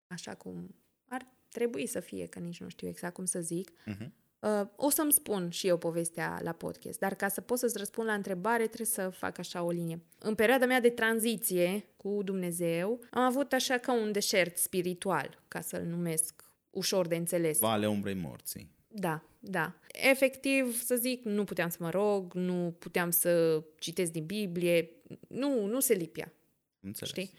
așa 0.06 0.34
cum 0.34 0.74
ar 1.08 1.26
trebui 1.48 1.86
să 1.86 2.00
fie, 2.00 2.26
că 2.26 2.38
nici 2.38 2.60
nu 2.60 2.68
știu 2.68 2.88
exact 2.88 3.14
cum 3.14 3.24
să 3.24 3.40
zic, 3.40 3.70
Mhm. 3.86 4.12
Uh, 4.38 4.66
o 4.76 4.90
să-mi 4.90 5.12
spun 5.12 5.50
și 5.50 5.66
eu 5.66 5.76
povestea 5.78 6.38
la 6.42 6.52
podcast, 6.52 6.98
dar 6.98 7.14
ca 7.14 7.28
să 7.28 7.40
pot 7.40 7.58
să-ți 7.58 7.78
răspund 7.78 8.08
la 8.08 8.14
întrebare, 8.14 8.64
trebuie 8.66 8.86
să 8.86 9.08
fac 9.08 9.38
așa 9.38 9.62
o 9.62 9.70
linie. 9.70 10.00
În 10.18 10.34
perioada 10.34 10.66
mea 10.66 10.80
de 10.80 10.90
tranziție 10.90 11.84
cu 11.96 12.20
Dumnezeu, 12.24 13.00
am 13.10 13.22
avut 13.22 13.52
așa 13.52 13.78
ca 13.78 13.92
un 13.94 14.12
deșert 14.12 14.56
spiritual, 14.56 15.42
ca 15.48 15.60
să-l 15.60 15.82
numesc 15.82 16.44
ușor 16.70 17.06
de 17.06 17.16
înțeles. 17.16 17.58
Vale 17.58 17.88
umbrei 17.88 18.14
morții. 18.14 18.70
Da, 18.96 19.22
da. 19.38 19.74
Efectiv, 19.92 20.82
să 20.82 20.96
zic, 20.96 21.24
nu 21.24 21.44
puteam 21.44 21.68
să 21.68 21.76
mă 21.80 21.90
rog, 21.90 22.32
nu 22.32 22.74
puteam 22.78 23.10
să 23.10 23.62
citesc 23.78 24.12
din 24.12 24.24
Biblie, 24.24 24.90
nu, 25.28 25.66
nu 25.66 25.80
se 25.80 25.94
lipia. 25.94 26.32
Înțeles. 26.80 27.10
Știi? 27.10 27.30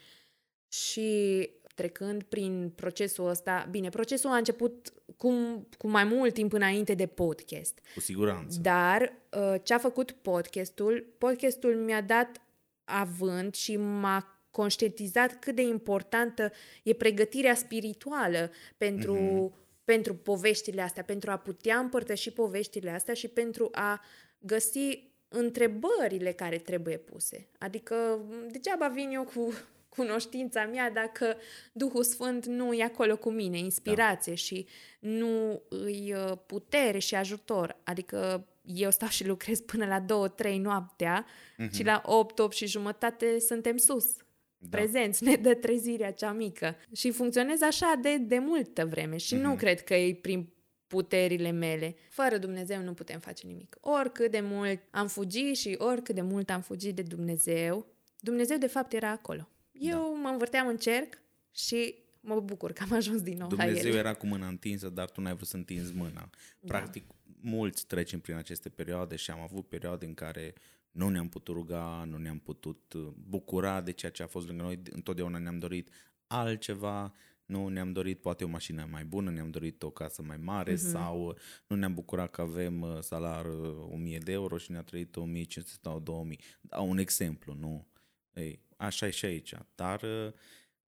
Și 0.68 1.50
trecând 1.74 2.22
prin 2.22 2.72
procesul 2.74 3.28
ăsta, 3.28 3.68
bine, 3.70 3.88
procesul 3.88 4.30
a 4.30 4.36
început 4.36 4.92
cu, 5.16 5.32
cu 5.78 5.88
mai 5.88 6.04
mult 6.04 6.34
timp 6.34 6.52
înainte 6.52 6.94
de 6.94 7.06
podcast. 7.06 7.78
Cu 7.94 8.00
siguranță. 8.00 8.60
Dar 8.60 9.12
uh, 9.30 9.54
ce 9.62 9.74
a 9.74 9.78
făcut 9.78 10.10
podcastul, 10.10 11.14
podcastul 11.18 11.74
mi-a 11.74 12.00
dat 12.00 12.40
avânt 12.84 13.54
și 13.54 13.76
m-a 13.76 14.40
conștientizat 14.50 15.38
cât 15.38 15.54
de 15.54 15.62
importantă 15.62 16.52
e 16.82 16.92
pregătirea 16.92 17.54
spirituală 17.54 18.50
pentru, 18.76 19.16
mm-hmm. 19.16 19.65
Pentru 19.86 20.14
poveștile 20.14 20.82
astea, 20.82 21.02
pentru 21.02 21.30
a 21.30 21.36
putea 21.36 21.78
împărtăși 21.78 22.30
poveștile 22.30 22.90
astea 22.90 23.14
și 23.14 23.28
pentru 23.28 23.68
a 23.72 24.00
găsi 24.38 25.10
întrebările 25.28 26.32
care 26.32 26.58
trebuie 26.58 26.96
puse. 26.96 27.48
Adică 27.58 28.24
degeaba 28.50 28.88
vin 28.88 29.10
eu 29.10 29.24
cu 29.24 29.52
cunoștința 29.96 30.64
mea 30.64 30.90
dacă 30.90 31.36
Duhul 31.72 32.02
Sfânt 32.02 32.46
nu 32.46 32.72
e 32.72 32.82
acolo 32.82 33.16
cu 33.16 33.30
mine, 33.30 33.58
inspirație 33.58 34.32
da. 34.32 34.38
și 34.38 34.66
nu 35.00 35.62
îi 35.68 36.14
uh, 36.14 36.32
putere 36.46 36.98
și 36.98 37.14
ajutor. 37.14 37.76
Adică 37.84 38.46
eu 38.62 38.90
stau 38.90 39.08
și 39.08 39.26
lucrez 39.26 39.60
până 39.60 39.86
la 39.86 40.28
2-3 40.50 40.54
noaptea 40.54 41.26
mm-hmm. 41.26 41.70
și 41.74 41.84
la 41.84 42.02
8-8 42.50 42.54
și 42.54 42.66
jumătate 42.66 43.38
suntem 43.38 43.76
sus. 43.76 44.16
Da. 44.58 44.76
Prezenți, 44.76 45.24
ne 45.24 45.34
dă 45.34 45.54
trezirea 45.54 46.12
cea 46.12 46.32
mică. 46.32 46.76
Și 46.94 47.10
funcționez 47.10 47.60
așa 47.60 47.98
de, 48.02 48.16
de 48.16 48.38
multă 48.38 48.86
vreme 48.86 49.16
și 49.16 49.36
mm-hmm. 49.36 49.40
nu 49.40 49.56
cred 49.56 49.80
că 49.80 49.94
e 49.94 50.14
prin 50.14 50.48
puterile 50.86 51.50
mele. 51.50 51.94
Fără 52.10 52.38
Dumnezeu 52.38 52.82
nu 52.82 52.94
putem 52.94 53.18
face 53.18 53.46
nimic. 53.46 53.76
Oricât 53.80 54.30
de 54.30 54.40
mult 54.40 54.80
am 54.90 55.06
fugit 55.06 55.56
și 55.56 55.74
oricât 55.78 56.14
de 56.14 56.20
mult 56.20 56.50
am 56.50 56.60
fugit 56.60 56.94
de 56.94 57.02
Dumnezeu, 57.02 57.86
Dumnezeu 58.20 58.58
de 58.58 58.66
fapt 58.66 58.92
era 58.92 59.10
acolo. 59.10 59.48
Eu 59.72 59.98
da. 59.98 60.20
mă 60.22 60.28
învârteam 60.28 60.66
în 60.66 60.76
cerc 60.76 61.18
și 61.54 61.94
mă 62.20 62.40
bucur 62.40 62.72
că 62.72 62.82
am 62.82 62.92
ajuns 62.92 63.22
din 63.22 63.36
nou 63.36 63.48
Dumnezeu 63.48 63.82
la 63.82 63.88
el. 63.88 63.94
era 63.96 64.14
cu 64.14 64.26
mâna 64.26 64.46
întinsă, 64.46 64.88
dar 64.88 65.10
tu 65.10 65.20
n-ai 65.20 65.34
vrut 65.34 65.48
să 65.48 65.56
întinzi 65.56 65.94
mâna. 65.94 66.30
Da. 66.60 66.66
Practic, 66.66 67.06
da. 67.06 67.14
mulți 67.40 67.86
trecem 67.86 68.20
prin 68.20 68.34
aceste 68.34 68.68
perioade 68.68 69.16
și 69.16 69.30
am 69.30 69.40
avut 69.40 69.68
perioade 69.68 70.06
în 70.06 70.14
care 70.14 70.54
nu 70.96 71.08
ne-am 71.08 71.28
putut 71.28 71.54
ruga, 71.54 72.04
nu 72.10 72.16
ne-am 72.16 72.38
putut 72.38 72.92
uh, 72.92 73.08
bucura 73.28 73.80
de 73.80 73.90
ceea 73.90 74.12
ce 74.12 74.22
a 74.22 74.26
fost 74.26 74.46
lângă 74.46 74.62
noi, 74.62 74.80
întotdeauna 74.90 75.38
ne-am 75.38 75.58
dorit 75.58 75.90
altceva, 76.26 77.12
nu 77.46 77.68
ne-am 77.68 77.92
dorit 77.92 78.20
poate 78.20 78.44
o 78.44 78.48
mașină 78.48 78.88
mai 78.90 79.04
bună, 79.04 79.30
ne-am 79.30 79.50
dorit 79.50 79.82
o 79.82 79.90
casă 79.90 80.22
mai 80.22 80.36
mare 80.36 80.72
uh-huh. 80.72 80.90
sau 80.90 81.26
uh, 81.26 81.34
nu 81.66 81.76
ne-am 81.76 81.94
bucurat 81.94 82.30
că 82.30 82.40
avem 82.40 82.80
uh, 82.80 82.98
salar 83.00 83.46
1000 83.90 84.18
de 84.18 84.32
euro 84.32 84.58
și 84.58 84.70
ne-a 84.70 84.82
trăit 84.82 85.16
1500 85.16 85.78
sau 85.82 86.00
2000. 86.00 86.40
Da, 86.60 86.80
un 86.80 86.98
exemplu, 86.98 87.54
nu? 87.54 87.86
Ei, 88.32 88.60
așa 88.76 89.06
e 89.06 89.10
și 89.10 89.24
aici. 89.24 89.54
Dar 89.74 90.02
uh, 90.02 90.32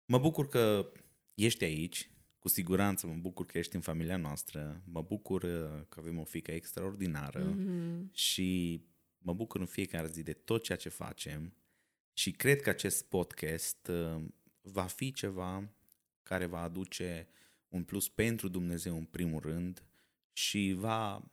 mă 0.04 0.18
bucur 0.18 0.48
că 0.48 0.92
ești 1.34 1.64
aici, 1.64 2.10
cu 2.38 2.48
siguranță 2.48 3.06
mă 3.06 3.16
bucur 3.20 3.46
că 3.46 3.58
ești 3.58 3.74
în 3.74 3.80
familia 3.80 4.16
noastră, 4.16 4.82
mă 4.84 5.02
bucur 5.02 5.42
uh, 5.42 5.84
că 5.88 6.00
avem 6.00 6.18
o 6.18 6.24
fică 6.24 6.50
extraordinară 6.50 7.54
mm-hmm. 7.54 8.12
și 8.12 8.80
mă 9.26 9.32
bucur 9.32 9.60
în 9.60 9.66
fiecare 9.66 10.08
zi 10.08 10.22
de 10.22 10.32
tot 10.32 10.62
ceea 10.62 10.78
ce 10.78 10.88
facem 10.88 11.56
și 12.12 12.30
cred 12.30 12.60
că 12.60 12.68
acest 12.68 13.04
podcast 13.04 13.86
uh, 13.86 14.24
va 14.60 14.84
fi 14.84 15.12
ceva 15.12 15.68
care 16.22 16.46
va 16.46 16.60
aduce 16.60 17.28
un 17.68 17.84
plus 17.84 18.08
pentru 18.08 18.48
Dumnezeu 18.48 18.96
în 18.96 19.04
primul 19.04 19.40
rând 19.40 19.84
și 20.32 20.74
va 20.78 21.30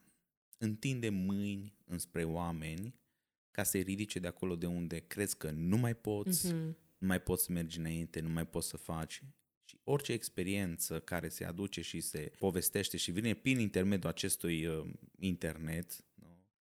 întinde 0.58 1.10
mâini 1.10 1.76
înspre 1.86 2.24
oameni 2.24 2.96
ca 3.52 3.64
să-i 3.64 3.82
ridice 3.82 4.20
de 4.20 4.28
acolo 4.28 4.56
de 4.56 4.66
unde 4.66 5.00
crezi 5.00 5.38
că 5.38 5.52
nu 5.52 5.78
mai 5.78 5.96
poți, 5.96 6.48
mm-hmm. 6.48 6.76
nu 6.98 7.08
mai 7.08 7.22
poți 7.22 7.44
să 7.44 7.52
mergi 7.52 7.78
înainte, 7.80 8.20
nu 8.20 8.30
mai 8.30 8.48
poți 8.48 8.68
să 8.68 8.78
faci. 8.78 9.22
Și 9.66 9.80
orice 9.84 10.12
experiență 10.12 11.00
care 11.00 11.30
se 11.30 11.46
aduce 11.46 11.82
și 11.82 12.00
se 12.00 12.32
povestește 12.40 12.98
și 12.98 13.12
vine 13.12 13.34
prin 13.34 13.60
intermediul 13.60 14.12
acestui 14.12 14.66
uh, 14.66 14.90
internet, 15.20 16.04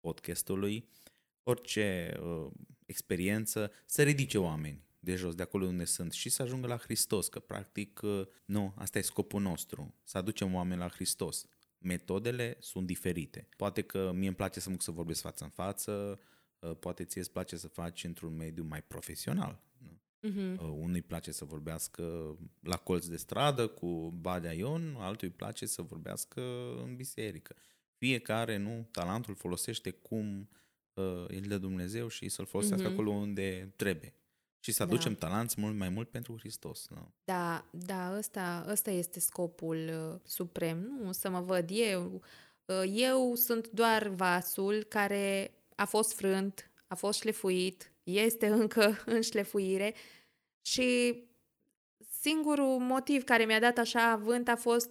podcastului, 0.04 0.88
orice 1.44 2.16
uh, 2.22 2.50
experiență 2.86 3.72
să 3.86 4.02
ridice 4.02 4.38
oameni 4.38 4.82
de 4.98 5.14
jos, 5.14 5.34
de 5.34 5.42
acolo 5.42 5.66
unde 5.66 5.84
sunt 5.84 6.12
și 6.12 6.28
să 6.28 6.42
ajungă 6.42 6.66
la 6.66 6.76
Hristos, 6.76 7.28
că 7.28 7.38
practic 7.38 8.00
uh, 8.02 8.26
nu, 8.44 8.74
asta 8.76 8.98
e 8.98 9.02
scopul 9.02 9.42
nostru, 9.42 9.94
să 10.02 10.18
aducem 10.18 10.54
oameni 10.54 10.80
la 10.80 10.88
Hristos. 10.88 11.46
Metodele 11.78 12.56
sunt 12.60 12.86
diferite. 12.86 13.48
Poate 13.56 13.82
că 13.82 14.12
mie 14.14 14.26
îmi 14.26 14.36
place 14.36 14.60
să 14.60 14.70
mă 14.70 14.76
să 14.78 14.90
vorbesc 14.90 15.20
față 15.20 15.44
în 15.44 15.50
față, 15.50 16.20
Uh, 16.64 16.76
poate 16.80 17.04
ție 17.04 17.20
îți 17.20 17.30
place 17.30 17.56
să 17.56 17.68
faci 17.68 18.04
într-un 18.04 18.36
mediu 18.36 18.64
mai 18.64 18.82
profesional. 18.82 19.60
Nu? 19.78 19.98
Uh-huh. 20.28 20.58
Unui 20.58 21.02
place 21.02 21.32
să 21.32 21.44
vorbească 21.44 22.36
la 22.60 22.76
colț 22.76 23.06
de 23.06 23.16
stradă 23.16 23.66
cu 23.66 24.10
Badea 24.20 24.52
Ion, 24.52 24.96
altul 24.98 25.28
îi 25.28 25.34
place 25.34 25.66
să 25.66 25.82
vorbească 25.82 26.40
în 26.84 26.96
biserică. 26.96 27.54
Fiecare, 27.96 28.56
nu, 28.56 28.88
talentul 28.90 29.34
folosește 29.34 29.90
cum 29.90 30.40
uh, 30.40 30.46
îl 31.26 31.42
dă 31.46 31.58
Dumnezeu 31.58 32.08
și 32.08 32.28
să-l 32.28 32.46
folosească 32.46 32.88
uh-huh. 32.88 32.92
acolo 32.92 33.10
unde 33.10 33.72
trebuie. 33.76 34.14
Și 34.60 34.72
să 34.72 34.82
aducem 34.82 35.12
da. 35.12 35.26
talanți 35.26 35.60
mult 35.60 35.76
mai 35.76 35.88
mult 35.88 36.10
pentru 36.10 36.36
Hristos. 36.38 36.86
Nu? 36.88 37.12
Da, 37.24 37.64
da, 37.70 38.16
ăsta, 38.18 38.66
ăsta 38.68 38.90
este 38.90 39.20
scopul 39.20 39.76
uh, 39.76 40.20
suprem. 40.24 40.98
Nu 41.02 41.12
să 41.12 41.30
mă 41.30 41.40
văd 41.40 41.68
eu. 41.72 42.22
Uh, 42.64 42.82
eu 42.94 43.34
sunt 43.34 43.68
doar 43.68 44.08
vasul 44.08 44.82
care 44.82 45.54
a 45.74 45.84
fost 45.84 46.14
frânt, 46.14 46.70
a 46.86 46.94
fost 46.94 47.20
șlefuit, 47.20 47.92
este 48.02 48.46
încă 48.46 48.98
în 49.06 49.20
șlefuire 49.20 49.94
și 50.60 51.18
singurul 52.20 52.78
motiv 52.78 53.24
care 53.24 53.44
mi-a 53.44 53.60
dat 53.60 53.78
așa 53.78 54.10
avânt 54.10 54.48
a 54.48 54.56
fost 54.56 54.90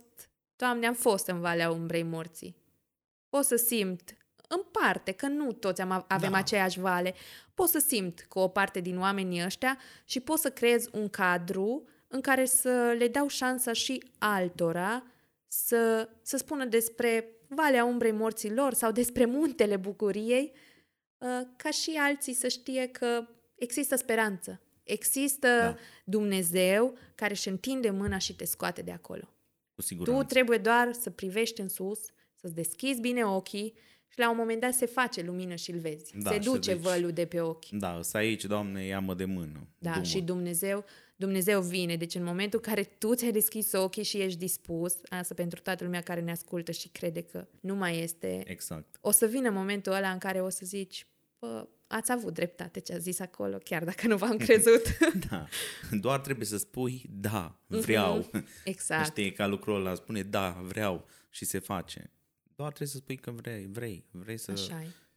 Doamne, 0.56 0.88
am 0.88 0.94
fost 0.94 1.28
în 1.28 1.40
Valea 1.40 1.72
Umbrei 1.72 2.04
Morții. 2.04 2.56
Pot 3.30 3.46
să 3.46 3.56
simt, 3.56 4.18
în 4.48 4.62
parte, 4.72 5.12
că 5.12 5.28
nu 5.28 5.52
toți 5.52 5.82
am, 5.82 6.06
avem 6.08 6.32
da. 6.32 6.38
aceeași 6.38 6.80
vale, 6.80 7.14
pot 7.54 7.70
să 7.70 7.80
simt 7.80 8.26
cu 8.30 8.40
o 8.40 8.48
parte 8.48 8.80
din 8.80 9.00
oamenii 9.00 9.44
ăștia 9.46 9.78
și 10.06 10.20
pot 10.20 10.40
să 10.40 10.50
creez 10.50 10.90
un 10.92 11.10
cadru 11.10 11.88
în 12.08 12.22
care 12.22 12.46
să 12.46 12.96
le 12.98 13.08
dau 13.08 13.28
șansa 13.28 13.74
și 13.74 14.04
altora 14.18 15.04
să, 15.48 16.10
să 16.22 16.38
spună 16.38 16.66
despre 16.66 17.28
Valea 17.48 17.86
Umbrei 17.86 18.12
Morților 18.12 18.74
sau 18.74 18.92
despre 18.92 19.26
Muntele 19.26 19.78
Bucuriei 19.78 20.54
Uh, 21.24 21.48
ca 21.56 21.72
și 21.72 21.98
alții 22.00 22.34
să 22.34 22.48
știe 22.48 22.88
că 22.88 23.28
există 23.56 23.96
speranță. 23.96 24.62
Există 24.84 25.48
da. 25.48 25.76
Dumnezeu 26.06 26.98
care 27.16 27.32
își 27.32 27.50
întinde 27.50 27.90
mâna 27.90 28.18
și 28.18 28.36
te 28.36 28.46
scoate 28.46 28.82
de 28.82 28.92
acolo. 28.92 29.34
Cu 29.76 29.82
siguranță. 29.82 30.22
Tu 30.22 30.28
trebuie 30.28 30.58
doar 30.58 30.94
să 30.94 31.10
privești 31.10 31.62
în 31.62 31.70
sus, 31.70 32.00
să-ți 32.36 32.54
deschizi 32.54 33.00
bine 33.00 33.26
ochii 33.26 33.74
și 34.14 34.20
la 34.20 34.30
un 34.30 34.38
moment 34.38 34.62
dat 34.62 34.74
se 34.74 34.86
face 34.86 35.22
lumină 35.22 35.56
și 35.56 35.72
îl 35.72 35.80
vezi. 35.80 36.14
Da, 36.18 36.32
se 36.32 36.38
duce 36.38 36.74
deci, 36.74 36.82
vălul 36.82 37.12
de 37.12 37.26
pe 37.26 37.42
ochi. 37.42 37.70
Da, 37.70 38.00
să 38.02 38.18
aici, 38.18 38.46
Doamne, 38.46 38.86
ia-mă 38.86 39.14
de 39.14 39.26
mână. 39.26 39.68
Da, 39.78 39.92
Dumă. 39.92 40.04
și 40.04 40.22
Dumnezeu, 40.22 40.86
Dumnezeu 41.16 41.62
vine. 41.62 41.96
Deci 41.96 42.16
în 42.16 42.24
momentul 42.24 42.62
în 42.64 42.74
care 42.74 42.84
tu 42.84 43.16
ți-ai 43.16 43.32
deschis 43.32 43.72
ochii 43.72 44.04
și 44.04 44.18
ești 44.18 44.40
dispus, 44.40 44.96
asta 45.10 45.34
pentru 45.34 45.62
toată 45.62 45.84
lumea 45.84 46.02
care 46.02 46.22
ne 46.22 46.32
ascultă 46.32 46.72
și 46.72 46.88
crede 46.88 47.22
că 47.22 47.48
nu 47.60 47.76
mai 47.76 48.00
este. 48.00 48.44
Exact. 48.46 48.98
O 49.02 49.12
să 49.12 49.26
vină 49.26 49.50
momentul 49.50 49.92
ăla 49.92 50.10
în 50.10 50.18
care 50.18 50.42
o 50.42 50.50
să 50.50 50.62
zici, 50.64 51.08
bă, 51.40 51.68
ați 51.88 52.12
avut 52.12 52.34
dreptate 52.34 52.80
ce 52.80 52.94
a 52.94 52.98
zis 52.98 53.20
acolo, 53.20 53.58
chiar 53.58 53.84
dacă 53.84 54.08
nu 54.08 54.18
v-am 54.18 54.38
crezut. 54.46 54.98
da, 55.30 55.48
doar 55.92 56.20
trebuie 56.20 56.46
să 56.46 56.58
spui 56.58 57.06
da, 57.10 57.60
vreau. 57.68 58.30
Mm-hmm. 58.30 58.64
Exact. 58.64 59.06
Știi, 59.12 59.32
ca 59.32 59.48
lucrul 59.48 59.76
ăla, 59.76 59.96
spune 59.96 60.22
da, 60.22 60.62
vreau 60.68 61.06
și 61.30 61.46
se 61.46 61.60
face. 61.60 62.12
Doar 62.64 62.76
trebuie 62.76 62.96
să 62.96 63.04
spui 63.04 63.18
că 63.18 63.32
vrei, 63.32 63.68
vrei, 63.72 64.06
vrei 64.12 64.38
să, 64.38 64.54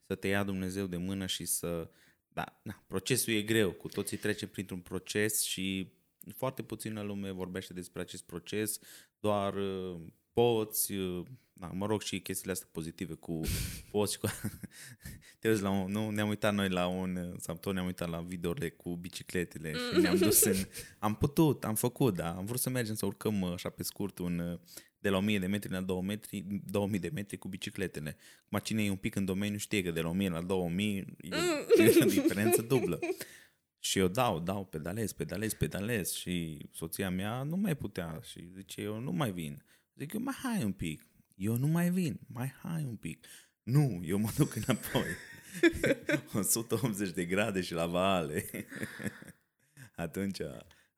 să 0.06 0.14
te 0.14 0.28
ia 0.28 0.44
Dumnezeu 0.44 0.86
de 0.86 0.96
mână 0.96 1.26
și 1.26 1.44
să... 1.44 1.90
Da, 2.28 2.60
da, 2.62 2.82
procesul 2.86 3.32
e 3.32 3.42
greu, 3.42 3.72
cu 3.72 3.88
toții 3.88 4.16
trecem 4.16 4.48
printr-un 4.48 4.78
proces 4.80 5.42
și 5.42 5.92
foarte 6.34 6.62
puțină 6.62 7.02
lume 7.02 7.30
vorbește 7.30 7.72
despre 7.72 8.00
acest 8.00 8.22
proces, 8.22 8.78
doar 9.20 9.54
uh, 9.54 10.00
poți, 10.32 10.92
uh, 10.92 11.26
da, 11.52 11.66
mă 11.66 11.86
rog 11.86 12.02
și 12.02 12.20
chestiile 12.20 12.52
astea 12.52 12.68
pozitive 12.72 13.14
cu 13.14 13.40
poți 13.90 14.18
cu... 14.18 14.26
Te 15.38 15.48
uiți 15.48 15.62
la 15.62 15.70
un, 15.70 15.90
nu, 15.90 16.10
ne-am 16.10 16.28
uitat 16.28 16.54
noi 16.54 16.68
la 16.68 16.86
un, 16.86 17.34
sau 17.38 17.56
tot 17.56 17.74
ne-am 17.74 17.86
uitat 17.86 18.08
la 18.08 18.20
videourile 18.20 18.68
cu 18.68 18.96
bicicletele 18.96 19.72
și 19.72 20.00
ne-am 20.00 20.16
dus 20.16 20.44
în... 20.44 20.56
Am 20.98 21.14
putut, 21.14 21.64
am 21.64 21.74
făcut, 21.74 22.14
da, 22.14 22.30
am 22.30 22.44
vrut 22.44 22.60
să 22.60 22.70
mergem 22.70 22.94
să 22.94 23.06
urcăm 23.06 23.44
așa 23.44 23.68
pe 23.68 23.82
scurt 23.82 24.18
un 24.18 24.58
de 24.98 25.08
la 25.08 25.18
1000 25.18 25.38
de 25.38 25.46
metri 25.46 25.70
la 25.70 25.80
2 25.80 26.00
metri, 26.02 26.46
2000 26.64 26.98
de 26.98 27.10
metri 27.12 27.36
cu 27.36 27.48
bicicletele. 27.48 28.16
Acum 28.44 28.58
cine 28.58 28.84
e 28.84 28.90
un 28.90 28.96
pic 28.96 29.14
în 29.14 29.24
domeniu 29.24 29.58
știe 29.58 29.82
că 29.82 29.90
de 29.90 30.00
la 30.00 30.08
1000 30.08 30.28
la 30.28 30.42
2000 30.42 30.96
e, 31.20 31.28
e 31.82 31.98
o 32.02 32.04
diferență 32.04 32.62
dublă. 32.62 32.98
Și 33.78 33.98
eu 33.98 34.08
dau, 34.08 34.40
dau, 34.40 34.64
pedalez, 34.64 35.12
pedalez, 35.12 35.54
pedalez 35.54 36.12
și 36.12 36.66
soția 36.72 37.10
mea 37.10 37.42
nu 37.42 37.56
mai 37.56 37.76
putea 37.76 38.20
și 38.22 38.48
zice, 38.54 38.80
eu 38.80 38.98
nu 38.98 39.12
mai 39.12 39.32
vin. 39.32 39.64
Zic 39.94 40.12
eu, 40.12 40.20
mai 40.20 40.34
hai 40.42 40.64
un 40.64 40.72
pic. 40.72 41.06
Eu 41.34 41.56
nu 41.56 41.66
mai 41.66 41.90
vin, 41.90 42.20
mai 42.26 42.54
hai 42.62 42.84
un 42.84 42.96
pic. 42.96 43.26
Nu, 43.62 44.00
eu 44.04 44.18
mă 44.18 44.30
duc 44.36 44.54
înapoi. 44.54 45.06
180 46.34 47.10
de 47.10 47.24
grade 47.24 47.60
și 47.60 47.72
la 47.72 47.86
vale. 47.86 48.44
atunci, 49.96 50.40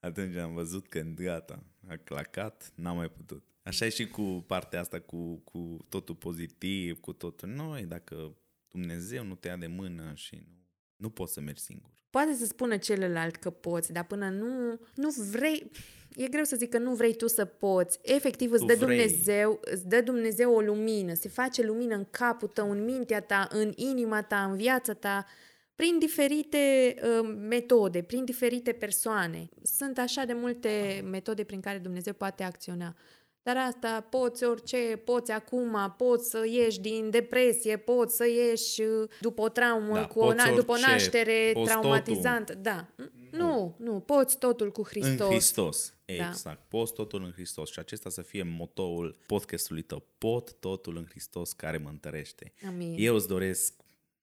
atunci 0.01 0.37
am 0.37 0.55
văzut 0.55 0.89
că 0.89 1.01
gata, 1.01 1.65
a 1.87 1.97
clacat, 1.97 2.73
n-am 2.75 2.97
mai 2.97 3.09
putut. 3.09 3.45
Așa 3.69 3.85
e 3.85 3.89
și 3.89 4.07
cu 4.07 4.45
partea 4.47 4.81
asta, 4.81 5.01
cu, 5.01 5.41
cu 5.45 5.87
totul 5.89 6.15
pozitiv, 6.15 7.01
cu 7.01 7.13
totul 7.13 7.49
noi, 7.49 7.83
dacă 7.83 8.37
Dumnezeu 8.69 9.25
nu 9.25 9.35
te 9.35 9.49
ia 9.49 9.57
de 9.57 9.67
mână 9.67 10.13
și 10.15 10.35
nu, 10.35 10.57
nu 10.97 11.11
poți 11.11 11.33
să 11.33 11.41
mergi 11.41 11.63
singur. 11.63 11.91
Poate 12.11 12.35
să 12.35 12.47
spună 12.47 12.77
celălalt 12.77 13.37
că 13.37 13.51
poți, 13.51 13.93
dar 13.93 14.05
până 14.05 14.29
nu, 14.29 14.81
nu 14.95 15.09
vrei, 15.31 15.71
e 16.15 16.29
greu 16.29 16.45
să 16.45 16.57
zic 16.57 16.69
că 16.71 16.79
nu 16.79 16.95
vrei 16.95 17.17
tu 17.17 17.27
să 17.27 17.45
poți. 17.45 17.99
Efectiv 18.03 18.53
îți 18.53 18.61
Tu 18.61 18.67
dă 18.67 18.85
vrei. 18.85 18.99
Dumnezeu, 18.99 19.61
îți 19.61 19.87
dă 19.87 20.01
Dumnezeu 20.01 20.55
o 20.55 20.61
lumină, 20.61 21.15
se 21.15 21.29
face 21.29 21.63
lumină 21.63 21.95
în 21.95 22.07
capul 22.11 22.49
tău, 22.49 22.71
în 22.71 22.85
mintea 22.85 23.21
ta, 23.21 23.49
în 23.51 23.73
inima 23.75 24.23
ta, 24.23 24.45
în 24.45 24.57
viața 24.57 24.93
ta, 24.93 25.27
prin 25.75 25.99
diferite 25.99 26.95
uh, 27.03 27.37
metode, 27.49 28.03
prin 28.03 28.25
diferite 28.25 28.73
persoane. 28.73 29.49
Sunt 29.63 29.99
așa 29.99 30.25
de 30.25 30.33
multe 30.33 31.05
metode 31.11 31.45
prin 31.45 31.61
care 31.61 31.79
Dumnezeu 31.79 32.13
poate 32.13 32.43
acționa. 32.43 32.97
Dar 33.49 33.57
asta 33.67 34.01
poți 34.01 34.45
orice, 34.45 35.01
poți 35.05 35.31
acum, 35.31 35.95
poți 35.97 36.31
să 36.31 36.47
ieși 36.47 36.81
din 36.81 37.11
depresie, 37.11 37.77
poți 37.77 38.17
să 38.17 38.27
ieși 38.27 38.83
uh, 38.83 39.11
după 39.21 39.43
o 39.43 39.49
traumă, 39.49 39.95
Da, 39.95 40.07
cu 40.07 40.19
o, 40.19 40.25
poți 40.27 40.49
na- 40.49 40.55
după 40.55 40.71
o 40.71 40.75
orice, 40.75 40.91
naștere 40.91 41.51
poți 41.53 41.71
traumatizantă. 41.71 42.55
Da. 42.55 42.89
Nu, 43.31 43.77
nu, 43.79 44.01
poți 44.01 44.39
totul 44.39 44.73
cu 44.73 44.87
Hristos. 44.87 45.19
În 45.19 45.27
Hristos. 45.27 45.95
Da. 46.05 46.13
Exact. 46.13 46.69
Poți 46.69 46.93
totul 46.93 47.25
în 47.25 47.33
Hristos. 47.33 47.71
Și 47.71 47.79
acesta 47.79 48.11
să 48.11 48.23
fie 48.23 48.43
motoul 48.43 49.19
podcastului 49.27 49.83
tău. 49.83 50.07
Pot 50.19 50.53
totul 50.53 50.97
în 50.97 51.07
Hristos 51.09 51.53
care 51.53 51.77
mă 51.77 51.89
întărește. 51.89 52.53
Amin. 52.67 52.95
Eu 52.99 53.15
îți 53.15 53.29
doresc 53.29 53.75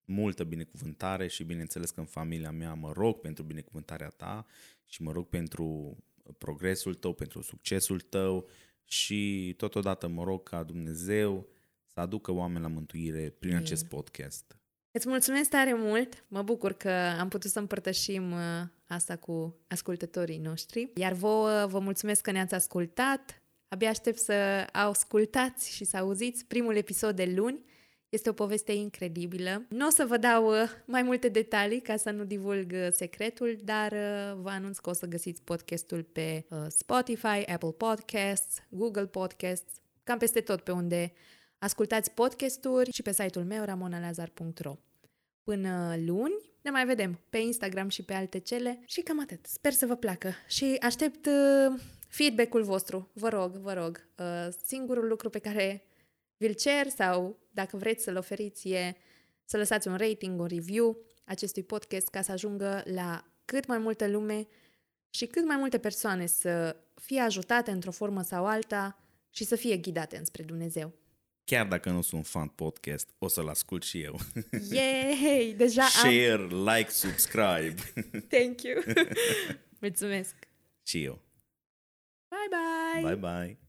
multă 0.06 0.44
binecuvântare 0.44 1.28
și 1.28 1.44
bineînțeles 1.44 1.90
că 1.90 2.00
în 2.00 2.06
familia 2.06 2.52
mea 2.52 2.74
mă 2.74 2.92
rog 2.96 3.20
pentru 3.20 3.44
binecuvântarea 3.44 4.10
ta 4.10 4.46
și 4.86 5.02
mă 5.02 5.12
rog 5.12 5.28
pentru 5.28 5.98
progresul 6.38 6.94
tău, 6.94 7.14
pentru 7.14 7.42
succesul 7.42 8.00
tău 8.00 8.48
și 8.86 9.54
totodată 9.58 10.08
mă 10.08 10.24
rog 10.24 10.44
ca 10.44 10.64
Dumnezeu 10.64 11.48
să 11.86 12.00
aducă 12.00 12.32
oameni 12.32 12.62
la 12.62 12.68
mântuire 12.68 13.36
prin 13.40 13.52
Amin. 13.52 13.64
acest 13.64 13.86
podcast. 13.86 14.58
Îți 14.92 15.08
mulțumesc 15.08 15.50
tare 15.50 15.74
mult. 15.74 16.26
Mă 16.28 16.42
bucur 16.42 16.74
că 16.74 16.90
am 17.20 17.28
putut 17.28 17.52
să 17.52 17.60
împărtășim 17.60 18.32
uh, 18.32 18.40
asta 18.88 19.16
cu 19.16 19.58
ascultătorii 19.68 20.38
noștri. 20.38 20.92
Iar 20.96 21.14
vouă 21.14 21.66
vă 21.66 21.80
mulțumesc 21.80 22.22
că 22.22 22.32
ne-ați 22.32 22.54
ascultat. 22.54 23.42
Abia 23.68 23.90
aștept 23.90 24.18
să 24.18 24.68
ascultați 24.72 25.76
și 25.76 25.84
să 25.84 25.98
auziți 25.98 26.46
primul 26.46 26.76
episod 26.76 27.16
de 27.16 27.34
luni. 27.36 27.64
Este 28.16 28.30
o 28.30 28.34
poveste 28.34 28.72
incredibilă. 28.72 29.66
Nu 29.70 29.88
o 29.88 29.89
să 29.89 30.05
vă 30.05 30.18
dau 30.18 30.61
uh, 30.61 30.70
mai 30.86 31.03
multe 31.03 31.28
detalii 31.28 31.82
ca 31.82 31.97
să 31.97 32.11
nu 32.11 32.24
divulg 32.24 32.72
uh, 32.72 32.88
secretul, 32.91 33.57
dar 33.63 33.91
uh, 33.91 34.38
vă 34.41 34.49
anunț 34.49 34.78
că 34.78 34.89
o 34.89 34.93
să 34.93 35.05
găsiți 35.05 35.41
podcastul 35.41 36.03
pe 36.03 36.45
uh, 36.49 36.57
Spotify, 36.68 37.45
Apple 37.45 37.72
Podcasts, 37.78 38.63
Google 38.70 39.05
Podcasts, 39.05 39.74
cam 40.03 40.18
peste 40.18 40.41
tot 40.41 40.61
pe 40.61 40.72
unde 40.72 41.13
ascultați 41.57 42.11
podcasturi 42.11 42.91
și 42.91 43.01
pe 43.01 43.11
site-ul 43.11 43.45
meu 43.45 43.63
ramonalazar.ro. 43.63 44.78
Până 45.43 45.95
luni, 46.05 46.36
ne 46.61 46.70
mai 46.70 46.86
vedem 46.86 47.20
pe 47.30 47.38
Instagram 47.38 47.89
și 47.89 48.03
pe 48.03 48.13
alte 48.13 48.39
cele 48.39 48.80
și 48.86 49.01
cam 49.01 49.22
atât. 49.22 49.45
Sper 49.45 49.72
să 49.72 49.86
vă 49.86 49.95
placă 49.95 50.34
și 50.47 50.78
aștept 50.82 51.26
uh, 51.26 51.80
feedback-ul 52.07 52.63
vostru. 52.63 53.09
Vă 53.13 53.30
rog, 53.30 53.55
vă 53.55 53.74
rog. 53.74 54.07
Uh, 54.18 54.47
singurul 54.66 55.07
lucru 55.07 55.30
pe 55.30 55.39
care 55.39 55.86
vi-l 56.38 56.53
cer 56.53 56.88
sau 56.88 57.43
dacă 57.56 57.78
vreți 57.78 58.03
să-l 58.03 58.16
oferiți 58.16 58.70
e 58.70 58.95
să 59.45 59.58
lăsați 59.58 59.88
un 59.88 59.95
rating, 59.95 60.39
un 60.39 60.47
review 60.47 60.97
acestui 61.24 61.64
podcast 61.64 62.08
ca 62.08 62.22
să 62.22 62.32
ajungă 62.32 62.84
la 62.86 63.26
cât 63.45 63.68
mai 63.68 63.78
multă 63.78 64.08
lume 64.08 64.47
și 65.10 65.26
cât 65.26 65.45
mai 65.45 65.56
multe 65.58 65.78
persoane 65.78 66.26
să 66.26 66.76
fie 66.93 67.20
ajutate 67.20 67.72
într-o 67.72 67.91
formă 67.91 68.22
sau 68.22 68.45
alta 68.45 68.99
și 69.30 69.43
să 69.43 69.56
fie 69.56 69.78
ghidate 69.78 70.18
înspre 70.18 70.43
Dumnezeu. 70.43 70.93
Chiar 71.43 71.68
dacă 71.68 71.89
nu 71.89 72.01
sunt 72.01 72.28
fan 72.28 72.47
podcast, 72.47 73.10
o 73.18 73.28
să-l 73.28 73.47
ascult 73.47 73.84
și 73.84 74.01
eu. 74.01 74.20
Yay! 74.72 75.53
Deja 75.58 75.82
am... 75.82 75.89
Share, 75.89 76.47
like, 76.47 76.89
subscribe. 76.89 77.76
Thank 78.34 78.62
you! 78.62 78.82
Mulțumesc! 79.80 80.36
și 80.88 81.03
eu. 81.03 81.22
Bye, 82.30 82.49
bye! 82.49 83.16
Bye 83.16 83.16
bye. 83.16 83.64